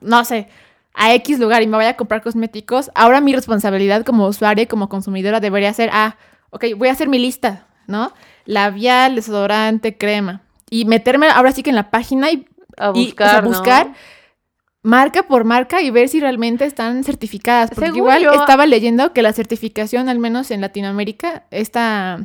no 0.00 0.24
sé, 0.24 0.48
a 0.94 1.14
X 1.14 1.38
lugar 1.38 1.62
y 1.62 1.66
me 1.68 1.76
vaya 1.76 1.90
a 1.90 1.96
comprar 1.96 2.22
cosméticos, 2.22 2.90
ahora 2.96 3.20
mi 3.20 3.34
responsabilidad 3.34 4.04
como 4.04 4.26
usuaria 4.26 4.64
y 4.64 4.66
como 4.66 4.88
consumidora 4.88 5.38
debería 5.38 5.72
ser, 5.72 5.90
ah, 5.92 6.16
ok, 6.50 6.64
voy 6.76 6.88
a 6.88 6.92
hacer 6.92 7.08
mi 7.08 7.18
lista, 7.20 7.66
¿no? 7.86 8.12
Labial, 8.46 9.14
desodorante, 9.14 9.96
crema. 9.96 10.42
Y 10.72 10.86
meterme 10.86 11.28
ahora 11.28 11.52
sí 11.52 11.62
que 11.62 11.68
en 11.68 11.76
la 11.76 11.90
página 11.90 12.30
y, 12.30 12.46
A 12.78 12.92
y, 12.94 13.14
o 13.18 13.42
buscar. 13.42 13.92
marca 14.82 15.24
por 15.24 15.44
marca 15.44 15.82
y 15.82 15.90
ver 15.90 16.08
si 16.08 16.18
realmente 16.18 16.64
están 16.64 17.04
certificadas. 17.04 17.68
Porque 17.68 17.86
Según 17.86 17.98
igual 17.98 18.22
yo- 18.22 18.32
estaba 18.32 18.64
leyendo 18.64 19.12
que 19.12 19.20
la 19.20 19.34
certificación, 19.34 20.08
al 20.08 20.18
menos 20.18 20.50
en 20.50 20.62
Latinoamérica, 20.62 21.44
esta 21.50 22.24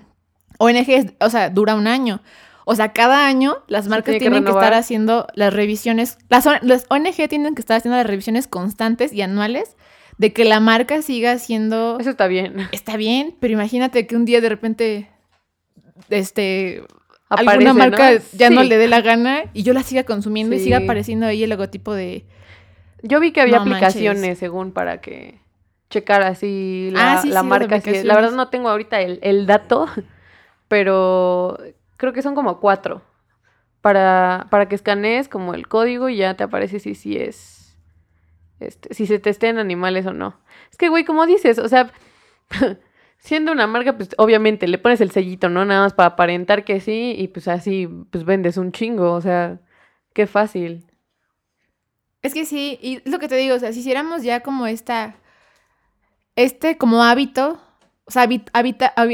ONG, 0.60 1.14
o 1.20 1.30
sea, 1.30 1.50
dura 1.50 1.76
un 1.76 1.88
año. 1.88 2.22
O 2.64 2.74
sea, 2.74 2.94
cada 2.94 3.28
año 3.28 3.58
las 3.68 3.90
marcas 3.90 4.18
tienen 4.18 4.46
que, 4.46 4.52
estar 4.52 4.74
haciendo 4.74 5.28
las 5.36 5.54
revisiones, 5.54 6.18
las, 6.30 6.46
las 6.62 6.86
ONG 6.88 7.28
tienen 7.28 7.54
que 7.54 7.62
estar 7.62 7.76
haciendo 7.76 7.98
las 7.98 8.08
revisiones 8.08 8.48
constantes 8.48 9.12
y 9.12 9.22
anuales 9.22 9.76
de 10.18 10.32
que 10.32 10.46
la 10.46 10.62
marca 10.62 11.02
siga 11.02 11.38
siendo... 11.38 11.98
Eso 12.00 12.12
está 12.12 12.28
bien. 12.28 12.70
Está 12.72 12.96
bien, 12.96 13.36
pero 13.42 13.52
imagínate 13.54 14.08
que 14.08 14.16
un 14.16 14.24
día 14.24 14.40
de 14.40 14.50
repente, 14.50 15.10
este, 16.10 16.84
alguna 17.30 17.74
marca 17.74 18.18
ya 18.34 18.50
no 18.50 18.64
le 18.64 18.78
dé 18.78 18.88
la 18.88 19.02
gana 19.02 19.44
y 19.54 19.64
yo 19.64 19.74
la 19.74 19.84
siga 19.84 20.04
consumiendo 20.04 20.56
y 20.56 20.60
siga 20.60 20.78
apareciendo 20.78 21.26
ahí 21.26 21.44
el 21.44 21.50
logotipo 21.50 21.94
de... 21.94 22.26
Yo 23.04 23.20
vi 23.20 23.32
que 23.32 23.42
había 23.42 23.60
aplicaciones, 23.60 24.40
según, 24.40 24.72
para 24.72 25.02
que 25.02 25.40
checar 25.90 26.24
así 26.24 26.90
la, 26.92 27.22
ah, 27.22 27.44
marca. 27.44 27.82
la 28.04 28.16
verdad 28.16 28.32
no 28.32 28.50
tengo 28.50 28.70
ahorita 28.70 29.02
el, 29.02 29.20
el 29.22 29.46
dato, 29.46 29.88
pero 30.68 31.58
creo 31.98 32.14
que 32.14 32.22
son 32.22 32.36
como 32.36 32.60
cuatro. 32.60 33.02
Para, 33.82 34.48
para 34.50 34.68
que 34.68 34.76
escanees 34.76 35.30
como 35.30 35.54
el 35.54 35.68
código 35.68 36.10
y 36.10 36.18
ya 36.18 36.34
te 36.34 36.44
aparece 36.44 36.80
si 36.80 36.96
sí 36.96 37.16
es 37.16 37.58
este, 38.60 38.94
si 38.94 39.06
se 39.06 39.20
testeen 39.20 39.60
animales 39.60 40.06
o 40.06 40.14
no. 40.14 40.40
Es 40.72 40.78
que, 40.78 40.90
güey, 40.90 41.06
como 41.06 41.26
dices, 41.26 41.60
o 41.60 41.68
sea, 41.68 41.92
siendo 43.18 43.52
una 43.52 43.68
marca, 43.68 43.98
pues 43.98 44.10
obviamente 44.18 44.68
le 44.68 44.78
pones 44.78 45.02
el 45.02 45.12
sellito, 45.12 45.50
¿no? 45.50 45.66
Nada 45.66 45.82
más 45.82 45.94
para 45.94 46.10
aparentar 46.10 46.64
que 46.64 46.80
sí 46.80 47.16
y 47.18 47.28
pues 47.28 47.48
así, 47.48 47.88
pues 48.12 48.24
vendes 48.24 48.58
un 48.58 48.72
chingo, 48.72 49.14
o 49.14 49.22
sea, 49.22 49.60
qué 50.14 50.28
fácil. 50.28 50.86
Es 52.22 52.34
que 52.34 52.46
sí, 52.46 52.80
y 52.82 52.96
es 52.98 53.12
lo 53.12 53.20
que 53.20 53.28
te 53.28 53.36
digo, 53.36 53.56
o 53.56 53.60
sea, 53.60 53.74
si 53.74 53.80
hiciéramos 53.80 54.24
ya 54.24 54.42
como 54.42 54.68
esta, 54.68 55.16
este 56.36 56.78
como 56.78 57.04
hábito, 57.04 57.60
o 58.06 58.12
sea, 58.12 58.28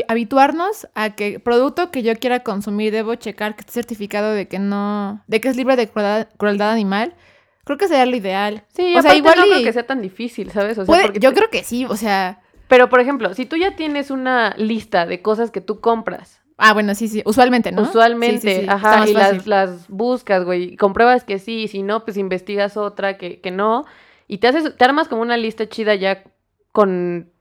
habituarnos 0.08 0.88
a 0.94 1.16
que 1.16 1.40
producto 1.40 1.92
que 1.92 2.04
yo 2.04 2.16
quiera 2.16 2.42
consumir 2.42 2.92
debo 2.92 3.16
checar 3.16 3.56
que 3.56 3.62
esté 3.62 3.74
certificado 3.74 4.32
de 4.32 4.48
que 4.48 4.60
no, 4.60 5.24
de 5.28 5.42
que 5.42 5.50
es 5.50 5.58
libre 5.58 5.76
de 5.76 5.90
crueldad 5.90 6.72
animal 6.72 7.16
Creo 7.64 7.78
que 7.78 7.88
sería 7.88 8.06
lo 8.06 8.16
ideal. 8.16 8.66
Sí, 8.76 8.96
o 8.98 9.02
sea, 9.02 9.16
igual 9.16 9.36
no 9.38 9.46
creo 9.46 9.64
que 9.64 9.74
sea 9.74 9.88
tan 9.88 10.02
difícil, 10.02 10.52
¿sabes? 10.52 10.78
O 10.78 10.86
sea, 10.86 11.14
yo 11.14 11.34
creo 11.34 11.50
que 11.50 11.64
sí, 11.64 11.86
o 11.86 11.96
sea. 11.96 12.42
Pero, 12.68 12.90
por 12.90 13.00
ejemplo, 13.00 13.34
si 13.34 13.46
tú 13.46 13.56
ya 13.56 13.76
tienes 13.76 14.12
una 14.12 14.56
lista 14.58 15.06
de 15.06 15.22
cosas 15.22 15.52
que 15.52 15.62
tú 15.62 15.80
compras. 15.80 16.42
Ah, 16.58 16.74
bueno, 16.74 16.96
sí, 16.96 17.08
sí. 17.08 17.22
Usualmente, 17.26 17.72
¿no? 17.72 17.84
Usualmente, 17.84 18.66
ajá. 18.68 19.08
Y 19.08 19.14
las, 19.14 19.48
las, 19.48 19.88
buscas, 19.90 20.46
güey. 20.46 20.76
Compruebas 20.78 21.24
que 21.24 21.40
sí, 21.40 21.64
y 21.64 21.68
si 21.68 21.84
no, 21.84 22.06
pues 22.06 22.18
investigas 22.18 22.78
otra 22.78 23.18
que, 23.18 23.42
que 23.42 23.52
no. 23.52 23.86
Y 24.28 24.38
te 24.38 24.48
haces, 24.48 24.76
te 24.76 24.86
armas 24.86 25.08
como 25.08 25.22
una 25.22 25.38
lista 25.38 25.68
chida 25.68 25.96
ya 25.96 26.24
con 26.72 27.32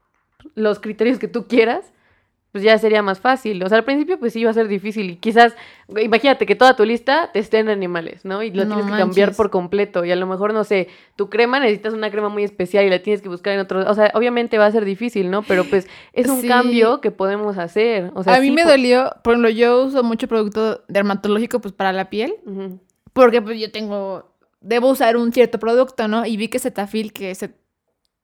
los 0.55 0.81
criterios 0.81 1.19
que 1.19 1.29
tú 1.29 1.47
quieras 1.47 1.92
pues 2.53 2.63
ya 2.63 2.77
sería 2.77 3.03
más 3.03 3.19
fácil. 3.19 3.63
O 3.65 3.69
sea, 3.69 3.79
al 3.79 3.85
principio 3.85 4.19
pues 4.19 4.35
sí 4.35 4.41
iba 4.41 4.51
a 4.51 4.55
ser 4.55 4.69
difícil 4.69 5.11
y 5.11 5.17
quizás, 5.17 5.55
imagínate 6.01 6.45
que 6.45 6.55
toda 6.55 6.77
tu 6.77 6.85
lista 6.85 7.31
te 7.33 7.39
esté 7.39 7.59
en 7.59 7.71
animales, 7.71 8.27
¿no? 8.27 8.43
Y 8.43 8.51
lo 8.51 8.67
tienes 8.67 8.85
que 8.85 8.93
cambiar 8.93 9.35
por 9.35 9.51
completo 9.51 10.05
y 10.05 10.13
a 10.13 10.17
lo 10.17 10.27
mejor, 10.27 10.53
no 10.53 10.63
sé, 10.63 10.89
tu 11.17 11.31
crema 11.31 11.59
necesitas 11.61 11.95
una 11.95 12.11
crema 12.11 12.29
muy 12.29 12.45
especial 12.45 12.85
y 12.85 12.91
la 12.91 13.03
tienes 13.03 13.23
que 13.23 13.31
buscar 13.31 13.55
en 13.55 13.61
otro, 13.61 13.91
o 13.91 13.95
sea, 13.95 14.11
obviamente 14.15 14.59
va 14.59 14.67
a 14.67 14.71
ser 14.71 14.85
difícil, 14.85 15.31
¿no? 15.31 15.43
Pero 15.43 15.65
pues 15.65 15.89
es 16.13 16.29
un 16.29 16.43
cambio 16.47 17.01
que 17.01 17.11
podemos 17.11 17.57
hacer. 17.57 18.13
O 18.15 18.23
sea, 18.23 18.35
a 18.35 18.41
mí 18.41 18.51
me 18.51 18.65
dolió, 18.65 19.11
por 19.25 19.33
ejemplo, 19.33 19.49
yo 19.49 19.85
uso 19.85 20.03
mucho 20.03 20.29
producto 20.29 20.85
dermatológico 20.89 21.61
pues 21.61 21.73
para 21.73 21.93
la 21.93 22.11
piel, 22.11 22.35
porque 23.15 23.41
pues 23.41 23.59
yo 23.59 23.73
tengo, 23.73 24.31
debo 24.61 24.91
usar 24.91 25.17
un 25.17 25.33
cierto 25.33 25.59
producto, 25.59 26.07
¿no? 26.07 26.27
Y 26.27 26.37
vi 26.37 26.49
que 26.49 26.59
Cetaphil, 26.59 27.15
que 27.15 27.35
se, 27.35 27.47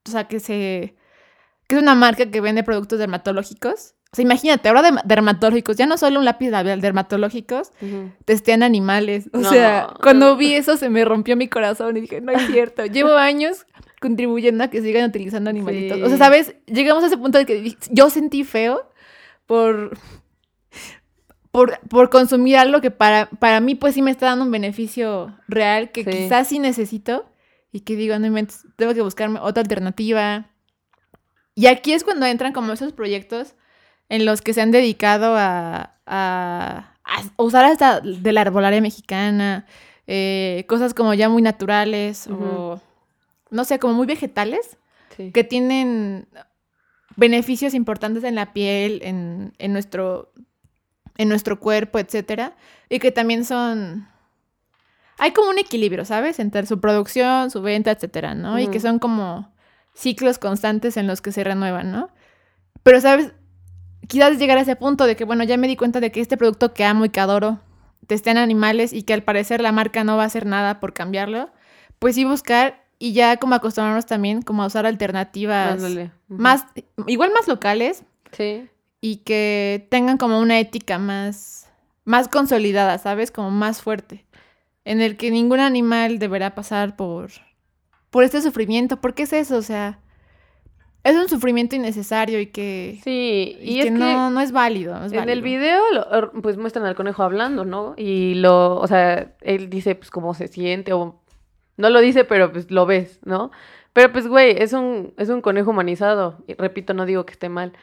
o 0.07 0.11
sea, 0.11 0.27
que 0.27 0.39
se, 0.39 0.93
que 1.65 1.75
es 1.75 1.81
una 1.81 1.95
marca 1.95 2.29
que 2.29 2.41
vende 2.41 2.63
productos 2.63 2.99
dermatológicos 2.99 3.95
o 4.11 4.15
sea, 4.15 4.23
imagínate, 4.23 4.67
ahora 4.67 4.81
de 4.81 4.99
dermatológicos, 5.05 5.77
ya 5.77 5.85
no 5.85 5.95
solo 5.95 6.17
un 6.17 6.25
lápiz 6.25 6.49
labial, 6.49 6.81
dermatológicos, 6.81 7.71
testean 8.25 8.63
animales. 8.63 9.29
O 9.33 9.43
sea, 9.43 9.93
cuando 10.01 10.35
vi 10.35 10.55
eso 10.55 10.77
se 10.77 10.89
me 10.89 11.05
rompió 11.05 11.37
mi 11.37 11.47
corazón 11.47 11.95
y 11.95 12.01
dije, 12.01 12.19
no 12.19 12.31
es 12.31 12.41
cierto. 12.51 12.85
Llevo 12.87 13.11
años 13.13 13.67
contribuyendo 14.01 14.63
a 14.63 14.69
que 14.69 14.81
sigan 14.81 15.07
utilizando 15.07 15.51
animalitos. 15.51 16.01
O 16.01 16.07
sea, 16.07 16.17
¿sabes? 16.17 16.55
Llegamos 16.65 17.03
a 17.03 17.07
ese 17.07 17.17
punto 17.17 17.37
de 17.37 17.45
que 17.45 17.75
yo 17.91 18.09
sentí 18.09 18.43
feo 18.43 18.89
por, 19.45 19.95
por, 21.51 21.79
por 21.87 22.09
consumir 22.09 22.57
algo 22.57 22.81
que 22.81 22.89
para, 22.89 23.29
para 23.29 23.59
mí 23.59 23.75
pues 23.75 23.93
sí 23.93 24.01
me 24.01 24.09
está 24.09 24.25
dando 24.25 24.45
un 24.45 24.51
beneficio 24.51 25.37
real 25.47 25.91
que 25.91 26.03
quizás 26.03 26.47
sí 26.47 26.57
necesito 26.57 27.29
y 27.71 27.81
que 27.81 27.95
digo, 27.95 28.17
no 28.17 28.25
inventes, 28.25 28.65
tengo 28.75 28.95
que 28.95 29.01
buscarme 29.01 29.39
otra 29.39 29.61
alternativa. 29.61 30.49
Y 31.53 31.67
aquí 31.67 31.93
es 31.93 32.03
cuando 32.03 32.25
entran 32.25 32.53
como 32.53 32.73
esos 32.73 32.91
proyectos 32.91 33.53
en 34.09 34.25
los 34.25 34.41
que 34.41 34.53
se 34.53 34.61
han 34.61 34.71
dedicado 34.71 35.35
a, 35.37 35.95
a, 36.05 36.95
usar 37.37 37.65
hasta 37.65 38.01
de 38.01 38.33
la 38.33 38.41
arbolaria 38.41 38.81
mexicana, 38.81 39.65
eh, 40.07 40.65
cosas 40.67 40.93
como 40.93 41.13
ya 41.13 41.29
muy 41.29 41.41
naturales 41.41 42.27
o, 42.27 42.81
no 43.51 43.63
sé, 43.63 43.79
como 43.79 43.93
muy 43.93 44.07
vegetales, 44.07 44.77
que 45.33 45.43
tienen 45.43 46.27
beneficios 47.15 47.73
importantes 47.73 48.23
en 48.23 48.35
la 48.35 48.53
piel, 48.53 49.01
en, 49.03 49.53
en, 49.59 49.73
nuestro, 49.73 50.31
en 51.17 51.29
nuestro 51.29 51.59
cuerpo, 51.59 51.99
etcétera, 51.99 52.55
y 52.89 52.99
que 52.99 53.11
también 53.11 53.45
son... 53.45 54.07
Hay 55.17 55.31
como 55.33 55.49
un 55.49 55.59
equilibrio, 55.59 56.05
¿sabes? 56.05 56.39
Entre 56.39 56.65
su 56.65 56.79
producción, 56.79 57.51
su 57.51 57.61
venta, 57.61 57.91
etcétera, 57.91 58.35
¿no? 58.35 58.57
Y 58.57 58.69
que 58.69 58.79
son 58.79 58.99
como 58.99 59.53
ciclos 59.93 60.39
constantes 60.39 60.95
en 60.95 61.07
los 61.07 61.19
que 61.19 61.33
se 61.33 61.43
renuevan, 61.43 61.91
¿no? 61.91 62.09
Pero, 62.83 63.01
¿sabes? 63.01 63.33
Quizás 64.09 64.37
llegar 64.37 64.57
a 64.57 64.61
ese 64.61 64.75
punto 64.75 65.05
de 65.05 65.15
que, 65.15 65.23
bueno, 65.23 65.45
ya 65.45 65.55
me 65.55 65.69
di 65.69 65.77
cuenta 65.77 66.01
de 66.01 66.11
que 66.11 66.19
este 66.19 66.35
producto 66.35 66.73
que 66.73 66.83
amo 66.83 67.05
y 67.05 67.09
que 67.09 67.21
adoro 67.21 67.59
en 68.09 68.37
animales 68.37 68.91
y 68.91 69.03
que 69.03 69.13
al 69.13 69.23
parecer 69.23 69.61
la 69.61 69.71
marca 69.71 70.03
no 70.03 70.17
va 70.17 70.23
a 70.23 70.25
hacer 70.25 70.47
nada 70.47 70.79
por 70.79 70.93
cambiarlo, 70.93 71.51
pues 71.99 72.15
sí 72.15 72.25
buscar 72.25 72.83
y 72.97 73.13
ya 73.13 73.37
como 73.37 73.55
acostumbrarnos 73.55 74.07
también 74.07 74.41
como 74.41 74.63
a 74.63 74.65
usar 74.65 74.85
alternativas 74.87 75.79
más, 76.27 76.65
igual 77.07 77.31
más 77.31 77.47
locales. 77.47 78.03
Sí. 78.31 78.67
Y 78.99 79.17
que 79.17 79.87
tengan 79.91 80.17
como 80.17 80.39
una 80.39 80.59
ética 80.59 80.97
más, 80.97 81.69
más 82.03 82.27
consolidada, 82.27 82.97
¿sabes? 82.97 83.31
Como 83.31 83.51
más 83.51 83.81
fuerte. 83.81 84.25
En 84.85 85.01
el 85.01 85.15
que 85.15 85.31
ningún 85.31 85.59
animal 85.59 86.17
deberá 86.19 86.55
pasar 86.55 86.95
por, 86.95 87.29
por 88.09 88.23
este 88.23 88.41
sufrimiento. 88.41 88.99
¿Por 88.99 89.13
qué 89.13 89.23
es 89.23 89.33
eso? 89.33 89.57
O 89.57 89.61
sea, 89.61 89.99
es 91.03 91.15
un 91.15 91.29
sufrimiento 91.29 91.75
innecesario 91.75 92.39
y 92.39 92.47
que, 92.47 92.99
sí, 93.03 93.57
y, 93.61 93.81
que, 93.81 93.91
no, 93.91 94.29
no, 94.29 94.41
es 94.41 94.51
válido, 94.51 94.97
En 95.11 95.29
el 95.29 95.41
video, 95.41 95.81
er, 96.11 96.31
pues 96.41 96.57
muestran 96.57 96.85
al 96.85 96.95
conejo 96.95 97.23
hablando, 97.23 97.65
¿no? 97.65 97.93
Y 97.97 98.35
lo, 98.35 98.75
o 98.75 98.87
sea, 98.87 99.33
él 99.41 99.69
dice, 99.69 99.95
pues, 99.95 100.11
cómo 100.11 100.33
se 100.33 100.47
siente, 100.47 100.93
o 100.93 101.19
no 101.77 101.89
lo 101.89 102.01
dice, 102.01 102.25
pero 102.25 102.51
pues 102.51 102.69
lo 102.71 102.85
ves, 102.85 103.19
¿no? 103.23 103.51
Pero 103.93 104.11
pues, 104.11 104.27
güey, 104.27 104.55
es 104.57 104.73
un, 104.73 105.13
es 105.17 105.29
un 105.29 105.41
conejo 105.41 105.71
humanizado. 105.71 106.37
Y 106.47 106.53
repito, 106.53 106.93
no 106.93 107.05
digo 107.05 107.25
que 107.25 107.33
esté 107.33 107.49
mal. 107.49 107.73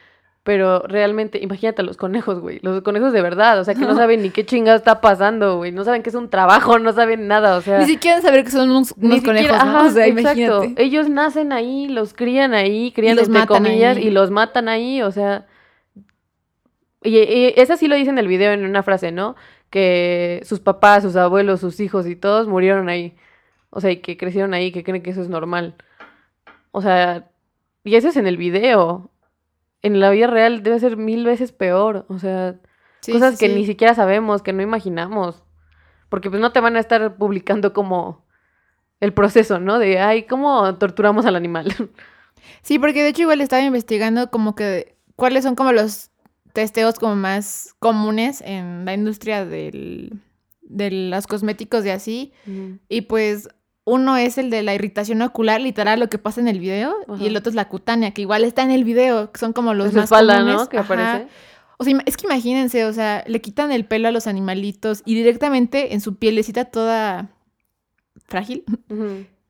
Pero 0.47 0.79
realmente, 0.87 1.39
imagínate 1.43 1.81
a 1.81 1.83
los 1.83 1.97
conejos, 1.97 2.39
güey. 2.39 2.59
Los 2.61 2.81
conejos 2.81 3.11
de 3.11 3.21
verdad, 3.21 3.59
o 3.59 3.65
sea, 3.65 3.73
que 3.73 3.81
no, 3.81 3.93
saben 3.97 4.21
ni 4.21 4.29
qué 4.29 4.45
chingada 4.45 4.77
está 4.77 5.01
pasando, 5.01 5.57
güey. 5.57 5.73
No 5.73 5.83
saben 5.83 6.03
que 6.03 6.09
es 6.09 6.15
un 6.15 6.29
trabajo, 6.29 6.79
no 6.79 6.93
saben 6.93 7.27
nada, 7.27 7.57
o 7.57 7.61
sea. 7.61 7.79
Ni 7.79 7.85
siquiera 7.85 8.21
saber 8.21 8.45
que 8.45 8.51
son 8.51 8.69
unos, 8.69 8.93
conejos, 8.93 9.65
¿no? 9.65 9.87
o 9.87 9.89
sea, 9.89 10.07
exacto. 10.07 10.63
Ellos 10.77 11.09
nacen 11.09 11.51
ahí, 11.51 11.89
los 11.89 12.13
crían 12.13 12.53
ahí, 12.53 12.93
crían 12.93 13.19
entre 13.19 13.45
comillas, 13.45 13.97
y 13.97 14.09
los 14.09 14.31
matan 14.31 14.69
ahí, 14.69 15.01
o 15.01 15.11
sea. 15.11 15.47
Y, 17.03 17.17
y 17.17 17.53
eso 17.57 17.75
sí 17.75 17.89
lo 17.89 17.97
dice 17.97 18.11
en 18.11 18.17
el 18.17 18.29
video 18.29 18.53
en 18.53 18.63
una 18.63 18.83
frase, 18.83 19.11
¿no? 19.11 19.35
Que 19.69 20.39
sus 20.45 20.61
papás, 20.61 21.03
sus 21.03 21.17
abuelos, 21.17 21.59
sus 21.59 21.81
hijos 21.81 22.07
y 22.07 22.15
todos 22.15 22.47
murieron 22.47 22.87
ahí. 22.87 23.17
O 23.69 23.81
sea, 23.81 23.91
y 23.91 23.97
que 23.97 24.15
crecieron 24.15 24.53
ahí, 24.53 24.71
que 24.71 24.85
creen 24.85 25.03
que 25.03 25.09
eso 25.09 25.21
es 25.21 25.27
normal. 25.27 25.75
O 26.71 26.81
sea, 26.81 27.27
y 27.83 27.97
eso 27.97 28.07
es 28.07 28.15
en 28.15 28.27
el 28.27 28.37
video 28.37 29.11
en 29.87 29.99
la 29.99 30.09
vida 30.11 30.27
real 30.27 30.63
debe 30.63 30.79
ser 30.79 30.97
mil 30.97 31.25
veces 31.25 31.51
peor. 31.51 32.05
O 32.09 32.19
sea, 32.19 32.55
cosas 33.05 33.37
que 33.37 33.49
ni 33.49 33.65
siquiera 33.65 33.95
sabemos, 33.95 34.41
que 34.41 34.53
no 34.53 34.61
imaginamos. 34.61 35.43
Porque 36.09 36.29
pues 36.29 36.41
no 36.41 36.51
te 36.51 36.59
van 36.59 36.75
a 36.75 36.79
estar 36.79 37.17
publicando 37.17 37.73
como 37.73 38.25
el 38.99 39.13
proceso, 39.13 39.59
¿no? 39.59 39.79
De, 39.79 39.99
ay, 39.99 40.23
¿cómo 40.23 40.75
torturamos 40.75 41.25
al 41.25 41.35
animal? 41.35 41.73
Sí, 42.61 42.79
porque 42.79 43.03
de 43.03 43.09
hecho 43.09 43.23
igual 43.23 43.41
estaba 43.41 43.63
investigando 43.63 44.29
como 44.29 44.55
que 44.55 44.95
cuáles 45.15 45.43
son 45.43 45.55
como 45.55 45.73
los 45.73 46.11
testeos 46.53 46.97
como 46.97 47.15
más 47.15 47.75
comunes 47.79 48.41
en 48.41 48.85
la 48.85 48.93
industria 48.93 49.45
del, 49.45 50.21
de 50.61 50.91
los 50.91 51.27
cosméticos 51.27 51.85
y 51.85 51.89
así. 51.89 52.33
Y 52.89 53.01
pues 53.01 53.49
uno 53.87 54.17
es 54.17 54.37
el 54.37 54.49
de 54.49 54.63
la 54.63 54.75
irritación 54.75 55.21
ocular, 55.21 55.61
literal, 55.61 55.97
lo 55.97 56.09
que 56.09 56.17
pasa 56.17 56.41
en 56.41 56.49
el 56.49 56.59
video, 56.59 56.93
y 57.21 57.27
el 57.27 57.37
otro 57.37 57.49
es 57.49 57.55
la 57.55 57.69
cutánea, 57.69 58.11
que 58.11 58.21
igual 58.21 58.43
está 58.43 58.61
en 58.61 58.71
el 58.71 58.83
video, 58.83 59.31
que 59.31 59.39
son 59.39 59.53
como 59.53 59.73
los 59.73 59.93
más 59.93 60.03
espalda, 60.03 60.43
¿no? 60.43 60.67
Que 60.67 60.77
aparece. 60.77 61.27
O 61.77 61.85
sea, 61.85 61.97
es 62.05 62.17
que 62.17 62.27
imagínense, 62.27 62.83
o 62.83 62.91
sea, 62.91 63.23
le 63.27 63.39
quitan 63.39 63.71
el 63.71 63.85
pelo 63.85 64.09
a 64.09 64.11
los 64.11 64.27
animalitos 64.27 65.03
y 65.05 65.15
directamente 65.15 65.93
en 65.93 66.01
su 66.01 66.17
pielecita 66.17 66.65
toda 66.65 67.29
frágil, 68.25 68.65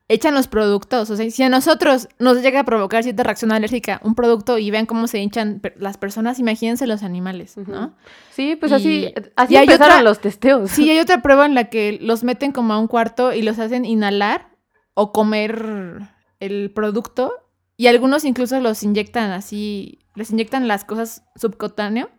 echan 0.08 0.34
los 0.34 0.48
productos. 0.48 1.10
O 1.10 1.16
sea, 1.16 1.30
si 1.30 1.42
a 1.42 1.48
nosotros 1.48 2.08
nos 2.18 2.42
llega 2.42 2.60
a 2.60 2.64
provocar 2.64 3.02
cierta 3.02 3.22
reacción 3.22 3.52
alérgica 3.52 4.00
un 4.02 4.14
producto 4.14 4.58
y 4.58 4.70
vean 4.70 4.86
cómo 4.86 5.06
se 5.06 5.18
hinchan 5.18 5.60
las 5.76 5.98
personas, 5.98 6.38
imagínense 6.38 6.86
los 6.86 7.02
animales, 7.02 7.56
¿no? 7.56 7.94
Sí, 8.30 8.56
pues 8.56 8.72
así, 8.72 9.12
así 9.36 9.56
empezaron 9.56 10.04
los 10.04 10.20
testeos. 10.20 10.70
Sí, 10.70 10.90
hay 10.90 10.98
otra 11.00 11.22
prueba 11.22 11.46
en 11.46 11.54
la 11.54 11.64
que 11.64 11.98
los 12.00 12.24
meten 12.24 12.52
como 12.52 12.72
a 12.72 12.78
un 12.78 12.88
cuarto 12.88 13.32
y 13.32 13.42
los 13.42 13.58
hacen 13.58 13.84
inhalar 13.84 14.48
o 14.94 15.12
comer 15.12 16.00
el 16.40 16.70
producto 16.70 17.32
y 17.76 17.86
algunos 17.86 18.24
incluso 18.24 18.58
los 18.60 18.82
inyectan 18.82 19.30
así, 19.30 20.00
les 20.14 20.30
inyectan 20.30 20.66
las 20.66 20.84
cosas 20.84 21.22
subcutáneo 21.36 22.10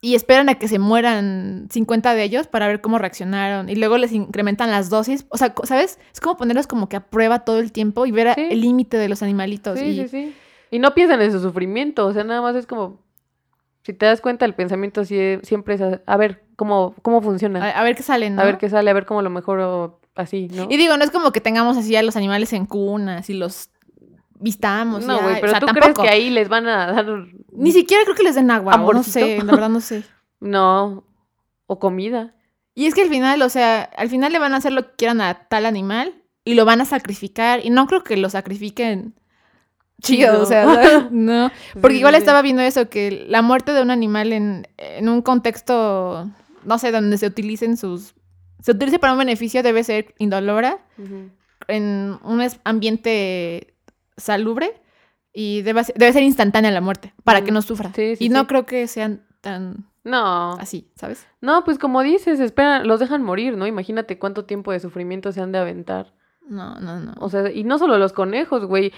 y 0.00 0.14
esperan 0.14 0.48
a 0.48 0.54
que 0.54 0.68
se 0.68 0.78
mueran 0.78 1.66
50 1.70 2.14
de 2.14 2.22
ellos 2.22 2.46
para 2.46 2.68
ver 2.68 2.80
cómo 2.80 2.98
reaccionaron 2.98 3.68
y 3.68 3.74
luego 3.74 3.98
les 3.98 4.12
incrementan 4.12 4.70
las 4.70 4.90
dosis. 4.90 5.26
O 5.28 5.36
sea, 5.36 5.54
¿sabes? 5.64 5.98
Es 6.12 6.20
como 6.20 6.36
ponerlos 6.36 6.66
como 6.66 6.88
que 6.88 6.96
a 6.96 7.00
prueba 7.00 7.40
todo 7.40 7.58
el 7.58 7.72
tiempo 7.72 8.06
y 8.06 8.12
ver 8.12 8.34
el 8.36 8.60
límite 8.60 8.96
de 8.96 9.08
los 9.08 9.22
animalitos. 9.22 9.78
Sí, 9.78 9.86
y... 9.86 9.96
sí, 10.02 10.08
sí. 10.08 10.34
Y 10.70 10.78
no 10.78 10.94
piensan 10.94 11.22
en 11.22 11.32
su 11.32 11.40
sufrimiento, 11.40 12.06
o 12.06 12.12
sea, 12.12 12.24
nada 12.24 12.42
más 12.42 12.54
es 12.54 12.66
como, 12.66 13.00
si 13.82 13.94
te 13.94 14.04
das 14.04 14.20
cuenta, 14.20 14.44
el 14.44 14.54
pensamiento 14.54 15.04
siempre 15.04 15.74
es 15.74 15.80
a, 16.04 16.16
ver 16.18 16.44
cómo, 16.56 16.94
cómo 17.00 17.22
funciona. 17.22 17.70
A, 17.70 17.82
ver 17.82 17.96
qué 17.96 18.02
sale, 18.02 18.28
¿no? 18.28 18.42
A 18.42 18.44
ver 18.44 18.58
qué 18.58 18.68
sale, 18.68 18.90
a 18.90 18.92
ver 18.92 19.06
cómo 19.06 19.22
lo 19.22 19.30
mejoro 19.30 19.98
así, 20.14 20.48
¿no? 20.52 20.66
Y 20.68 20.76
digo, 20.76 20.96
no 20.98 21.04
es 21.04 21.10
como 21.10 21.32
que 21.32 21.40
tengamos 21.40 21.78
así 21.78 21.96
a 21.96 22.02
los 22.02 22.16
animales 22.16 22.52
en 22.52 22.66
cunas 22.66 23.30
y 23.30 23.34
los 23.34 23.70
vistamos. 24.40 25.04
No, 25.04 25.20
güey, 25.20 25.40
pero 25.40 25.58
¿tú 25.60 25.66
crees 25.66 25.94
que 25.98 26.08
ahí 26.08 26.30
les 26.30 26.48
van 26.48 26.66
a 26.66 26.92
dar 26.92 27.06
ni 27.52 27.72
siquiera 27.72 28.04
creo 28.04 28.14
que 28.14 28.22
les 28.22 28.34
den 28.34 28.50
agua. 28.50 28.76
no 28.76 29.02
sé, 29.02 29.38
la 29.38 29.52
verdad 29.52 29.68
no 29.68 29.80
sé. 29.80 30.04
no. 30.40 31.04
O 31.66 31.78
comida. 31.78 32.34
Y 32.74 32.86
es 32.86 32.94
que 32.94 33.02
al 33.02 33.08
final, 33.08 33.42
o 33.42 33.48
sea, 33.48 33.82
al 33.82 34.08
final 34.08 34.32
le 34.32 34.38
van 34.38 34.54
a 34.54 34.58
hacer 34.58 34.72
lo 34.72 34.86
que 34.86 34.96
quieran 34.96 35.20
a 35.20 35.48
tal 35.48 35.66
animal 35.66 36.22
y 36.44 36.54
lo 36.54 36.64
van 36.64 36.80
a 36.80 36.84
sacrificar. 36.84 37.64
Y 37.64 37.70
no 37.70 37.86
creo 37.86 38.04
que 38.04 38.16
lo 38.16 38.30
sacrifiquen 38.30 39.14
chido, 40.00 40.42
o 40.42 40.46
sea, 40.46 41.08
no. 41.10 41.50
Porque 41.80 41.96
igual 41.96 42.14
estaba 42.14 42.42
viendo 42.42 42.62
eso, 42.62 42.88
que 42.88 43.26
la 43.28 43.42
muerte 43.42 43.72
de 43.72 43.82
un 43.82 43.90
animal 43.90 44.32
en, 44.32 44.66
un 45.00 45.22
contexto, 45.22 46.30
no 46.64 46.78
sé, 46.78 46.92
donde 46.92 47.18
se 47.18 47.26
utilicen 47.26 47.76
sus... 47.76 48.14
Se 48.60 48.72
utilice 48.72 48.98
para 48.98 49.12
un 49.12 49.20
beneficio 49.20 49.62
debe 49.62 49.84
ser 49.84 50.14
indolora, 50.18 50.78
en 51.68 52.18
un 52.24 52.48
ambiente 52.64 53.74
salubre 54.18 54.82
y 55.32 55.62
debe, 55.62 55.82
debe 55.94 56.12
ser 56.12 56.22
instantánea 56.22 56.70
la 56.70 56.82
muerte 56.82 57.14
para 57.24 57.42
que 57.42 57.50
no 57.50 57.62
sufra. 57.62 57.90
y 57.96 58.28
no 58.28 58.46
creo 58.46 58.66
que 58.66 58.86
sean 58.86 59.24
tan 59.40 59.88
no. 60.08 60.52
Así, 60.52 60.90
¿sabes? 60.96 61.26
No, 61.42 61.64
pues 61.64 61.78
como 61.78 62.02
dices, 62.02 62.40
esperan, 62.40 62.88
los 62.88 62.98
dejan 62.98 63.22
morir, 63.22 63.56
¿no? 63.56 63.66
Imagínate 63.66 64.18
cuánto 64.18 64.46
tiempo 64.46 64.72
de 64.72 64.80
sufrimiento 64.80 65.32
se 65.32 65.42
han 65.42 65.52
de 65.52 65.58
aventar. 65.58 66.14
No, 66.48 66.80
no, 66.80 66.98
no. 66.98 67.12
O 67.20 67.28
sea, 67.28 67.50
y 67.50 67.62
no 67.64 67.78
solo 67.78 67.98
los 67.98 68.14
conejos, 68.14 68.64
güey. 68.64 68.92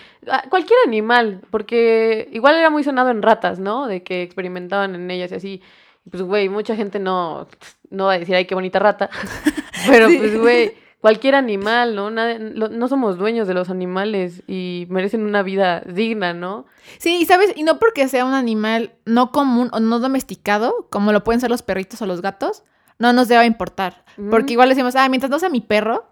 Cualquier 0.51 0.79
animal, 0.87 1.43
porque 1.51 2.29
igual 2.33 2.55
era 2.55 2.71
muy 2.71 2.85
sonado 2.85 3.11
en 3.11 3.23
ratas, 3.23 3.59
¿no? 3.59 3.89
De 3.89 4.05
que 4.05 4.23
experimentaban 4.23 4.95
en 4.95 5.11
ellas 5.11 5.33
y 5.33 5.35
así. 5.35 5.63
Pues, 6.09 6.23
güey, 6.23 6.49
mucha 6.49 6.77
gente 6.77 7.01
no, 7.01 7.49
no 7.91 8.07
va 8.07 8.13
a 8.13 8.19
decir, 8.19 8.37
ay, 8.37 8.45
qué 8.45 8.55
bonita 8.55 8.79
rata. 8.79 9.11
Pero, 9.89 10.07
pues, 10.07 10.39
güey, 10.39 10.73
cualquier 11.01 11.35
animal, 11.35 11.95
¿no? 11.95 12.11
no 12.11 12.89
somos 12.89 13.19
dueños 13.19 13.49
de 13.49 13.55
los 13.55 13.71
animales 13.71 14.43
y 14.47 14.87
merecen 14.91 15.25
una 15.25 15.43
vida 15.43 15.81
digna, 15.81 16.35
¿no? 16.35 16.67
Sí, 16.99 17.19
y 17.21 17.25
sabes, 17.25 17.53
y 17.57 17.63
no 17.63 17.79
porque 17.79 18.09
sea 18.09 18.25
un 18.25 18.35
animal 18.35 18.93
no 19.05 19.33
común 19.33 19.71
o 19.73 19.81
no 19.81 19.99
domesticado, 19.99 20.87
como 20.91 21.13
lo 21.13 21.25
pueden 21.25 21.41
ser 21.41 21.51
los 21.51 21.63
perritos 21.63 22.03
o 22.03 22.07
los 22.07 22.21
gatos, 22.21 22.65
no 22.99 23.13
nos 23.13 23.29
deba 23.29 23.47
importar. 23.47 24.05
Porque 24.31 24.53
igual 24.53 24.69
decimos, 24.69 24.95
ah, 24.97 25.09
mientras 25.09 25.31
no 25.31 25.39
sea 25.39 25.49
mi 25.49 25.63
perro, 25.63 26.11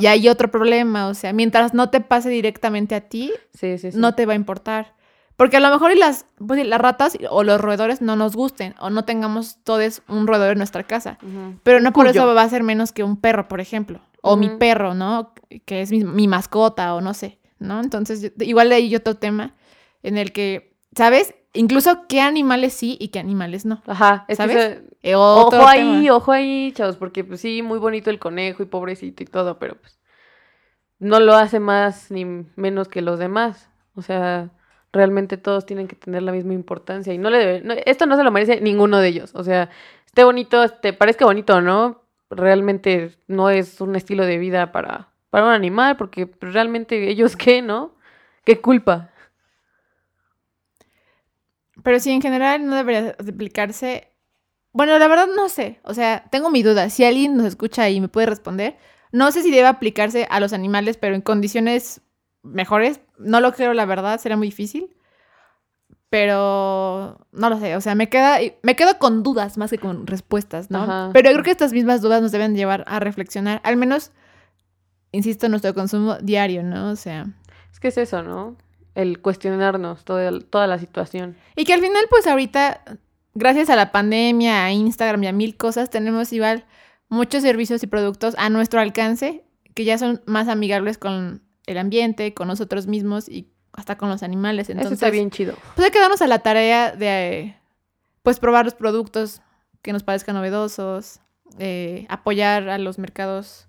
y 0.00 0.06
hay 0.06 0.28
otro 0.28 0.50
problema, 0.50 1.08
o 1.08 1.14
sea, 1.14 1.32
mientras 1.32 1.74
no 1.74 1.90
te 1.90 2.00
pase 2.00 2.28
directamente 2.28 2.94
a 2.94 3.02
ti, 3.02 3.32
no 3.94 4.14
te 4.14 4.26
va 4.26 4.32
a 4.32 4.36
importar. 4.36 4.94
Porque 5.36 5.56
a 5.56 5.60
lo 5.60 5.68
mejor 5.68 5.90
y 5.90 5.96
las, 5.96 6.26
pues, 6.46 6.64
las 6.64 6.80
ratas 6.80 7.18
o 7.28 7.42
los 7.42 7.60
roedores 7.60 8.00
no 8.00 8.14
nos 8.14 8.36
gusten 8.36 8.74
o 8.78 8.88
no 8.90 9.04
tengamos 9.04 9.58
todos 9.64 10.02
un 10.06 10.28
roedor 10.28 10.52
en 10.52 10.58
nuestra 10.58 10.84
casa. 10.84 11.18
Pero 11.64 11.80
no 11.80 11.92
por 11.92 12.06
eso 12.06 12.32
va 12.34 12.42
a 12.42 12.48
ser 12.48 12.62
menos 12.62 12.92
que 12.92 13.02
un 13.02 13.16
perro, 13.16 13.48
por 13.48 13.60
ejemplo. 13.60 14.00
O 14.26 14.36
mi 14.36 14.48
perro, 14.48 14.94
¿no? 14.94 15.34
Que 15.64 15.82
es 15.82 15.90
mi, 15.92 16.28
mascota 16.28 16.94
o 16.94 17.00
no 17.00 17.14
sé, 17.14 17.38
¿no? 17.58 17.80
Entonces, 17.80 18.32
igual 18.40 18.72
hay 18.72 18.94
otro 18.96 19.16
tema 19.16 19.54
en 20.02 20.18
el 20.18 20.32
que, 20.32 20.76
¿sabes? 20.96 21.34
Incluso 21.52 22.06
qué 22.08 22.20
animales 22.20 22.72
sí 22.72 22.96
y 23.00 23.08
qué 23.08 23.18
animales 23.18 23.64
no. 23.64 23.82
Ajá, 23.86 24.26
¿sabes? 24.34 24.80
Eh, 25.02 25.14
ojo 25.14 25.66
ahí, 25.66 26.08
ojo 26.10 26.32
ahí, 26.32 26.72
chavos, 26.72 26.96
porque 26.96 27.22
pues 27.22 27.40
sí, 27.40 27.62
muy 27.62 27.78
bonito 27.78 28.10
el 28.10 28.18
conejo 28.18 28.62
y 28.62 28.66
pobrecito 28.66 29.22
y 29.22 29.26
todo, 29.26 29.58
pero 29.58 29.76
pues 29.78 29.98
no 30.98 31.20
lo 31.20 31.34
hace 31.34 31.60
más 31.60 32.10
ni 32.10 32.24
menos 32.56 32.88
que 32.88 33.02
los 33.02 33.18
demás. 33.18 33.68
O 33.94 34.02
sea, 34.02 34.50
realmente 34.92 35.36
todos 35.36 35.66
tienen 35.66 35.88
que 35.88 35.96
tener 35.96 36.22
la 36.22 36.32
misma 36.32 36.54
importancia 36.54 37.12
y 37.12 37.18
no 37.18 37.28
le 37.28 37.38
debe, 37.38 37.82
esto 37.86 38.06
no 38.06 38.16
se 38.16 38.24
lo 38.24 38.30
merece 38.30 38.60
ninguno 38.60 38.98
de 38.98 39.08
ellos. 39.08 39.32
O 39.34 39.44
sea, 39.44 39.68
esté 40.06 40.24
bonito, 40.24 40.68
te 40.68 40.92
parezca 40.92 41.26
bonito 41.26 41.56
o 41.56 41.60
no, 41.60 42.03
realmente 42.30 43.16
no 43.26 43.50
es 43.50 43.80
un 43.80 43.96
estilo 43.96 44.24
de 44.26 44.38
vida 44.38 44.72
para, 44.72 45.08
para 45.30 45.46
un 45.46 45.52
animal, 45.52 45.96
porque 45.96 46.30
realmente 46.40 47.08
ellos 47.08 47.36
qué, 47.36 47.62
¿no? 47.62 47.94
¿Qué 48.44 48.60
culpa? 48.60 49.10
Pero 51.82 52.00
sí, 52.00 52.10
en 52.10 52.22
general 52.22 52.66
no 52.66 52.76
debería 52.76 53.16
aplicarse. 53.18 54.08
Bueno, 54.72 54.98
la 54.98 55.08
verdad 55.08 55.28
no 55.34 55.48
sé. 55.48 55.80
O 55.84 55.94
sea, 55.94 56.24
tengo 56.30 56.50
mi 56.50 56.62
duda. 56.62 56.90
Si 56.90 57.04
alguien 57.04 57.36
nos 57.36 57.46
escucha 57.46 57.88
y 57.90 58.00
me 58.00 58.08
puede 58.08 58.26
responder, 58.26 58.76
no 59.12 59.30
sé 59.32 59.42
si 59.42 59.50
debe 59.50 59.66
aplicarse 59.68 60.26
a 60.30 60.40
los 60.40 60.52
animales, 60.52 60.96
pero 60.96 61.14
en 61.14 61.20
condiciones 61.22 62.00
mejores. 62.42 63.00
No 63.18 63.40
lo 63.40 63.52
creo, 63.52 63.74
la 63.74 63.86
verdad, 63.86 64.20
será 64.20 64.36
muy 64.36 64.48
difícil. 64.48 64.94
Pero 66.14 67.26
no 67.32 67.50
lo 67.50 67.58
sé, 67.58 67.74
o 67.74 67.80
sea, 67.80 67.96
me 67.96 68.08
queda 68.08 68.38
me 68.62 68.76
quedo 68.76 69.00
con 69.00 69.24
dudas 69.24 69.58
más 69.58 69.70
que 69.72 69.78
con 69.78 70.06
respuestas, 70.06 70.70
¿no? 70.70 71.10
Pero 71.12 71.28
yo 71.28 71.34
creo 71.34 71.42
que 71.42 71.50
estas 71.50 71.72
mismas 71.72 72.02
dudas 72.02 72.22
nos 72.22 72.30
deben 72.30 72.54
llevar 72.54 72.84
a 72.86 73.00
reflexionar, 73.00 73.60
al 73.64 73.76
menos 73.76 74.12
insisto, 75.10 75.48
nuestro 75.48 75.74
consumo 75.74 76.14
diario, 76.18 76.62
¿no? 76.62 76.90
O 76.90 76.94
sea, 76.94 77.26
es 77.72 77.80
que 77.80 77.88
es 77.88 77.98
eso, 77.98 78.22
¿no? 78.22 78.56
El 78.94 79.22
cuestionarnos 79.22 80.04
todo, 80.04 80.38
toda 80.38 80.68
la 80.68 80.78
situación. 80.78 81.36
Y 81.56 81.64
que 81.64 81.74
al 81.74 81.80
final 81.80 82.04
pues 82.08 82.28
ahorita 82.28 82.82
gracias 83.34 83.68
a 83.68 83.74
la 83.74 83.90
pandemia, 83.90 84.66
a 84.66 84.70
Instagram 84.70 85.24
y 85.24 85.26
a 85.26 85.32
mil 85.32 85.56
cosas 85.56 85.90
tenemos 85.90 86.32
igual 86.32 86.64
muchos 87.08 87.42
servicios 87.42 87.82
y 87.82 87.88
productos 87.88 88.36
a 88.38 88.50
nuestro 88.50 88.78
alcance 88.78 89.42
que 89.74 89.84
ya 89.84 89.98
son 89.98 90.22
más 90.26 90.46
amigables 90.46 90.96
con 90.96 91.42
el 91.66 91.76
ambiente, 91.76 92.34
con 92.34 92.46
nosotros 92.46 92.86
mismos 92.86 93.28
y 93.28 93.50
hasta 93.76 93.96
con 93.96 94.08
los 94.08 94.22
animales. 94.22 94.70
Entonces, 94.70 94.92
Eso 94.92 94.94
está 94.94 95.10
bien 95.10 95.30
chido. 95.30 95.54
Pues 95.74 95.86
hay 95.86 95.90
que 95.90 96.00
darnos 96.00 96.22
a 96.22 96.26
la 96.26 96.40
tarea 96.40 96.92
de, 96.92 97.56
pues, 98.22 98.38
probar 98.38 98.64
los 98.64 98.74
productos 98.74 99.42
que 99.82 99.92
nos 99.92 100.02
parezcan 100.02 100.34
novedosos, 100.34 101.20
eh, 101.58 102.06
apoyar 102.08 102.68
a 102.68 102.78
los 102.78 102.98
mercados 102.98 103.68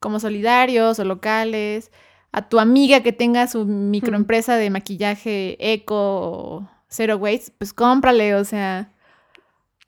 como 0.00 0.20
solidarios 0.20 0.98
o 0.98 1.04
locales, 1.04 1.90
a 2.30 2.48
tu 2.48 2.58
amiga 2.58 3.02
que 3.02 3.12
tenga 3.12 3.46
su 3.46 3.64
microempresa 3.64 4.56
de 4.56 4.68
maquillaje 4.68 5.56
eco 5.72 5.96
o 5.96 6.68
zero 6.88 7.16
waste, 7.16 7.52
pues 7.58 7.72
cómprale, 7.72 8.34
o 8.34 8.44
sea... 8.44 8.90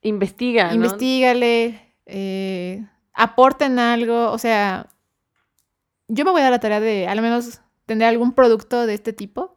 Investiga, 0.02 0.68
¿no? 0.68 0.74
Investígale, 0.74 1.94
eh, 2.06 2.86
aporten 3.12 3.78
algo, 3.78 4.30
o 4.30 4.38
sea, 4.38 4.86
yo 6.06 6.24
me 6.24 6.30
voy 6.30 6.40
a 6.40 6.44
dar 6.44 6.52
la 6.52 6.60
tarea 6.60 6.80
de 6.80 7.08
al 7.08 7.20
menos 7.20 7.60
tener 7.86 8.08
algún 8.08 8.32
producto 8.32 8.86
de 8.86 8.94
este 8.94 9.12
tipo 9.12 9.56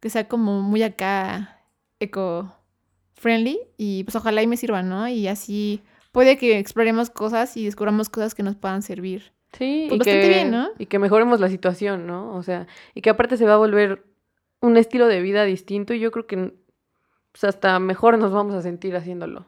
que 0.00 0.10
sea 0.10 0.28
como 0.28 0.60
muy 0.60 0.82
acá 0.82 1.62
eco-friendly 2.00 3.58
y 3.76 4.04
pues 4.04 4.16
ojalá 4.16 4.42
y 4.42 4.46
me 4.46 4.56
sirva, 4.56 4.82
¿no? 4.82 5.08
Y 5.08 5.26
así 5.28 5.82
puede 6.12 6.36
que 6.36 6.58
exploremos 6.58 7.10
cosas 7.10 7.56
y 7.56 7.64
descubramos 7.64 8.08
cosas 8.08 8.34
que 8.34 8.42
nos 8.42 8.56
puedan 8.56 8.82
servir. 8.82 9.32
Sí, 9.52 9.86
pues 9.88 10.00
y 10.00 10.04
que, 10.04 10.28
bien, 10.28 10.50
¿no? 10.50 10.68
Y 10.78 10.86
que 10.86 10.98
mejoremos 10.98 11.40
la 11.40 11.48
situación, 11.48 12.06
¿no? 12.06 12.34
O 12.34 12.42
sea, 12.42 12.66
y 12.94 13.00
que 13.00 13.10
aparte 13.10 13.36
se 13.36 13.46
va 13.46 13.54
a 13.54 13.58
volver 13.58 14.04
un 14.60 14.76
estilo 14.76 15.06
de 15.06 15.22
vida 15.22 15.44
distinto 15.44 15.94
y 15.94 16.00
yo 16.00 16.10
creo 16.10 16.26
que 16.26 16.54
pues, 17.32 17.44
hasta 17.44 17.78
mejor 17.78 18.18
nos 18.18 18.32
vamos 18.32 18.54
a 18.54 18.62
sentir 18.62 18.94
haciéndolo. 18.96 19.46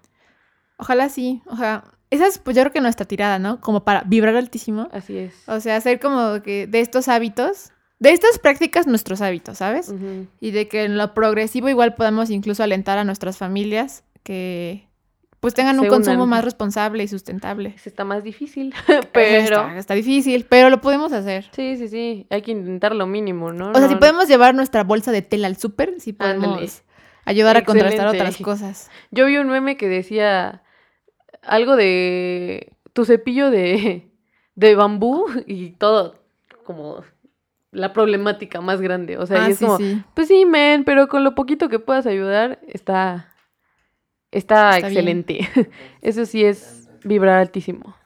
Ojalá 0.79 1.09
sí, 1.09 1.43
ojalá. 1.47 1.85
Esa 2.09 2.27
es, 2.27 2.39
pues 2.39 2.57
yo 2.57 2.63
creo 2.63 2.73
que 2.73 2.81
nuestra 2.81 3.07
tirada, 3.07 3.39
¿no? 3.39 3.61
Como 3.61 3.85
para 3.85 4.03
vibrar 4.03 4.35
altísimo. 4.35 4.89
Así 4.91 5.17
es. 5.17 5.49
O 5.49 5.61
sea, 5.61 5.77
hacer 5.77 6.01
como 6.01 6.43
que 6.43 6.67
de 6.67 6.81
estos 6.81 7.07
hábitos 7.07 7.73
de 8.01 8.13
estas 8.13 8.39
prácticas 8.39 8.87
nuestros 8.87 9.21
hábitos, 9.21 9.59
¿sabes? 9.59 9.95
Y 10.41 10.51
de 10.51 10.69
que 10.69 10.85
en 10.85 10.97
lo 10.97 11.15
progresivo 11.15 11.69
igual 11.69 11.95
podemos 11.95 12.31
incluso 12.31 12.63
alentar 12.63 12.99
a 12.99 13.05
nuestras 13.05 13.37
familias 13.37 14.05
que 14.23 14.89
pues 15.39 15.55
tengan 15.55 15.81
un 15.81 15.87
consumo 15.87 16.27
más 16.27 16.45
responsable 16.45 17.03
y 17.03 17.09
sustentable. 17.09 17.75
Está 17.85 18.05
más 18.05 18.25
difícil, 18.25 18.75
pero... 19.13 19.71
Está, 19.71 19.95
difícil, 19.95 20.47
pero 20.49 20.69
lo 20.71 20.81
podemos 20.81 21.13
hacer. 21.13 21.49
Sí, 21.53 21.77
sí, 21.77 21.89
sí, 21.89 22.27
hay 22.31 22.43
que 22.43 22.51
intentar 22.53 22.95
lo 22.95 23.07
mínimo, 23.07 23.53
¿no? 23.53 23.71
O 23.71 23.75
sea, 23.75 23.89
si 23.89 23.97
podemos 23.97 24.29
llevar 24.29 24.55
nuestra 24.55 24.83
bolsa 24.83 25.13
de 25.13 25.23
tela 25.23 25.47
al 25.47 25.57
súper, 25.57 26.01
si 26.01 26.13
podemos 26.13 26.83
ayudar 27.25 27.57
a 27.59 27.65
contrastar 27.65 28.09
otras 28.09 28.37
cosas. 28.39 28.91
Yo 29.11 29.27
vi 29.27 29.37
un 29.37 29.49
meme 29.49 29.77
que 29.77 29.89
decía 29.89 30.63
algo 31.43 31.77
de 31.77 32.73
tu 32.95 33.05
cepillo 33.05 33.51
de, 33.51 34.11
de 34.55 34.75
bambú 34.75 35.27
y 35.47 35.71
todo, 35.73 36.17
como 36.65 37.03
la 37.73 37.93
problemática 37.93 38.61
más 38.61 38.81
grande. 38.81 39.19
O 39.19 39.27
sea, 39.27 39.39
y 39.39 39.41
ah, 39.41 39.49
es 39.49 39.59
como, 39.59 39.79
pues 40.15 40.29
sí, 40.29 40.45
men, 40.45 40.85
pero 40.85 41.09
con 41.09 41.25
lo 41.25 41.35
poquito 41.35 41.69
que 41.69 41.79
puedas 41.79 42.07
ayudar, 42.07 42.61
está, 42.67 43.35
está, 44.31 44.79
excelente. 44.79 45.49
Eso 46.03 46.27
sí 46.27 46.45
es 46.45 46.89
vibrar 47.05 47.39
altísimo. 47.39 47.97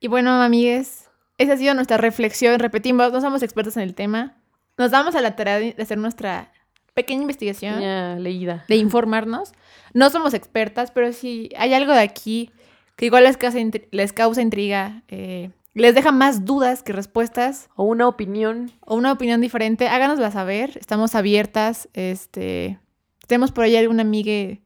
Y 0.00 0.08
bueno, 0.08 0.30
amigues, 0.42 1.10
esa 1.38 1.54
ha 1.54 1.56
sido 1.56 1.74
nuestra 1.74 1.98
reflexión. 1.98 2.58
Repetimos, 2.58 3.12
no 3.12 3.20
somos 3.20 3.42
expertos 3.42 3.76
en 3.76 3.82
el 3.82 3.94
tema. 3.94 4.36
Nos 4.78 4.90
damos 4.90 5.14
a 5.14 5.20
la 5.20 5.36
tarea 5.36 5.58
de 5.58 5.74
hacer 5.78 5.98
nuestra 5.98 6.52
pequeña 6.94 7.22
investigación. 7.22 8.22
leída. 8.22 8.64
De 8.68 8.76
informarnos. 8.76 9.52
No 9.92 10.10
somos 10.10 10.34
expertas, 10.34 10.90
pero 10.90 11.12
si 11.12 11.50
hay 11.56 11.74
algo 11.74 11.92
de 11.92 12.00
aquí 12.00 12.50
que 12.96 13.06
igual 13.06 13.24
les 13.24 13.36
causa, 13.36 13.58
les 13.90 14.12
causa 14.12 14.42
intriga, 14.42 15.02
eh, 15.08 15.50
les 15.74 15.94
deja 15.94 16.12
más 16.12 16.44
dudas 16.44 16.82
que 16.82 16.92
respuestas. 16.92 17.68
O 17.76 17.84
una 17.84 18.08
opinión. 18.08 18.72
O 18.80 18.96
una 18.96 19.12
opinión 19.12 19.40
diferente, 19.40 19.88
háganosla 19.88 20.30
saber. 20.30 20.76
Estamos 20.78 21.14
abiertas. 21.14 21.88
Este, 21.94 22.78
tenemos 23.26 23.52
por 23.52 23.64
ahí 23.64 23.76
alguna 23.76 24.02
amiga 24.02 24.58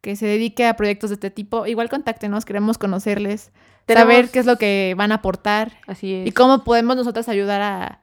que 0.00 0.16
se 0.16 0.26
dedique 0.26 0.66
a 0.66 0.76
proyectos 0.76 1.10
de 1.10 1.14
este 1.14 1.30
tipo. 1.30 1.66
Igual 1.66 1.88
contáctenos, 1.88 2.44
queremos 2.44 2.78
conocerles 2.78 3.52
saber 3.94 4.30
qué 4.30 4.38
es 4.38 4.46
lo 4.46 4.56
que 4.56 4.94
van 4.96 5.12
a 5.12 5.16
aportar. 5.16 5.72
Así 5.86 6.14
es. 6.14 6.26
Y 6.26 6.32
cómo 6.32 6.64
podemos 6.64 6.96
nosotras 6.96 7.28
ayudar 7.28 7.62
a, 7.62 8.02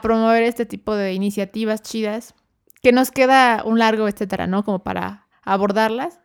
promover 0.00 0.42
este 0.42 0.66
tipo 0.66 0.94
de 0.94 1.12
iniciativas 1.12 1.82
chidas. 1.82 2.34
Que 2.82 2.92
nos 2.92 3.10
queda 3.10 3.62
un 3.64 3.78
largo, 3.78 4.08
etcétera, 4.08 4.46
¿no? 4.46 4.64
Como 4.64 4.80
para 4.82 5.26
abordarlas. 5.42 6.20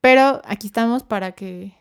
Pero 0.00 0.40
aquí 0.44 0.66
estamos 0.66 1.02
para 1.02 1.32
que, 1.32 1.74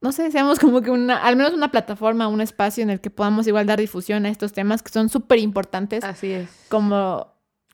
no 0.00 0.12
sé, 0.12 0.30
seamos 0.30 0.58
como 0.58 0.82
que 0.82 0.90
una, 0.90 1.16
al 1.16 1.36
menos 1.36 1.52
una 1.52 1.70
plataforma, 1.70 2.28
un 2.28 2.40
espacio 2.40 2.82
en 2.82 2.90
el 2.90 3.00
que 3.00 3.10
podamos 3.10 3.46
igual 3.46 3.66
dar 3.66 3.78
difusión 3.78 4.26
a 4.26 4.28
estos 4.28 4.52
temas 4.52 4.82
que 4.82 4.90
son 4.90 5.08
súper 5.08 5.38
importantes. 5.38 6.04
Así 6.04 6.32
es. 6.32 6.48
Como 6.68 7.32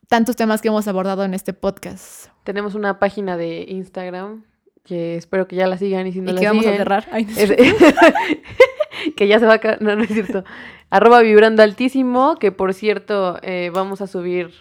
tantos 0.08 0.36
temas 0.36 0.60
que 0.60 0.68
hemos 0.68 0.86
abordado 0.88 1.24
en 1.24 1.34
este 1.34 1.52
podcast. 1.52 2.28
Tenemos 2.44 2.74
una 2.74 2.98
página 2.98 3.36
de 3.36 3.64
Instagram 3.68 4.44
que 4.84 5.16
espero 5.16 5.48
que 5.48 5.56
ya 5.56 5.66
la 5.66 5.78
sigan 5.78 6.06
y 6.06 6.12
si 6.12 6.20
no 6.20 6.30
¿Y 6.30 6.34
la 6.34 6.40
que 6.40 6.46
vamos 6.46 6.66
a 6.66 6.76
cerrar. 6.76 7.08
que 9.16 9.28
ya 9.28 9.40
se 9.40 9.46
va 9.46 9.54
a... 9.54 9.76
No, 9.80 9.96
no 9.96 10.02
es 10.02 10.10
cierto. 10.10 10.44
Arroba 10.90 11.20
vibrando 11.20 11.62
altísimo, 11.62 12.36
que 12.36 12.52
por 12.52 12.74
cierto 12.74 13.38
eh, 13.42 13.70
vamos 13.72 14.02
a 14.02 14.06
subir 14.06 14.52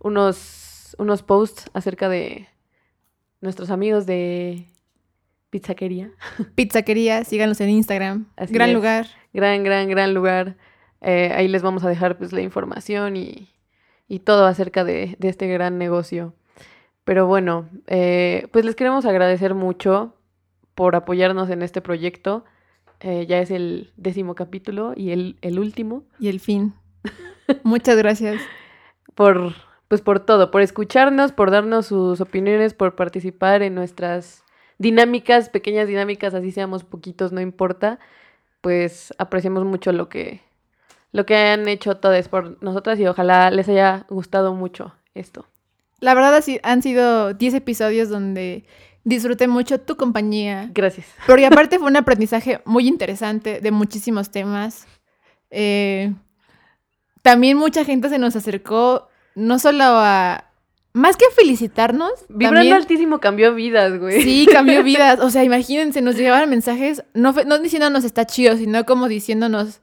unos, 0.00 0.96
unos 0.98 1.22
posts 1.22 1.70
acerca 1.74 2.08
de 2.08 2.48
nuestros 3.40 3.70
amigos 3.70 4.04
de 4.04 4.71
Pizzaquería. 5.52 6.10
Pizzaquería, 6.54 7.24
síganos 7.24 7.60
en 7.60 7.68
Instagram. 7.68 8.26
gran 8.48 8.72
lugar. 8.72 9.06
Gran, 9.34 9.62
gran, 9.62 9.86
gran 9.86 10.14
lugar. 10.14 10.56
Eh, 11.02 11.30
ahí 11.36 11.46
les 11.46 11.60
vamos 11.60 11.84
a 11.84 11.90
dejar 11.90 12.16
pues 12.16 12.32
la 12.32 12.40
información 12.40 13.18
y, 13.18 13.50
y 14.08 14.20
todo 14.20 14.46
acerca 14.46 14.82
de, 14.82 15.14
de 15.18 15.28
este 15.28 15.48
gran 15.48 15.76
negocio. 15.76 16.32
Pero 17.04 17.26
bueno, 17.26 17.68
eh, 17.86 18.48
pues 18.50 18.64
les 18.64 18.74
queremos 18.76 19.04
agradecer 19.04 19.54
mucho 19.54 20.16
por 20.74 20.96
apoyarnos 20.96 21.50
en 21.50 21.60
este 21.60 21.82
proyecto. 21.82 22.46
Eh, 23.00 23.26
ya 23.28 23.38
es 23.38 23.50
el 23.50 23.92
décimo 23.98 24.34
capítulo 24.34 24.94
y 24.96 25.10
el, 25.10 25.36
el 25.42 25.58
último. 25.58 26.04
Y 26.18 26.28
el 26.28 26.40
fin. 26.40 26.72
Muchas 27.62 27.98
gracias. 27.98 28.40
por, 29.14 29.52
pues 29.88 30.00
por 30.00 30.20
todo, 30.20 30.50
por 30.50 30.62
escucharnos, 30.62 31.32
por 31.32 31.50
darnos 31.50 31.88
sus 31.88 32.22
opiniones, 32.22 32.72
por 32.72 32.96
participar 32.96 33.60
en 33.60 33.74
nuestras 33.74 34.42
dinámicas, 34.78 35.48
pequeñas 35.48 35.88
dinámicas, 35.88 36.34
así 36.34 36.50
seamos 36.50 36.84
poquitos, 36.84 37.32
no 37.32 37.40
importa. 37.40 37.98
Pues 38.60 39.12
apreciamos 39.18 39.64
mucho 39.64 39.92
lo 39.92 40.08
que, 40.08 40.40
lo 41.10 41.26
que 41.26 41.36
han 41.36 41.66
hecho 41.68 41.96
todos 41.96 42.28
por 42.28 42.62
nosotras 42.62 42.98
y 42.98 43.06
ojalá 43.06 43.50
les 43.50 43.68
haya 43.68 44.06
gustado 44.08 44.54
mucho 44.54 44.94
esto. 45.14 45.46
La 46.00 46.14
verdad 46.14 46.42
han 46.62 46.82
sido 46.82 47.34
10 47.34 47.54
episodios 47.54 48.08
donde 48.08 48.64
disfruté 49.04 49.48
mucho 49.48 49.80
tu 49.80 49.96
compañía. 49.96 50.70
Gracias. 50.72 51.06
Porque 51.26 51.46
aparte 51.46 51.78
fue 51.80 51.88
un 51.88 51.96
aprendizaje 51.96 52.60
muy 52.64 52.88
interesante 52.88 53.60
de 53.60 53.70
muchísimos 53.70 54.30
temas. 54.30 54.86
Eh, 55.50 56.12
también 57.22 57.56
mucha 57.56 57.84
gente 57.84 58.08
se 58.08 58.18
nos 58.18 58.36
acercó, 58.36 59.08
no 59.34 59.58
solo 59.58 59.84
a... 59.84 60.51
Más 60.94 61.16
que 61.16 61.24
felicitarnos. 61.34 62.12
Vibrando 62.28 62.74
altísimo 62.74 63.18
cambió 63.18 63.54
vidas, 63.54 63.98
güey. 63.98 64.22
Sí, 64.22 64.46
cambió 64.52 64.82
vidas. 64.84 65.20
O 65.20 65.30
sea, 65.30 65.42
imagínense, 65.44 66.02
nos 66.02 66.16
llegaban 66.16 66.48
mensajes, 66.50 67.04
no, 67.14 67.32
no 67.32 67.58
diciéndonos 67.58 68.04
está 68.04 68.26
chido, 68.26 68.56
sino 68.56 68.84
como 68.84 69.08
diciéndonos 69.08 69.80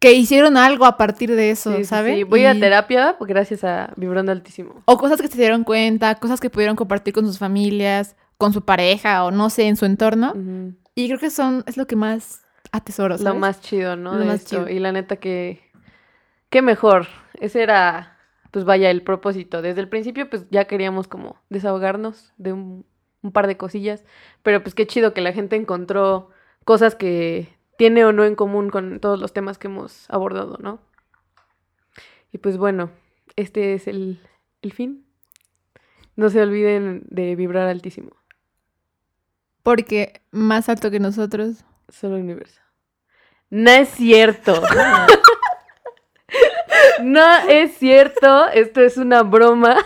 que 0.00 0.12
hicieron 0.12 0.56
algo 0.56 0.84
a 0.84 0.96
partir 0.96 1.34
de 1.34 1.50
eso, 1.50 1.72
¿sabes? 1.84 2.16
Sí, 2.16 2.22
voy 2.22 2.44
a 2.44 2.58
terapia 2.58 3.16
gracias 3.20 3.64
a 3.64 3.92
Vibrando 3.96 4.30
Altísimo. 4.30 4.82
O 4.84 4.96
cosas 4.96 5.20
que 5.20 5.28
se 5.28 5.38
dieron 5.38 5.64
cuenta, 5.64 6.14
cosas 6.16 6.40
que 6.40 6.50
pudieron 6.50 6.76
compartir 6.76 7.12
con 7.14 7.26
sus 7.26 7.38
familias, 7.38 8.14
con 8.36 8.52
su 8.52 8.62
pareja 8.62 9.24
o 9.24 9.30
no 9.30 9.50
sé, 9.50 9.66
en 9.66 9.76
su 9.76 9.86
entorno. 9.86 10.34
Y 10.94 11.08
creo 11.08 11.18
que 11.18 11.30
son, 11.30 11.64
es 11.66 11.76
lo 11.76 11.86
que 11.86 11.96
más 11.96 12.42
atesoro, 12.70 13.18
¿sabes? 13.18 13.32
Lo 13.32 13.38
más 13.38 13.60
chido, 13.60 13.96
¿no? 13.96 14.14
Lo 14.14 14.24
más 14.24 14.44
chido. 14.44 14.68
Y 14.68 14.78
la 14.78 14.92
neta 14.92 15.16
que, 15.16 15.60
qué 16.48 16.62
mejor. 16.62 17.08
Ese 17.40 17.62
era, 17.62 18.17
pues 18.50 18.64
vaya, 18.64 18.90
el 18.90 19.02
propósito. 19.02 19.62
Desde 19.62 19.80
el 19.80 19.88
principio, 19.88 20.28
pues 20.28 20.46
ya 20.50 20.66
queríamos 20.66 21.08
como 21.08 21.40
desahogarnos 21.50 22.32
de 22.36 22.52
un, 22.52 22.86
un 23.22 23.32
par 23.32 23.46
de 23.46 23.56
cosillas. 23.56 24.04
Pero 24.42 24.62
pues 24.62 24.74
qué 24.74 24.86
chido 24.86 25.14
que 25.14 25.20
la 25.20 25.32
gente 25.32 25.56
encontró 25.56 26.30
cosas 26.64 26.94
que 26.94 27.48
tiene 27.76 28.04
o 28.04 28.12
no 28.12 28.24
en 28.24 28.34
común 28.34 28.70
con 28.70 29.00
todos 29.00 29.20
los 29.20 29.32
temas 29.32 29.56
que 29.56 29.68
hemos 29.68 30.10
abordado, 30.10 30.58
¿no? 30.60 30.80
Y 32.32 32.38
pues 32.38 32.58
bueno, 32.58 32.90
este 33.36 33.74
es 33.74 33.86
el, 33.86 34.20
fin. 34.72 35.06
No 36.16 36.28
se 36.28 36.42
olviden 36.42 37.04
de 37.08 37.36
vibrar 37.36 37.68
altísimo. 37.68 38.10
Porque 39.62 40.20
más 40.30 40.68
alto 40.68 40.90
que 40.90 41.00
nosotros. 41.00 41.64
Solo 41.88 42.16
el 42.16 42.22
universo. 42.22 42.60
No 43.48 43.70
es 43.70 43.88
cierto. 43.90 44.60
no 47.02 47.24
es 47.48 47.76
cierto. 47.78 48.48
Esto 48.48 48.80
es 48.80 48.96
una 48.96 49.22
broma. 49.22 49.76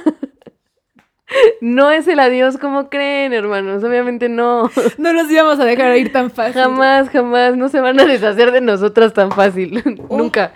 No 1.60 1.90
es 1.90 2.06
el 2.08 2.20
adiós 2.20 2.58
como 2.58 2.90
creen, 2.90 3.32
hermanos. 3.32 3.82
Obviamente 3.82 4.28
no. 4.28 4.70
No 4.98 5.12
los 5.12 5.30
íbamos 5.30 5.58
a 5.60 5.64
dejar 5.64 5.96
ir 5.96 6.12
tan 6.12 6.30
fácil. 6.30 6.60
Jamás, 6.60 7.08
jamás. 7.08 7.56
No 7.56 7.68
se 7.68 7.80
van 7.80 7.98
a 8.00 8.04
deshacer 8.04 8.52
de 8.52 8.60
nosotras 8.60 9.12
tan 9.14 9.32
fácil. 9.32 9.82
Nunca. 10.10 10.52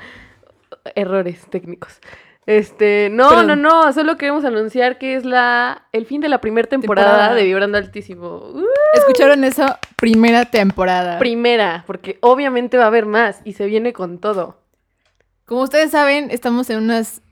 Errores 0.95 1.47
técnicos. 1.51 2.01
Este, 2.47 3.09
no, 3.11 3.43
no, 3.43 3.57
no, 3.57 3.93
solo 3.93 4.17
queremos 4.17 4.45
anunciar 4.45 4.99
que 4.99 5.17
es 5.17 5.25
la 5.25 5.83
el 5.91 6.07
fin 6.07 6.21
de 6.21 6.29
la 6.29 6.41
primera 6.41 6.69
temporada, 6.69 7.35
de 7.35 7.43
Vibrando 7.43 7.77
Altísimo. 7.77 8.37
¡Uh! 8.37 8.65
¿Escucharon 8.95 9.43
eso? 9.43 9.67
Primera 9.97 10.45
temporada. 10.45 11.19
Primera, 11.19 11.83
porque 11.89 12.19
obviamente 12.21 12.79
va 12.79 12.85
a 12.85 12.87
haber 12.87 13.05
más 13.05 13.41
y 13.43 13.55
se 13.55 13.67
viene 13.67 13.93
con 13.93 14.19
todo. 14.19 14.61
Como 15.47 15.63
ustedes 15.63 15.91
saben, 15.91 16.31
estamos 16.31 16.69
en 16.71 16.79
unas 16.79 17.23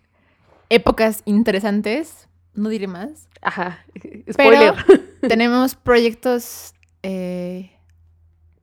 épocas 0.71 1.23
interesantes 1.27 2.29
no 2.55 2.69
diré 2.69 2.87
más. 2.87 3.29
Ajá, 3.43 3.85
spoiler. 4.31 4.75
tenemos 5.29 5.75
proyectos 5.75 6.73
eh, 7.03 7.73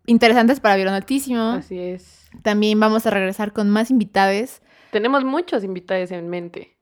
interesantes 0.05 0.59
para 0.59 0.75
Vieron 0.75 0.93
Altísimo. 0.93 1.51
Así 1.51 1.77
es. 1.77 2.29
También 2.41 2.79
vamos 2.79 3.05
a 3.05 3.09
regresar 3.09 3.53
con 3.53 3.69
más 3.69 3.91
invitades. 3.91 4.61
Tenemos 4.91 5.23
muchos 5.23 5.63
invitados 5.63 6.11
en 6.11 6.29
mente. 6.29 6.77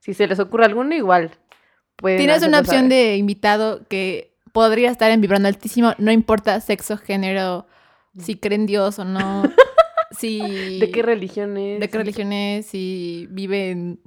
Si 0.00 0.14
se 0.14 0.26
les 0.26 0.38
ocurre 0.40 0.64
alguno, 0.64 0.94
igual. 0.94 1.30
Tienes 2.02 2.42
una 2.42 2.58
opción 2.58 2.88
de 2.88 3.16
invitado 3.16 3.86
que 3.88 4.34
podría 4.52 4.90
estar 4.90 5.10
en 5.12 5.20
Vibrando 5.20 5.46
Altísimo, 5.46 5.94
no 5.98 6.10
importa 6.10 6.60
sexo, 6.60 6.98
género, 6.98 7.66
si 8.18 8.36
creen 8.36 8.66
Dios 8.66 8.98
o 8.98 9.04
no. 9.04 9.44
si... 10.16 10.78
¿De 10.78 10.90
qué 10.90 11.02
religión 11.02 11.56
es? 11.56 11.80
¿De 11.80 11.88
qué 11.88 11.98
religión 11.98 12.32
es? 12.32 12.66
Si 12.66 13.26
vive 13.30 13.70
en 13.70 14.00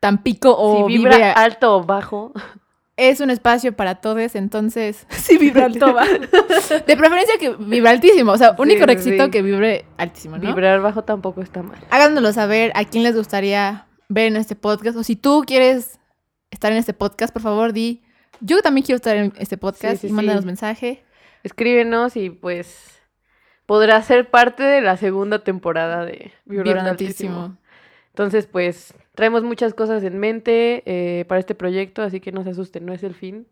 Tampico 0.00 0.54
o 0.56 0.88
si 0.88 0.96
vibra 0.96 1.32
alto 1.32 1.76
o 1.76 1.84
bajo. 1.84 2.32
Es 2.96 3.20
un 3.20 3.30
espacio 3.30 3.76
para 3.76 3.96
todos, 3.96 4.34
entonces 4.34 5.06
si 5.10 5.38
vibra 5.38 5.66
alto 5.66 5.86
o 5.86 5.94
bajo. 5.94 6.12
De 6.86 6.96
preferencia 6.96 7.34
que 7.38 7.50
vibra 7.58 7.90
altísimo, 7.90 8.32
o 8.32 8.36
sea, 8.36 8.54
único 8.58 8.86
requisito 8.86 9.30
que 9.30 9.42
vibre 9.42 9.84
altísimo, 9.96 10.36
¿no? 10.36 10.46
Vibrar 10.46 10.80
bajo 10.80 11.04
tampoco 11.04 11.42
está 11.42 11.62
mal. 11.62 11.78
Háganoslo 11.90 12.32
saber 12.32 12.72
a 12.74 12.84
quién 12.84 13.02
les 13.04 13.16
gustaría 13.16 13.86
ver 14.08 14.26
en 14.26 14.36
este 14.36 14.56
podcast 14.56 14.96
o 14.96 15.04
si 15.04 15.16
tú 15.16 15.44
quieres 15.46 15.98
estar 16.50 16.72
en 16.72 16.78
este 16.78 16.92
podcast, 16.92 17.32
por 17.32 17.42
favor, 17.42 17.72
di 17.72 18.02
yo 18.40 18.62
también 18.62 18.84
quiero 18.84 18.96
estar 18.96 19.16
en 19.16 19.32
este 19.38 19.56
podcast 19.56 20.04
y 20.04 20.10
mándanos 20.10 20.44
mensaje. 20.44 21.04
Escríbenos 21.42 22.16
y 22.16 22.30
pues 22.30 22.97
podrá 23.68 24.02
ser 24.02 24.30
parte 24.30 24.64
de 24.64 24.80
la 24.80 24.96
segunda 24.96 25.44
temporada 25.44 26.04
de 26.04 26.32
Altísimo. 26.74 27.56
Entonces, 28.12 28.46
pues 28.46 28.94
Traemos 29.18 29.42
muchas 29.42 29.74
cosas 29.74 30.04
en 30.04 30.16
mente 30.20 30.84
eh, 30.86 31.24
para 31.24 31.40
este 31.40 31.56
proyecto, 31.56 32.02
así 32.02 32.20
que 32.20 32.30
no 32.30 32.44
se 32.44 32.50
asusten, 32.50 32.86
no 32.86 32.92
es 32.92 33.02
el 33.02 33.16
fin. 33.16 33.48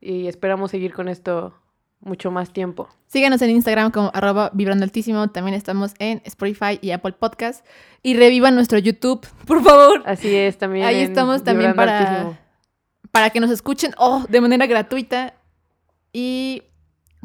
Y 0.00 0.26
esperamos 0.26 0.72
seguir 0.72 0.92
con 0.92 1.08
esto 1.08 1.54
mucho 2.00 2.32
más 2.32 2.52
tiempo. 2.52 2.88
Síganos 3.06 3.40
en 3.42 3.50
Instagram 3.50 3.92
como 3.92 4.10
arroba 4.12 4.50
vibrando 4.54 4.82
altísimo. 4.82 5.30
También 5.30 5.54
estamos 5.54 5.94
en 6.00 6.20
Spotify 6.24 6.80
y 6.82 6.90
Apple 6.90 7.12
Podcast. 7.12 7.64
Y 8.02 8.16
revivan 8.16 8.56
nuestro 8.56 8.76
YouTube, 8.80 9.24
por 9.46 9.62
favor. 9.62 10.02
Así 10.04 10.34
es, 10.34 10.58
también. 10.58 10.84
Ahí 10.84 10.98
estamos 10.98 11.44
también 11.44 11.76
para, 11.76 12.36
para 13.12 13.30
que 13.30 13.38
nos 13.38 13.52
escuchen 13.52 13.94
oh, 13.98 14.24
de 14.28 14.40
manera 14.40 14.66
gratuita. 14.66 15.34
Y 16.12 16.64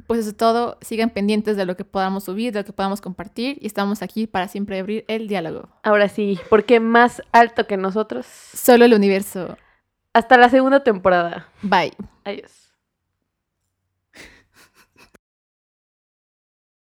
pues 0.10 0.22
eso 0.22 0.32
es 0.32 0.38
todo. 0.38 0.80
Sigan 0.82 1.12
pendientes 1.12 1.56
de 1.56 1.68
lo 1.68 1.78
que 1.78 1.86
podamos 1.86 2.24
subir, 2.24 2.52
de 2.52 2.62
lo 2.62 2.66
que 2.66 2.74
podamos 2.74 3.00
compartir. 3.00 3.60
Y 3.62 3.68
estamos 3.68 4.02
aquí 4.02 4.26
para 4.26 4.48
siempre 4.48 4.80
abrir 4.80 5.06
el 5.08 5.28
diálogo. 5.28 5.70
Ahora 5.84 6.10
sí, 6.10 6.40
porque 6.50 6.80
más 6.80 7.22
alto 7.32 7.68
que 7.68 7.78
nosotros. 7.78 8.26
Solo 8.26 8.86
el 8.86 8.96
universo. 8.96 9.56
Hasta 10.12 10.36
la 10.38 10.50
segunda 10.50 10.84
temporada. 10.84 11.48
Bye. 11.62 11.94
Adiós. 12.24 12.69